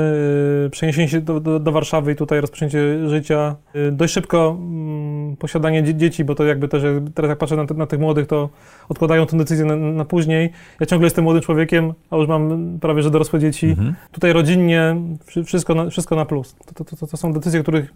yy, 0.63 0.71
przeniesienie 0.71 1.09
się 1.09 1.21
do, 1.21 1.41
do, 1.41 1.61
do, 1.61 1.73
Warszawy 1.73 2.13
i 2.13 2.17
tutaj 2.17 2.41
rozpoczęcie 2.41 3.09
życia, 3.09 3.57
yy, 3.75 3.93
dość 3.93 4.15
szybko 4.15 4.59
yy, 5.31 5.37
posiadanie 5.37 5.95
dzieci, 5.95 6.25
bo 6.25 6.35
to 6.35 6.45
jakby 6.45 6.69
też, 6.69 6.83
teraz 7.15 7.29
jak 7.29 7.39
patrzę 7.39 7.57
na, 7.57 7.65
na 7.75 7.87
tych 7.87 8.01
młodych, 8.01 8.27
to 8.27 8.49
odkładają 8.89 9.27
tę 9.27 9.37
decyzję 9.37 9.65
na, 9.65 9.77
na, 9.77 10.05
później. 10.05 10.53
Ja 10.81 10.87
ciągle 10.87 11.07
jestem 11.07 11.25
młodym 11.25 11.43
człowiekiem, 11.43 11.93
a 12.11 12.17
już 12.17 12.29
mam 12.29 12.79
prawie, 12.81 13.03
że 13.03 13.11
dorosłe 13.11 13.41
dzieci. 13.41 13.67
Mhm. 13.67 13.95
Tutaj 14.13 14.33
rodzinnie, 14.33 14.97
wszystko 15.45 15.75
na, 15.75 15.91
wszystko 15.91 16.17
na 16.17 16.25
plus. 16.25 16.57
To, 16.67 16.85
to, 16.85 16.97
to, 16.97 17.07
to 17.07 17.17
są 17.17 17.33
decyzje, 17.33 17.63
których 17.63 17.93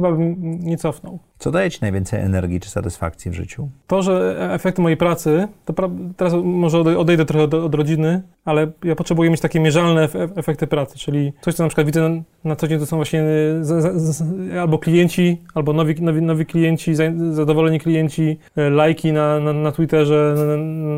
chyba 0.00 0.12
bym 0.12 0.60
nie 0.60 0.76
cofnął. 0.76 1.18
Co 1.38 1.50
daje 1.50 1.70
Ci 1.70 1.78
najwięcej 1.82 2.20
energii 2.20 2.60
czy 2.60 2.70
satysfakcji 2.70 3.30
w 3.30 3.34
życiu? 3.34 3.68
To, 3.86 4.02
że 4.02 4.36
efekty 4.52 4.82
mojej 4.82 4.96
pracy, 4.96 5.48
to 5.64 5.74
teraz 6.16 6.34
może 6.44 6.78
odejdę 6.78 7.24
trochę 7.24 7.44
od, 7.44 7.54
od, 7.54 7.74
rodziny, 7.74 8.22
ale 8.44 8.70
ja 8.84 8.96
potrzebuję 8.96 9.30
mieć 9.30 9.40
takie 9.40 9.60
mierzalne 9.60 10.08
efekty 10.36 10.66
pracy, 10.66 10.98
czyli 10.98 11.32
coś, 11.40 11.54
co 11.54 11.62
na 11.62 11.68
przykład 11.68 11.86
widzę 11.86 12.08
na, 12.08 12.22
na 12.44 12.56
co 12.56 12.68
dzień, 12.68 12.78
to 12.78 12.86
są 12.86 12.96
właśnie 12.96 13.22
z, 13.60 13.66
z, 13.66 14.16
z, 14.16 14.54
albo 14.56 14.78
klienci, 14.78 15.42
albo 15.54 15.72
nowi, 15.72 16.02
nowi, 16.02 16.22
nowi 16.22 16.46
klienci, 16.46 16.94
zadowoleni 17.30 17.80
klienci, 17.80 18.38
e, 18.56 18.70
lajki 18.70 19.12
na, 19.12 19.40
na, 19.40 19.52
na 19.52 19.72
Twitterze, 19.72 20.34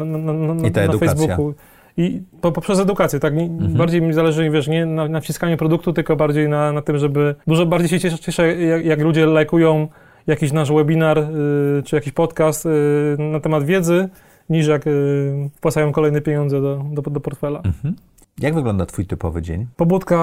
na, 0.05 0.18
na, 0.18 0.55
na, 0.55 0.68
I 0.68 0.70
ta 0.70 0.86
na 0.86 0.98
Facebooku. 0.98 1.55
I 1.97 2.22
po, 2.40 2.53
poprzez 2.53 2.80
edukację, 2.80 3.20
tak? 3.20 3.34
Nie, 3.34 3.45
mhm. 3.45 3.72
Bardziej 3.72 4.03
mi 4.03 4.12
zależy, 4.12 4.51
wiesz, 4.51 4.68
nie 4.68 4.86
na, 4.86 5.09
na 5.09 5.20
wciskaniu 5.20 5.57
produktu, 5.57 5.93
tylko 5.93 6.16
bardziej 6.16 6.49
na, 6.49 6.72
na 6.72 6.82
tym, 6.82 6.99
żeby... 6.99 7.34
Dużo 7.47 7.66
bardziej 7.66 7.88
się 7.88 8.01
cieszę, 8.01 8.18
cieszę 8.18 8.57
jak, 8.57 8.84
jak 8.84 9.01
ludzie 9.01 9.26
lajkują 9.26 9.88
jakiś 10.26 10.53
nasz 10.53 10.72
webinar, 10.72 11.18
y, 11.18 11.82
czy 11.84 11.97
jakiś 11.97 12.12
podcast 12.12 12.66
y, 12.66 13.16
na 13.18 13.40
temat 13.40 13.64
wiedzy, 13.64 14.09
niż 14.51 14.66
jak 14.66 14.86
y, 14.86 15.51
wpłacają 15.57 15.93
kolejne 15.93 16.20
pieniądze 16.20 16.61
do, 16.61 16.84
do, 16.93 17.03
do 17.03 17.20
portfela. 17.20 17.61
Mhm. 17.64 17.95
Jak 18.40 18.55
wygląda 18.55 18.86
Twój 18.86 19.07
typowy 19.07 19.43
dzień? 19.43 19.66
Pobudka 19.76 20.16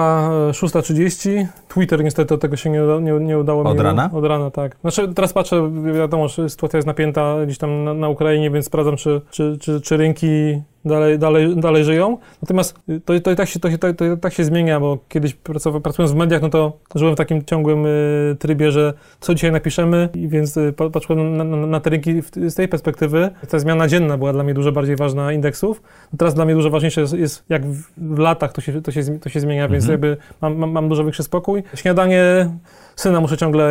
6.30. 0.50 1.46
Twitter 1.68 2.04
niestety 2.04 2.38
tego 2.38 2.56
się 2.56 2.70
nie, 2.70 2.80
nie, 3.00 3.12
nie 3.12 3.38
udało 3.38 3.60
Od 3.60 3.66
mi. 3.66 3.72
Od 3.72 3.80
rana? 3.80 4.10
Od 4.12 4.24
rana, 4.24 4.50
tak. 4.50 4.76
Znaczy 4.80 5.14
teraz 5.14 5.32
patrzę, 5.32 5.70
wiadomo, 5.94 6.28
że 6.28 6.48
sytuacja 6.48 6.76
jest 6.76 6.86
napięta 6.86 7.36
gdzieś 7.46 7.58
tam 7.58 7.84
na, 7.84 7.94
na 7.94 8.08
Ukrainie, 8.08 8.50
więc 8.50 8.66
sprawdzam, 8.66 8.96
czy, 8.96 9.20
czy, 9.30 9.58
czy, 9.60 9.80
czy 9.80 9.96
rynki 9.96 10.62
dalej, 10.84 11.18
dalej, 11.18 11.56
dalej 11.56 11.84
żyją. 11.84 12.18
Natomiast 12.42 12.78
to, 13.04 13.20
to, 13.20 13.30
i 13.30 13.36
tak 13.36 13.48
się, 13.48 13.60
to, 13.60 13.68
to, 13.78 13.94
to 13.94 14.16
tak 14.16 14.32
się 14.32 14.44
zmienia, 14.44 14.80
bo 14.80 14.98
kiedyś 15.08 15.34
pracując 15.82 16.12
w 16.12 16.14
mediach, 16.14 16.42
no 16.42 16.48
to 16.48 16.78
żyłem 16.94 17.14
w 17.14 17.18
takim 17.18 17.44
ciągłym 17.44 17.86
y, 17.86 18.36
trybie, 18.38 18.72
że 18.72 18.94
co 19.20 19.34
dzisiaj 19.34 19.52
napiszemy, 19.52 20.08
i 20.14 20.28
więc 20.28 20.56
y, 20.56 20.74
patrzyłem 20.92 21.36
na, 21.36 21.44
na, 21.44 21.66
na, 21.66 21.80
te 21.80 21.90
rynki 21.90 22.22
z 22.48 22.54
tej 22.54 22.68
perspektywy. 22.68 23.30
Ta 23.48 23.58
zmiana 23.58 23.88
dzienna 23.88 24.18
była 24.18 24.32
dla 24.32 24.44
mnie 24.44 24.54
dużo 24.54 24.72
bardziej 24.72 24.96
ważna 24.96 25.32
indeksów. 25.32 25.82
Teraz 26.18 26.34
dla 26.34 26.44
mnie 26.44 26.54
dużo 26.54 26.70
ważniejsze 26.70 27.00
jest, 27.00 27.12
jest 27.12 27.44
jak 27.48 27.66
w, 27.66 27.84
w, 27.96 28.18
latach 28.18 28.52
to 28.52 28.60
się, 28.60 28.82
to 28.82 28.92
się, 28.92 29.18
to 29.18 29.28
się 29.28 29.40
zmienia, 29.40 29.62
mhm. 29.62 29.80
więc 29.80 29.90
jakby 29.90 30.16
mam, 30.40 30.56
mam, 30.56 30.70
mam 30.70 30.88
dużo 30.88 31.04
większy 31.04 31.22
spokój. 31.22 31.62
Śniadanie 31.74 32.50
syna 32.96 33.20
muszę 33.20 33.36
ciągle 33.36 33.70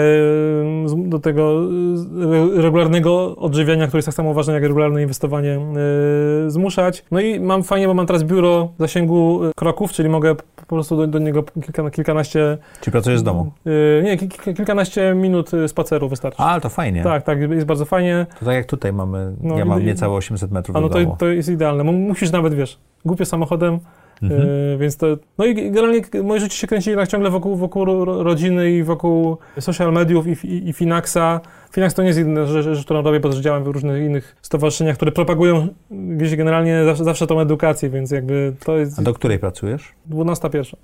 do 0.97 1.19
tego 1.19 1.61
regularnego 2.55 3.35
odżywiania, 3.35 3.87
które 3.87 3.97
jest 3.97 4.05
tak 4.07 4.15
samo 4.15 4.33
ważne 4.33 4.53
jak 4.53 4.63
regularne 4.63 5.01
inwestowanie, 5.01 5.59
zmuszać. 6.47 6.79
wyjechać. 6.89 7.05
No 7.11 7.19
i 7.19 7.39
mam 7.39 7.63
fajnie, 7.63 7.87
bo 7.87 7.93
mam 7.93 8.05
teraz 8.07 8.23
biuro 8.23 8.69
w 8.77 8.81
zasięgu 8.81 9.43
y, 9.43 9.51
kroków, 9.55 9.91
czyli 9.91 10.09
mogę 10.09 10.35
po 10.35 10.65
prostu 10.65 10.97
do, 10.97 11.07
do 11.07 11.19
niego 11.19 11.43
kilka, 11.43 11.89
kilkanaście... 11.89 12.57
Czy 12.81 12.91
pracujesz 12.91 13.19
z 13.19 13.23
domu? 13.23 13.51
y, 13.67 14.01
nie, 14.03 14.17
kil- 14.17 14.55
kilkanaście 14.55 15.13
minut 15.15 15.53
y, 15.53 15.67
spaceru 15.67 16.09
wystarczy. 16.09 16.41
A, 16.43 16.59
to 16.59 16.69
fajnie. 16.69 17.03
Tak, 17.03 17.23
tak, 17.23 17.39
jest 17.51 17.65
bardzo 17.67 17.85
fajnie. 17.85 18.25
To 18.39 18.45
tak 18.45 18.55
jak 18.55 18.65
tutaj 18.65 18.93
mamy, 18.93 19.35
No 19.41 19.57
ja 19.57 19.65
mam 19.65 19.81
i- 19.81 19.85
niecałe 19.85 20.13
800 20.15 20.51
metrów 20.51 20.77
A 20.77 20.79
no 20.81 20.87
do 20.89 20.93
to, 20.93 20.99
domu. 21.03 21.15
to 21.19 21.27
jest 21.27 21.49
idealne. 21.49 21.83
Mu- 21.83 21.91
Musisz 21.93 22.31
nawet, 22.31 22.53
wiesz, 22.53 22.77
głupio 23.05 23.25
samochodem, 23.25 23.79
Mhm. 24.23 24.41
y, 24.41 24.77
więc 24.79 24.97
to... 24.97 25.07
No 25.37 25.45
i 25.45 25.55
generalnie 25.55 26.01
moje 26.23 26.39
życie 26.39 26.57
się 26.57 26.67
kręci 26.67 26.89
jednak 26.89 27.09
ciągle 27.09 27.29
wokół, 27.29 27.55
wokół 27.55 27.85
ro- 27.85 28.23
rodziny 28.23 28.71
i 28.71 28.83
wokół 28.83 29.37
social 29.59 29.93
mediów 29.93 30.27
i, 30.27 30.47
i, 30.47 30.69
i 30.69 30.73
Finaxa. 30.73 31.41
Finax 31.71 31.93
to 31.93 32.01
nie 32.01 32.07
jest 32.07 32.19
jedyna 32.19 32.45
rzecz, 32.45 32.63
rzecz, 32.65 32.85
którą 32.85 33.01
robię, 33.01 33.19
bo 33.19 33.29
też 33.29 33.39
działam 33.39 33.63
w 33.63 33.67
różnych 33.67 34.03
innych 34.05 34.35
stowarzyszeniach, 34.41 34.95
które 34.95 35.11
propagują 35.11 35.67
gdzieś 35.91 36.35
generalnie 36.35 36.85
zawsze, 36.85 37.03
zawsze 37.03 37.27
tą 37.27 37.39
edukację, 37.39 37.89
więc 37.89 38.11
jakby 38.11 38.53
to 38.65 38.77
jest 38.77 38.99
A 38.99 39.01
do 39.01 39.13
której 39.13 39.39
pracujesz? 39.39 39.93
12 40.05 40.49
pierwsza. 40.49 40.77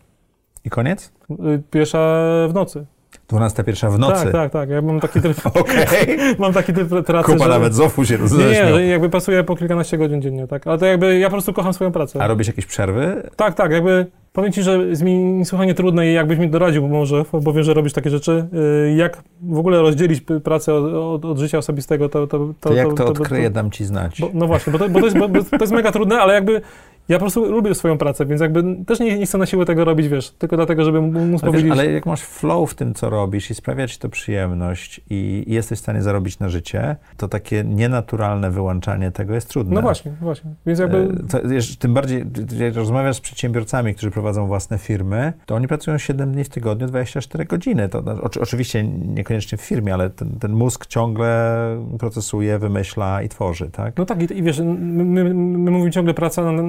I 0.66 0.70
koniec? 0.70 1.12
Y, 1.32 1.62
Pierwsza 1.72 2.24
w 2.50 2.54
nocy. 2.54 2.86
12 3.28 3.63
pierwsza 3.63 3.89
w 3.89 3.99
nocy. 3.99 4.23
Tak, 4.23 4.32
tak, 4.32 4.51
tak. 4.51 4.69
Ja 4.69 4.82
mam 4.82 4.99
taki 4.99 5.21
tryb, 5.23 5.38
Okej. 5.45 6.17
mam 6.39 6.53
taki 6.53 6.73
tryb 6.73 7.05
pracy, 7.05 7.32
Kupa 7.32 7.43
że... 7.43 7.49
nawet 7.49 7.73
z 7.73 7.80
ofu 7.80 8.05
się 8.05 8.17
Nie, 8.38 8.71
nie, 8.73 8.86
jakby 8.86 9.09
pracuję 9.09 9.43
po 9.43 9.55
kilkanaście 9.55 9.97
godzin 9.97 10.21
dziennie, 10.21 10.47
tak. 10.47 10.67
Ale 10.67 10.78
to 10.78 10.86
jakby 10.86 11.19
ja 11.19 11.28
po 11.28 11.32
prostu 11.32 11.53
kocham 11.53 11.73
swoją 11.73 11.91
pracę. 11.91 12.21
A 12.21 12.28
robisz 12.28 12.47
jakieś 12.47 12.65
przerwy? 12.65 13.30
Tak, 13.36 13.53
tak, 13.53 13.71
jakby 13.71 14.05
powiem 14.34 14.51
Ci, 14.51 14.63
że 14.63 14.78
jest 14.78 15.03
mi 15.03 15.15
niesłychanie 15.17 15.73
trudne 15.73 16.07
i 16.07 16.13
jakbyś 16.13 16.38
mi 16.39 16.49
doradził 16.49 16.88
może, 16.88 17.26
bo 17.34 17.53
wiem, 17.53 17.63
że 17.63 17.73
robisz 17.73 17.93
takie 17.93 18.09
rzeczy, 18.09 18.47
y, 18.88 18.95
jak 18.95 19.23
w 19.41 19.57
ogóle 19.57 19.82
rozdzielić 19.82 20.23
pracę 20.43 20.73
od, 20.73 20.93
od, 20.93 21.26
od 21.26 21.38
życia 21.38 21.57
osobistego, 21.57 22.09
to... 22.09 22.28
To, 22.28 22.47
To, 22.59 22.73
jak 22.73 22.93
to 22.93 23.05
odkryję, 23.05 23.49
dam 23.49 23.71
ci 23.71 23.86
znać. 23.86 24.21
bo, 24.21 24.30
no 24.34 24.47
właśnie, 24.47 24.73
bo 24.73 24.80
to, 24.80 24.89
bo, 24.89 24.99
to 24.99 25.05
jest, 25.05 25.17
bo 25.17 25.28
to 25.30 25.57
jest 25.61 25.73
mega 25.73 25.91
trudne, 25.91 26.19
ale 26.19 26.34
jakby 26.34 26.61
ja 27.10 27.18
po 27.18 27.22
prostu 27.24 27.51
lubię 27.51 27.76
swoją 27.76 27.97
pracę, 27.97 28.26
więc 28.26 28.41
jakby 28.41 28.64
też 28.86 28.99
nie, 28.99 29.20
nie 29.20 29.26
chcę 29.26 29.38
na 29.38 29.45
siłę 29.45 29.66
tego 29.66 29.86
robić, 29.86 30.08
wiesz, 30.08 30.32
tylko 30.32 30.56
dlatego, 30.56 30.84
żeby 30.86 31.01
móc 31.01 31.16
ale, 31.18 31.32
wiesz, 31.32 31.41
powiedzieć... 31.41 31.72
ale 31.72 31.91
jak 31.91 32.06
masz 32.06 32.22
flow 32.22 32.72
w 32.72 32.76
tym, 32.76 32.93
co 32.93 33.10
robisz 33.10 33.51
i 33.51 33.56
sprawia 33.56 33.88
ci 33.88 33.99
to 33.99 34.10
przyjemność 34.10 35.01
i, 35.10 35.43
i 35.47 35.53
jesteś 35.53 35.80
w 35.80 35.82
stanie 35.82 36.01
zarobić 36.01 36.39
na 36.39 36.49
życie, 36.49 36.95
to 37.18 37.28
takie 37.28 37.64
nienaturalne 37.64 38.51
wyłączanie 38.51 39.12
tego 39.12 39.34
jest 39.34 39.49
trudne. 39.49 39.76
No 39.76 39.82
właśnie, 39.82 40.12
właśnie, 40.22 40.51
więc 40.66 40.80
jakby... 40.80 40.97
E, 40.97 41.28
To, 41.28 41.47
wiesz, 41.49 41.78
tym 41.78 41.93
bardziej, 41.93 42.26
jak 42.60 42.76
rozmawiasz 42.76 43.16
z 43.16 43.20
przedsiębiorcami, 43.22 43.93
którzy 43.93 44.12
prowadzą 44.12 44.47
własne 44.47 44.78
firmy, 44.78 45.34
to 45.45 45.56
oni 45.56 45.68
pracują 45.68 45.97
7 45.97 46.32
dni 46.32 46.43
w 46.43 46.49
tygodniu, 46.49 46.88
24 46.88 47.45
godziny. 47.45 47.89
To, 47.89 48.01
no, 48.01 48.12
oczy- 48.22 48.41
oczywiście 48.41 48.84
niekoniecznie 48.84 49.58
w 49.58 49.62
firmie, 49.62 49.93
ale 49.93 50.10
ten, 50.10 50.30
ten 50.39 50.53
mózg 50.53 50.86
ciągle 50.86 51.56
procesuje, 51.99 52.60
wymyśla 52.60 53.22
i 53.22 53.30
tworzy, 53.30 53.70
tak? 53.72 53.97
No 53.97 54.06
tak, 54.06 54.32
i, 54.32 54.38
i 54.38 54.43
wiesz, 54.43 54.60
my, 54.60 55.03
my, 55.06 55.34
my 55.34 55.72
mówimy 55.72 55.91
ciągle 55.91 56.14
praca, 56.14 56.51
na, 56.51 56.62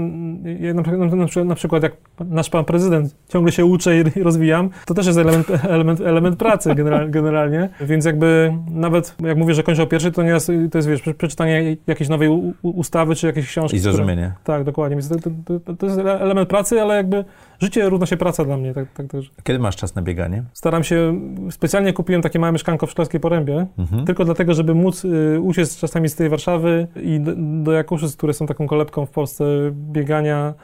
ja 0.61 0.75
na, 0.75 0.83
przykład- 0.83 1.37
na, 1.37 1.45
na 1.45 1.55
przykład 1.55 1.83
jak 1.83 1.93
nasz 2.25 2.51
pan 2.51 2.65
prezydent 2.65 3.15
ciągle 3.29 3.53
się 3.53 3.65
uczę 3.65 4.01
i 4.01 4.23
rozwijam, 4.23 4.71
to 4.87 4.95
też 4.95 5.07
jest 5.07 5.19
element, 5.19 5.47
element, 5.77 6.01
element 6.01 6.37
pracy 6.37 6.75
general, 6.75 7.11
generalnie, 7.11 7.69
więc 7.81 8.05
jakby 8.05 8.53
nawet 8.71 9.17
jak 9.25 9.37
mówię, 9.39 9.55
że 9.55 9.63
kończę 9.63 9.83
o 9.83 9.87
pierwszej, 9.87 10.13
to 10.13 10.23
nieraz 10.23 10.47
to 10.47 10.79
jest, 10.79 10.89
wiesz, 10.89 11.01
prze- 11.03 11.15
przeczytanie 11.15 11.77
jakiejś 11.87 12.09
nowej 12.11 12.29
u, 12.29 12.55
ustawy 12.63 13.15
czy 13.15 13.27
jakiejś 13.27 13.47
książki. 13.47 13.77
I 13.77 13.81
które- 13.81 13.93
zrozumienie. 13.93 14.33
Tak, 14.45 14.65
dokładnie, 14.65 14.97
więc 14.97 15.09
to, 15.09 15.17
to, 15.45 15.61
to, 15.61 15.75
to 15.77 15.87
jest 15.87 15.99
element 15.99 16.49
pracy, 16.49 16.83
ale 16.83 16.97
jakby 16.97 17.25
życie 17.61 17.89
równa 17.89 18.07
się 18.07 18.17
praca 18.17 18.45
dla 18.45 18.57
mnie, 18.57 18.75
tak, 18.75 18.93
tak 18.93 19.07
też. 19.07 19.31
Kiedy 19.43 19.59
masz 19.59 19.77
czas 19.77 19.95
na 19.95 20.03
bieganie? 20.03 20.43
Staram 20.53 20.85
się, 20.85 21.21
specjalnie 21.51 21.93
kupiłem 21.93 22.23
takie 22.23 22.39
małe 22.39 22.53
mieszkanko 22.53 22.87
w 22.87 22.91
Szklarskiej 22.91 23.21
Porębie, 23.21 23.67
Mhm. 23.79 24.05
tylko 24.05 24.25
dlatego, 24.25 24.55
żeby 24.55 24.75
móc 24.75 25.05
y, 25.05 25.41
uciec 25.41 25.77
czasami 25.79 26.09
z 26.09 26.15
tej 26.15 26.29
Warszawy 26.29 26.87
i 27.03 27.21
do, 27.21 27.33
do 27.65 27.73
Jakuszyc, 27.73 28.17
które 28.17 28.33
są 28.33 28.47
taką 28.47 28.67
kolebką 28.67 29.07
w 29.07 29.11
Polsce 29.11 29.45
biegania, 29.73 30.55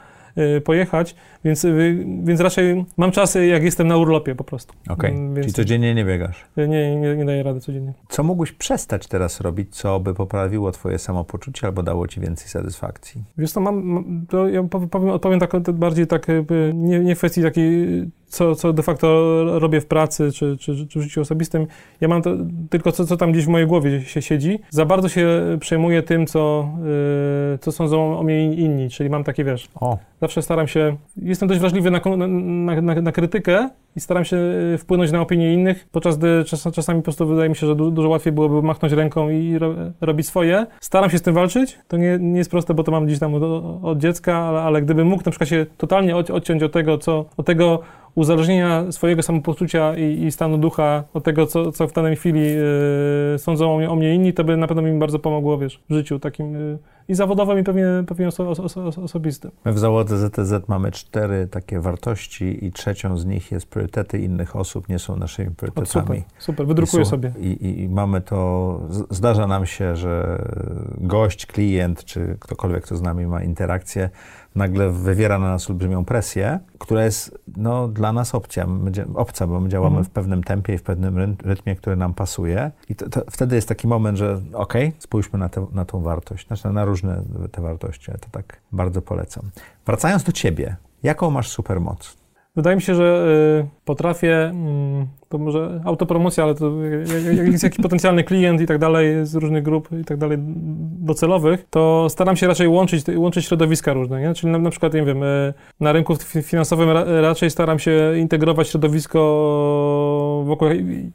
pojechać, 0.61 1.15
więc, 1.45 1.65
y, 1.65 2.05
więc 2.23 2.39
raczej 2.39 2.85
mam 2.97 3.11
czasy, 3.11 3.45
jak 3.45 3.63
jestem 3.63 3.87
na 3.87 3.97
urlopie 3.97 4.35
po 4.35 4.43
prostu. 4.43 4.73
Okej, 4.89 5.11
Mm, 5.11 5.33
czyli 5.33 5.41
Więc 5.45 5.55
codziennie 5.55 5.95
nie 5.95 6.05
biegasz. 6.05 6.45
nie, 6.57 6.67
nie, 6.67 7.15
nie 7.15 7.25
daję 7.25 7.43
rady 7.43 7.59
codziennie. 7.59 7.93
Co 8.09 8.23
mógłbyś 8.23 8.51
przestać 8.51 9.07
teraz 9.07 9.41
robić, 9.41 9.75
co 9.75 9.99
by 9.99 10.13
poprawiło 10.13 10.71
twoje 10.71 10.99
samopoczucie 10.99 11.67
albo 11.67 11.83
dało 11.83 12.07
ci 12.07 12.19
więcej 12.21 12.47
satysfakcji? 12.47 13.23
Wiesz 13.37 13.51
co, 13.51 13.61
mam, 13.61 14.25
to 14.29 14.47
ja 14.47 14.63
pow- 14.63 14.87
powiem, 14.89 15.09
odpowiem 15.09 15.39
tak, 15.39 15.51
bardziej 15.73 16.07
tak 16.07 16.27
nie, 16.73 16.99
nie 16.99 17.15
w 17.15 17.17
kwestii 17.17 17.41
takiej, 17.41 17.87
co, 18.33 18.55
co 18.55 18.73
de 18.73 18.83
facto 18.83 19.59
robię 19.59 19.81
w 19.81 19.85
pracy 19.85 20.31
czy, 20.31 20.57
czy, 20.57 20.87
czy 20.87 20.99
w 20.99 21.03
życiu 21.03 21.21
osobistym. 21.21 21.67
Ja 22.01 22.07
mam 22.07 22.21
to, 22.21 22.29
tylko 22.69 22.91
co, 22.91 23.05
co 23.05 23.17
tam 23.17 23.31
gdzieś 23.31 23.45
w 23.45 23.47
mojej 23.47 23.67
głowie 23.67 24.01
się 24.01 24.21
siedzi. 24.21 24.59
Za 24.69 24.85
bardzo 24.85 25.09
się 25.09 25.57
przejmuję 25.59 26.03
tym, 26.03 26.27
co, 26.27 26.69
yy, 27.51 27.57
co 27.57 27.71
sądzą 27.71 28.19
o 28.19 28.23
mnie 28.23 28.53
inni, 28.53 28.89
czyli 28.89 29.09
mam 29.09 29.23
takie, 29.23 29.43
wiesz, 29.43 29.67
O, 29.75 29.97
zawsze 30.21 30.41
staram 30.41 30.67
się, 30.67 30.97
jestem 31.17 31.47
dość 31.47 31.59
wrażliwy 31.59 31.91
na, 31.91 32.01
na, 32.17 32.81
na, 32.81 33.01
na 33.01 33.11
krytykę 33.11 33.69
i 33.95 33.99
staram 33.99 34.25
się 34.25 34.37
y, 34.73 34.77
wpłynąć 34.77 35.11
na 35.11 35.21
opinię 35.21 35.53
innych, 35.53 35.87
podczas 35.91 36.17
gdy 36.17 36.43
czas, 36.45 36.67
czasami 36.73 36.99
po 36.99 37.03
prostu 37.03 37.27
wydaje 37.27 37.49
mi 37.49 37.55
się, 37.55 37.67
że 37.67 37.75
du, 37.75 37.91
dużo 37.91 38.09
łatwiej 38.09 38.33
byłoby 38.33 38.61
machnąć 38.61 38.93
ręką 38.93 39.29
i 39.29 39.57
ro, 39.57 39.75
robić 40.01 40.27
swoje. 40.27 40.65
Staram 40.79 41.09
się 41.09 41.17
z 41.17 41.21
tym 41.21 41.33
walczyć, 41.33 41.79
to 41.87 41.97
nie, 41.97 42.17
nie 42.21 42.37
jest 42.37 42.51
proste, 42.51 42.73
bo 42.73 42.83
to 42.83 42.91
mam 42.91 43.05
gdzieś 43.05 43.19
tam 43.19 43.35
od, 43.35 43.43
od 43.83 43.97
dziecka, 43.97 44.37
ale, 44.37 44.61
ale 44.61 44.81
gdybym 44.81 45.07
mógł 45.07 45.23
na 45.25 45.31
przykład 45.31 45.49
się 45.49 45.65
totalnie 45.77 46.15
od, 46.15 46.29
odciąć 46.29 46.63
od 46.63 46.71
tego, 46.71 46.97
co, 46.97 47.25
od 47.37 47.45
tego 47.45 47.79
uzależnienia 48.15 48.91
swojego 48.91 49.23
samopoczucia 49.23 49.97
i, 49.97 50.23
i 50.23 50.31
stanu 50.31 50.57
ducha 50.57 51.03
od 51.13 51.23
tego, 51.23 51.45
co, 51.47 51.71
co 51.71 51.87
w 51.87 51.93
danej 51.93 52.15
chwili 52.15 52.41
y, 53.35 53.37
sądzą 53.37 53.73
o 53.73 53.77
mnie, 53.77 53.89
o 53.89 53.95
mnie 53.95 54.15
inni, 54.15 54.33
to 54.33 54.43
by 54.43 54.57
na 54.57 54.67
pewno 54.67 54.81
mi 54.81 54.99
bardzo 54.99 55.19
pomogło, 55.19 55.57
wiesz, 55.57 55.79
w 55.89 55.93
życiu 55.93 56.19
takim 56.19 56.55
y, 56.55 56.77
i 57.07 57.15
zawodowym, 57.15 57.59
i 57.59 57.63
pewnie, 57.63 57.85
pewnie 58.07 58.27
oso, 58.27 58.49
oso, 58.49 58.63
oso, 58.63 59.01
osobistym. 59.03 59.51
My 59.65 59.73
w 59.73 59.79
załodze 59.79 60.17
ZTZ 60.17 60.67
mamy 60.67 60.91
cztery 60.91 61.47
takie 61.51 61.79
wartości 61.79 62.65
i 62.65 62.71
trzecią 62.71 63.17
z 63.17 63.25
nich 63.25 63.51
jest 63.51 63.65
priorytety 63.65 64.19
innych 64.19 64.55
osób, 64.55 64.89
nie 64.89 64.99
są 64.99 65.15
naszymi 65.15 65.47
O, 65.47 65.51
super, 65.51 65.73
priorytetami. 65.73 66.23
super, 66.37 66.67
wydrukuję 66.67 67.03
I, 67.03 67.05
sobie. 67.05 67.33
I, 67.39 67.81
i, 67.81 67.89
mamy 67.89 68.21
to, 68.21 68.79
zdarza 69.09 69.47
nam 69.47 69.65
się, 69.65 69.95
że 69.95 70.41
gość, 70.97 71.45
klient, 71.45 72.05
czy 72.05 72.37
ktokolwiek, 72.39 72.83
kto 72.83 72.95
z 72.97 73.01
nami 73.01 73.25
ma 73.27 73.43
interakcję, 73.43 74.09
nagle 74.55 74.89
wywiera 74.89 75.39
na 75.39 75.49
nas 75.49 75.69
olbrzymią 75.69 76.05
presję, 76.05 76.59
która 76.79 77.03
jest 77.05 77.37
no, 77.57 77.87
dla 77.87 78.13
nas 78.13 78.35
opcja, 78.35 78.67
my, 78.67 78.91
obca, 79.15 79.47
bo 79.47 79.59
my 79.59 79.69
działamy 79.69 79.97
Mhm. 79.97 80.05
w 80.05 80.09
pewnym 80.09 80.43
tempie 80.43 80.73
i 80.73 80.77
w 80.77 80.83
pewnym 80.83 81.35
rytmie, 81.43 81.75
który 81.75 81.95
nam 81.95 82.13
pasuje. 82.13 82.71
I 82.89 82.95
to, 82.95 83.09
to, 83.09 83.21
wtedy 83.31 83.55
jest 83.55 83.67
taki 83.67 83.87
moment, 83.87 84.17
że 84.17 84.41
okej, 84.53 84.93
spójrzmy 84.99 85.39
na, 85.39 85.47
tę- 85.49 85.73
na 85.73 85.85
tą 85.85 86.01
wartość, 86.01 86.47
znaczy 86.47 86.69
na 86.69 86.85
różne 86.85 87.23
te 87.51 87.61
wartości, 87.61 88.11
ja 88.11 88.17
to 88.17 88.27
tak 88.31 88.57
bardzo 88.71 89.01
polecam. 89.01 89.43
Wracając 89.85 90.23
do 90.23 90.31
ciebie, 90.31 90.75
jaką 91.03 91.31
masz 91.31 91.49
supermoc? 91.49 92.17
Wydaje 92.55 92.75
mi 92.75 92.81
się, 92.81 92.95
że 92.95 93.25
y, 93.63 93.85
potrafię, 93.85 94.35
mm, 94.45 95.07
to 95.33 95.37
może 95.37 95.81
autopromocja, 95.85 96.43
ale 96.43 96.55
to 96.55 96.71
jest 97.51 97.63
jakiś 97.63 97.79
potencjalny 97.79 98.23
klient 98.23 98.61
i 98.61 98.65
tak 98.65 98.77
dalej 98.77 99.25
z 99.25 99.35
różnych 99.35 99.63
grup 99.63 99.89
i 100.01 100.05
tak 100.05 100.17
dalej 100.17 100.37
docelowych, 100.99 101.65
to 101.69 102.07
staram 102.09 102.35
się 102.35 102.47
raczej 102.47 102.67
łączyć, 102.67 103.05
łączyć 103.15 103.45
środowiska 103.45 103.93
różne, 103.93 104.21
nie? 104.21 104.33
Czyli 104.33 104.51
na, 104.51 104.59
na 104.59 104.69
przykład, 104.69 104.93
nie 104.93 105.03
wiem, 105.03 105.23
y, 105.23 105.53
na 105.79 105.91
rynku 105.91 106.13
fi- 106.13 106.41
finansowym 106.43 106.89
ra, 106.89 107.03
raczej 107.21 107.49
staram 107.49 107.79
się 107.79 108.13
integrować 108.17 108.67
środowisko 108.67 109.19
wokół 110.45 110.67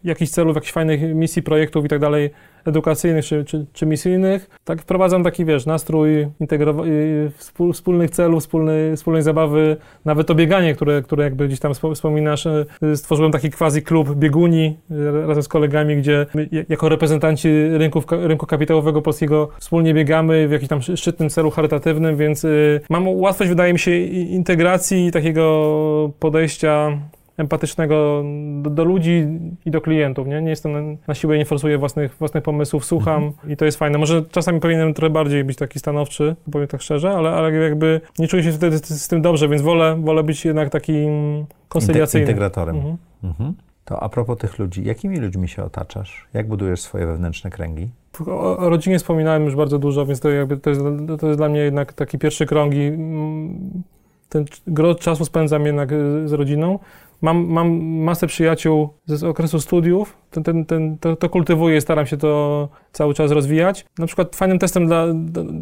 jakichś 0.04 0.30
celów, 0.30 0.54
jakichś 0.54 0.72
fajnych 0.72 1.14
misji, 1.14 1.42
projektów 1.42 1.84
i 1.84 1.88
tak 1.88 1.98
dalej, 1.98 2.30
edukacyjnych 2.64 3.24
czy, 3.24 3.44
czy, 3.44 3.66
czy 3.72 3.86
misyjnych. 3.86 4.50
Tak 4.64 4.82
wprowadzam 4.82 5.24
taki, 5.24 5.44
wiesz, 5.44 5.66
nastrój 5.66 6.28
wspól, 7.36 7.72
wspólnych 7.72 8.10
celów, 8.10 8.42
wspólnej, 8.42 8.96
wspólnej 8.96 9.22
zabawy, 9.22 9.76
nawet 10.04 10.26
to 10.26 10.34
bieganie, 10.34 10.74
które, 10.74 11.02
które 11.02 11.24
jakby 11.24 11.46
gdzieś 11.46 11.60
tam 11.60 11.72
wspo- 11.72 11.94
wspominasz, 11.94 12.46
y, 12.46 12.96
stworzyłem 12.96 13.32
taki 13.32 13.50
quasi 13.50 13.82
klub 13.82 14.07
bieguni 14.16 14.76
y, 14.90 15.26
razem 15.26 15.42
z 15.42 15.48
kolegami, 15.48 15.96
gdzie 15.96 16.26
jako 16.68 16.88
reprezentanci 16.88 17.48
rynków, 17.72 18.06
ka- 18.06 18.16
rynku 18.26 18.46
kapitałowego 18.46 19.02
polskiego 19.02 19.48
wspólnie 19.58 19.94
biegamy 19.94 20.48
w 20.48 20.52
jakimś 20.52 20.68
tam 20.68 20.82
szczytnym 20.82 21.28
celu 21.30 21.50
charytatywnym, 21.50 22.16
więc 22.16 22.44
y, 22.44 22.80
mam 22.90 23.08
łatwość, 23.08 23.48
wydaje 23.50 23.72
mi 23.72 23.78
się, 23.78 23.96
integracji 23.98 25.06
i 25.06 25.10
takiego 25.10 26.10
podejścia 26.20 26.98
empatycznego 27.36 28.24
do, 28.62 28.70
do 28.70 28.84
ludzi 28.84 29.26
i 29.66 29.70
do 29.70 29.80
klientów, 29.80 30.26
nie? 30.26 30.42
Nie 30.42 30.50
jestem 30.50 30.72
na, 30.72 30.96
na 31.08 31.14
siłę, 31.14 31.38
nie 31.38 31.44
forsuję 31.44 31.78
własnych, 31.78 32.14
własnych 32.18 32.44
pomysłów, 32.44 32.84
słucham 32.84 33.32
i 33.48 33.56
to 33.56 33.64
jest 33.64 33.78
fajne. 33.78 33.98
Może 33.98 34.22
czasami 34.30 34.60
powinienem 34.60 34.94
trochę 34.94 35.10
bardziej 35.10 35.44
być 35.44 35.56
taki 35.58 35.78
stanowczy, 35.78 36.36
powiem 36.52 36.68
tak 36.68 36.82
szczerze, 36.82 37.10
ale, 37.10 37.30
ale 37.30 37.52
jakby 37.52 38.00
nie 38.18 38.28
czuję 38.28 38.42
się 38.42 38.52
wtedy 38.52 38.78
z, 38.78 38.86
z 39.02 39.08
tym 39.08 39.22
dobrze, 39.22 39.48
więc 39.48 39.62
wolę, 39.62 39.96
wolę 40.00 40.22
być 40.22 40.44
jednak 40.44 40.70
takim 40.70 41.10
konsyliacyjnym. 41.68 42.28
integratorem. 42.28 42.76
Mhm. 42.76 42.96
Mhm. 43.24 43.54
To 43.88 44.02
a 44.02 44.08
propos 44.08 44.38
tych 44.38 44.58
ludzi, 44.58 44.84
jakimi 44.84 45.16
ludźmi 45.16 45.48
się 45.48 45.64
otaczasz? 45.64 46.28
Jak 46.34 46.48
budujesz 46.48 46.80
swoje 46.80 47.06
wewnętrzne 47.06 47.50
kręgi? 47.50 47.88
O, 48.26 48.56
rodzinie 48.68 48.98
wspominałem 48.98 49.44
już 49.44 49.56
bardzo 49.56 49.78
dużo, 49.78 50.06
więc 50.06 50.20
to, 50.20 50.30
jakby 50.30 50.56
to, 50.56 50.70
jest, 50.70 50.82
to 51.20 51.26
jest 51.26 51.38
dla 51.38 51.48
mnie 51.48 51.60
jednak 51.60 51.92
taki 51.92 52.18
pierwszy 52.18 52.46
krąg 52.46 52.74
i 52.74 52.86
mm, 52.86 53.82
ten 54.28 54.44
gro 54.66 54.94
czasu 54.94 55.24
spędzam 55.24 55.66
jednak 55.66 55.92
y, 55.92 56.28
z 56.28 56.32
rodziną. 56.32 56.78
mam, 57.22 57.46
mam 57.46 57.82
masę 57.84 58.26
przyjaciół 58.26 58.88
z 59.06 59.24
okresu 59.24 59.60
studiów, 59.60 60.16
ten, 60.30 60.42
ten, 60.44 60.64
ten, 60.64 60.98
to, 60.98 61.16
to 61.16 61.28
kultywuję, 61.28 61.80
staram 61.80 62.06
się 62.06 62.16
to 62.16 62.68
cały 62.92 63.14
czas 63.14 63.30
rozwijać. 63.30 63.86
Na 63.98 64.06
przykład 64.06 64.36
fajnym 64.36 64.58
testem, 64.58 64.86
dla, 64.86 65.04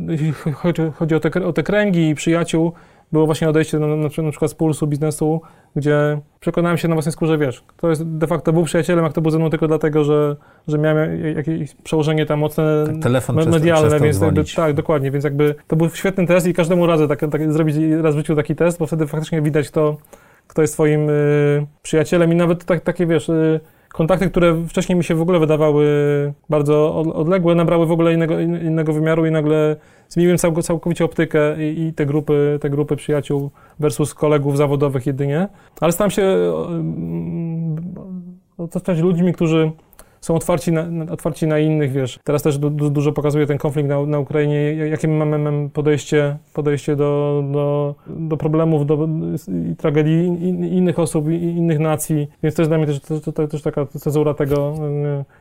chodzi, 0.55 0.83
chodzi 0.95 1.14
o, 1.14 1.20
te, 1.20 1.47
o 1.47 1.53
te 1.53 1.62
kręgi 1.62 2.09
i 2.09 2.14
przyjaciół, 2.14 2.72
było 3.12 3.26
właśnie 3.26 3.48
odejście 3.48 3.78
na, 3.78 3.86
na, 3.96 4.09
przykład 4.09 4.50
z 4.50 4.54
pulsu 4.54 4.86
biznesu, 4.86 5.40
gdzie 5.76 6.20
przekonałem 6.40 6.78
się 6.78 6.88
na 6.88 6.94
własnej 6.94 7.12
skórze, 7.12 7.38
wiesz, 7.38 7.64
to 7.76 7.90
jest 7.90 8.09
de 8.09 8.26
facto 8.26 8.52
był 8.52 8.64
przyjacielem, 8.64 9.04
jak 9.04 9.12
to 9.12 9.20
był 9.20 9.30
ze 9.30 9.38
mną 9.38 9.50
tylko 9.50 9.68
dlatego, 9.68 10.04
że, 10.04 10.36
że 10.68 10.78
miałem 10.78 11.34
jakieś 11.36 11.74
przełożenie 11.74 12.26
tam 12.26 12.38
mocne 12.38 12.84
tak, 12.86 13.02
telefon 13.02 13.36
medialne, 13.36 13.88
przestał, 13.88 14.00
więc 14.00 14.20
jakby, 14.20 14.44
tak, 14.57 14.74
dokładnie, 14.74 15.11
więc 15.11 15.24
jakby 15.24 15.54
to 15.66 15.76
był 15.76 15.90
świetny 15.90 16.26
test 16.26 16.46
i 16.46 16.54
każdemu 16.54 16.86
razy 16.86 17.09
tak, 17.09 17.20
tak, 17.30 17.52
zrobić 17.52 17.76
raz 18.02 18.14
w 18.14 18.18
życiu 18.18 18.36
taki 18.36 18.57
test, 18.57 18.78
bo 18.78 18.86
wtedy 18.86 19.07
faktycznie 19.07 19.42
widać 19.42 19.70
to, 19.70 19.96
kto 20.46 20.62
jest 20.62 20.74
twoim 20.74 21.11
y, 21.11 21.66
przyjacielem 21.82 22.32
i 22.32 22.36
nawet 22.36 22.64
tak, 22.64 22.80
takie, 22.80 23.07
wiesz, 23.07 23.28
y, 23.28 23.61
kontakty, 23.96 24.30
które 24.30 24.64
wcześniej 24.68 24.98
mi 24.98 25.04
się 25.04 25.14
w 25.14 25.20
ogóle 25.20 25.38
wydawały 25.38 25.86
bardzo 26.50 26.94
odległe, 26.94 27.54
nabrały 27.54 27.86
w 27.86 27.92
ogóle 27.92 28.14
innego, 28.14 28.40
innego 28.40 28.92
wymiaru 28.92 29.26
i 29.26 29.30
nagle 29.30 29.76
zmieniłem 30.09 30.38
cał, 30.38 30.62
całkowicie 30.62 31.04
optykę 31.04 31.64
i, 31.64 31.82
i, 31.82 31.92
te, 31.92 32.07
grupy, 32.07 32.59
te 32.61 32.70
grupy 32.70 32.96
przyjaciół 32.96 33.50
versus 33.80 34.14
kolegów 34.14 34.57
zawodowych 34.57 35.07
jedynie. 35.07 35.48
Ale 35.80 35.92
staram 35.92 36.11
się 36.11 36.52
otaczać 38.59 38.98
ludźmi, 38.98 39.32
którzy 39.32 39.72
są 40.27 40.35
otwarci 40.35 40.72
na, 40.72 41.12
otwarci 41.12 41.47
na 41.47 41.59
innych, 41.59 41.93
wiesz. 41.93 42.18
Teraz 42.24 42.43
też 42.43 42.59
du, 42.59 42.70
du, 42.70 42.91
dużo 42.91 43.12
pokazuje 43.12 43.47
ten 43.47 43.59
konflikt 43.59 43.89
na, 43.89 44.07
na 44.07 44.18
Ukrainie, 44.18 44.74
jakie 44.74 45.09
mamy, 45.09 45.39
mamy 45.39 45.68
podejście, 45.70 46.37
podejście 46.53 46.97
do, 46.97 47.45
do, 47.53 47.95
do 48.09 48.37
problemów, 48.37 48.87
do 48.87 49.09
i 49.72 49.77
tragedii 49.77 50.27
in, 50.27 50.64
innych 50.64 50.99
osób, 50.99 51.29
innych 51.31 51.79
nacji, 51.79 52.29
więc 52.43 52.55
to 52.55 52.62
jest 52.62 52.70
dla 52.70 52.79
mnie 52.79 52.87
też, 52.87 53.01
to, 53.01 53.33
to, 53.33 53.49
też 53.49 53.62
taka 53.62 53.87
cezura 53.87 54.35
tego, 54.35 54.74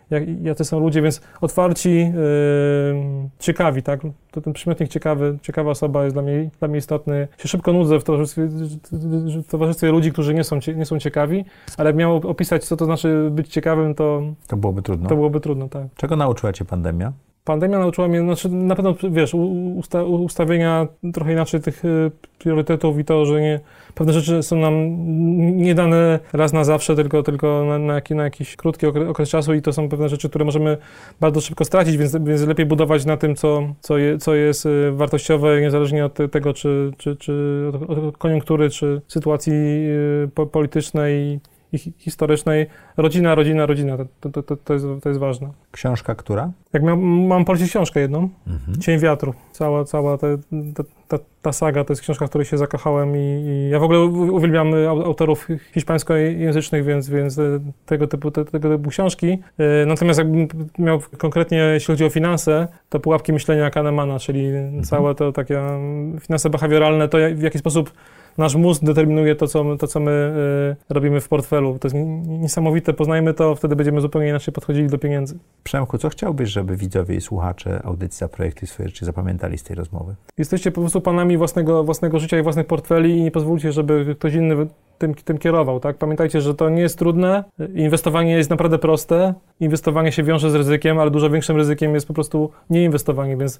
jak, 0.10 0.44
jacy 0.44 0.66
są 0.66 0.80
ludzie, 0.80 1.02
więc 1.02 1.22
otwarci, 1.42 1.98
yy, 1.98 2.12
ciekawi, 3.40 3.84
tak? 3.84 4.02
To 4.32 4.42
ten 4.42 4.54
przymiotnik 4.54 4.90
ciekawy, 4.90 5.38
ciekawa 5.42 5.72
osoba 5.72 6.04
jest 6.04 6.16
dla 6.16 6.22
mnie, 6.22 6.50
dla 6.60 6.68
mnie 6.68 6.78
istotny. 6.78 7.28
Się 7.38 7.48
szybko 7.48 7.74
nudzę 7.74 8.00
w 8.00 8.04
towarzystwie, 8.04 8.48
w 9.44 9.48
towarzystwie 9.48 9.92
ludzi, 9.92 10.12
którzy 10.12 10.34
nie 10.34 10.44
są, 10.44 10.60
nie 10.76 10.86
są 10.86 11.00
ciekawi, 11.00 11.46
ale 11.78 11.90
jak 11.90 11.96
miał 11.96 12.16
opisać, 12.16 12.64
co 12.66 12.78
to 12.78 12.86
znaczy 12.86 13.30
być 13.32 13.48
ciekawym, 13.48 13.96
to... 13.96 14.22
To 14.48 14.58
byłoby 14.76 14.82
trudno. 14.82 15.10
To 15.10 15.16
byłoby 15.16 15.40
trudno, 15.40 15.70
tak. 15.70 15.88
Czego 15.96 16.16
nauczyła 16.16 16.54
cię 16.54 16.66
pandemia? 16.66 17.14
Pandemia 17.44 17.80
nauczyła 17.80 18.08
mnie, 18.08 18.20
znaczy 18.20 18.50
na 18.50 18.76
pewno, 18.76 18.96
wiesz, 19.12 19.34
usta, 19.76 20.04
ustawienia 20.04 20.88
trochę 21.14 21.32
inaczej 21.32 21.62
tych 21.62 21.86
y, 21.86 22.12
priorytetów 22.40 23.00
i 23.00 23.06
to, 23.06 23.26
że 23.26 23.42
nie, 23.42 23.60
pewne 23.96 24.14
rzeczy 24.14 24.44
są 24.44 24.56
nam 24.56 24.74
nie 25.58 25.76
dane 25.76 26.20
raz 26.34 26.54
na 26.54 26.64
zawsze, 26.64 26.96
tylko, 26.96 27.24
tylko 27.24 27.66
na, 27.66 27.80
na, 27.80 28.02
na 28.10 28.24
jakiś 28.24 28.56
krótki 28.56 28.86
okres, 28.86 29.10
okres, 29.10 29.30
czasu 29.30 29.54
i 29.54 29.62
to 29.62 29.74
są 29.74 29.90
pewne 29.90 30.10
rzeczy, 30.10 30.30
które 30.30 30.46
możemy 30.46 30.78
bardzo 31.20 31.42
szybko 31.42 31.66
stracić, 31.66 31.98
więc, 31.98 32.18
więc 32.18 32.42
lepiej 32.42 32.66
budować 32.66 33.06
na 33.06 33.18
tym, 33.18 33.36
co, 33.36 33.62
co, 33.80 33.98
je, 33.98 34.18
co 34.18 34.36
jest 34.36 34.66
y, 34.66 34.92
wartościowe, 34.92 35.62
niezależnie 35.62 36.06
od 36.06 36.18
tego, 36.32 36.54
czy, 36.54 36.92
czy, 36.98 37.16
czy 37.16 37.64
od 37.88 38.18
koniunktury, 38.18 38.70
czy 38.70 39.02
sytuacji 39.08 39.54
y, 39.54 40.48
politycznej 40.52 41.40
historycznej. 41.78 42.68
Rodzina, 42.98 43.36
rodzina, 43.36 43.66
rodzina. 43.66 43.98
To, 43.98 44.30
to, 44.30 44.44
to, 44.44 44.56
to, 44.58 44.74
jest, 44.74 44.86
to 45.04 45.10
jest 45.10 45.20
ważne. 45.20 45.50
Książka 45.72 46.16
która? 46.16 46.52
Jak 46.74 46.84
miał, 46.84 46.98
mam 46.98 47.46
polecić 47.46 47.70
książkę 47.70 48.00
jedną. 48.00 48.30
Mhm. 48.48 48.82
Cień 48.82 49.00
wiatru. 49.00 49.34
Cała, 49.52 49.86
cała 49.86 50.18
ta, 50.18 50.28
ta, 51.08 51.18
ta, 51.42 51.54
saga 51.54 51.84
to 51.84 51.94
jest 51.94 52.02
książka, 52.02 52.28
w 52.28 52.30
której 52.30 52.46
się 52.46 52.58
zakochałem 52.58 53.16
i, 53.16 53.20
i 53.20 53.70
ja 53.70 53.80
w 53.80 53.84
ogóle 53.84 54.00
uwielbiam 54.00 54.74
autorów 54.88 55.48
hiszpańskojęzycznych, 55.74 56.86
więc, 56.86 57.10
więc 57.10 57.40
tego 57.86 58.08
typu, 58.08 58.32
te, 58.32 58.46
tego 58.46 58.78
typu 58.78 58.90
książki. 58.90 59.38
E, 59.58 59.86
natomiast 59.86 60.20
jakbym 60.20 60.48
miał 60.80 61.00
konkretnie, 61.18 61.58
jeśli 61.58 61.88
chodzi 61.88 62.06
o 62.06 62.10
finanse, 62.10 62.68
to 62.90 63.00
pułapki 63.00 63.34
myślenia 63.34 63.70
Kahnemana, 63.70 64.20
czyli 64.20 64.48
mhm. 64.48 64.84
całe 64.84 65.16
to 65.16 65.32
takie 65.32 65.62
finanse 66.22 66.50
behawioralne, 66.50 67.08
to 67.08 67.18
w 67.36 67.42
jaki 67.42 67.60
sposób 67.60 67.92
nasz 68.38 68.56
mózg 68.56 68.84
determinuje 68.84 69.36
to, 69.36 69.48
co, 69.48 69.78
to, 69.78 69.88
co 69.88 70.00
my 70.00 70.34
y, 70.90 70.94
robimy 70.94 71.22
w 71.22 71.28
portfelu. 71.28 71.80
To 71.80 71.88
jest 71.88 71.96
niesamowite, 72.28 72.94
poznajmy 72.94 73.34
to, 73.34 73.56
wtedy 73.56 73.76
będziemy 73.76 74.02
zupełnie 74.02 74.30
inaczej 74.30 74.54
podchodzili 74.54 74.88
do 74.88 74.98
pieniędzy. 74.98 75.38
Przemku, 75.64 75.98
co 75.98 76.10
chciałbyś, 76.10 76.50
żeby 76.50 76.76
widzowie 76.78 77.16
i 77.16 77.22
słuchacze 77.22 77.82
audycji 77.84 78.20
za 78.20 78.28
projekty 78.28 78.68
swoje 78.68 78.90
rzeczy 78.90 79.06
zapamiętali 79.06 79.58
z 79.58 79.64
tej 79.64 79.76
rozmowy? 79.76 80.16
Jesteście 80.38 80.72
po 80.72 80.82
prostu 80.82 81.02
panami 81.02 81.38
własnego, 81.38 81.84
własnego 81.84 82.20
życia 82.20 82.40
i 82.40 82.44
własnych 82.44 82.68
portfeli 82.68 83.18
i 83.18 83.24
nie 83.24 83.32
pozwólcie, 83.32 83.72
żeby 83.72 84.16
ktoś 84.20 84.34
inny 84.34 84.68
tym, 84.98 85.16
tym 85.16 85.38
kierował, 85.38 85.80
tak? 85.80 85.98
Pamiętajcie, 85.98 86.42
że 86.42 86.56
to 86.56 86.70
nie 86.70 86.82
jest 86.82 87.00
trudne, 87.00 87.44
inwestowanie 87.76 88.32
jest 88.32 88.50
naprawdę 88.50 88.78
proste, 88.78 89.34
inwestowanie 89.60 90.12
się 90.12 90.24
wiąże 90.24 90.52
z 90.52 90.56
ryzykiem, 90.56 91.00
ale 91.00 91.12
dużo 91.12 91.30
większym 91.30 91.58
ryzykiem 91.58 91.94
jest 91.94 92.08
po 92.08 92.14
prostu 92.14 92.52
nieinwestowanie, 92.70 93.38
więc 93.38 93.60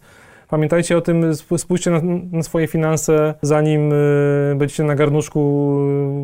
Pamiętajcie 0.50 0.98
o 0.98 1.02
tym, 1.02 1.36
spójrzcie 1.58 1.92
na, 1.92 2.02
na 2.32 2.44
swoje 2.44 2.68
finanse, 2.68 3.34
zanim 3.42 3.92
y, 3.92 4.56
będziecie 4.58 4.84
na 4.84 4.96
garnuszku 4.96 5.72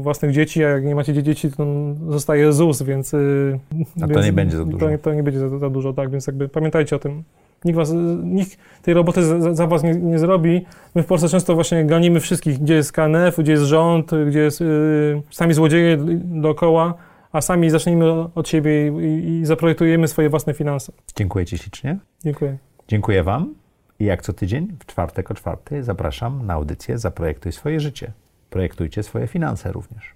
własnych 0.01 0.31
dzieci, 0.31 0.63
a 0.63 0.69
jak 0.69 0.85
nie 0.85 0.95
macie 0.95 1.23
dzieci, 1.23 1.51
to 1.51 1.65
zostaje 2.09 2.53
ZUS, 2.53 2.81
więc... 2.81 3.13
Y, 3.13 3.59
a 4.01 4.07
to 4.07 4.21
nie 4.21 4.33
będzie 4.33 4.57
za 4.57 4.65
dużo. 4.65 4.89
To, 4.89 4.97
to 4.97 5.13
nie 5.13 5.23
będzie 5.23 5.39
za, 5.39 5.59
za, 5.59 5.69
dużo, 5.69 5.93
tak, 5.93 6.09
więc 6.09 6.27
jakby 6.27 6.49
pamiętajcie 6.49 6.95
o 6.95 6.99
tym. 6.99 7.23
Nikt, 7.65 7.75
was, 7.75 7.93
nikt 8.23 8.57
tej 8.81 8.93
roboty 8.93 9.23
za, 9.23 9.53
za 9.53 9.67
was 9.67 9.83
nie, 9.83 9.95
nie, 9.95 10.19
zrobi. 10.19 10.65
My 10.95 11.03
w 11.03 11.05
Polsce 11.05 11.29
często 11.29 11.55
właśnie 11.55 11.85
ganimy 11.85 12.19
wszystkich, 12.19 12.59
gdzie 12.59 12.73
jest 12.73 12.91
KNF, 12.91 13.37
gdzie 13.37 13.51
jest 13.51 13.63
rząd, 13.63 14.11
gdzie 14.27 14.39
jest 14.39 14.61
y, 14.61 15.21
sami 15.31 15.53
złodzieje 15.53 15.97
dookoła, 16.23 16.93
a 17.31 17.41
sami 17.41 17.69
zacznijmy 17.69 18.11
od 18.35 18.49
siebie 18.49 18.87
i, 18.87 19.29
i 19.29 19.45
zaprojektujemy 19.45 20.07
swoje 20.07 20.29
własne 20.29 20.53
finanse. 20.53 20.91
Dziękuję 21.15 21.45
Ci 21.45 21.57
ślicznie. 21.57 21.97
Dziękuję. 22.23 22.57
Dziękuję 22.87 23.23
Wam. 23.23 23.60
I 24.01 24.03
jak 24.03 24.21
co 24.21 24.33
tydzień, 24.33 24.77
w 24.79 24.85
czwartek 24.85 25.31
o 25.31 25.33
czwartej, 25.33 25.83
zapraszam 25.83 26.45
na 26.45 26.53
audycję 26.53 26.97
Zaprojektuj 26.97 27.51
swoje 27.51 27.79
życie. 27.79 28.11
Projektujcie 28.49 29.03
swoje 29.03 29.27
finanse 29.27 29.71
również. 29.71 30.15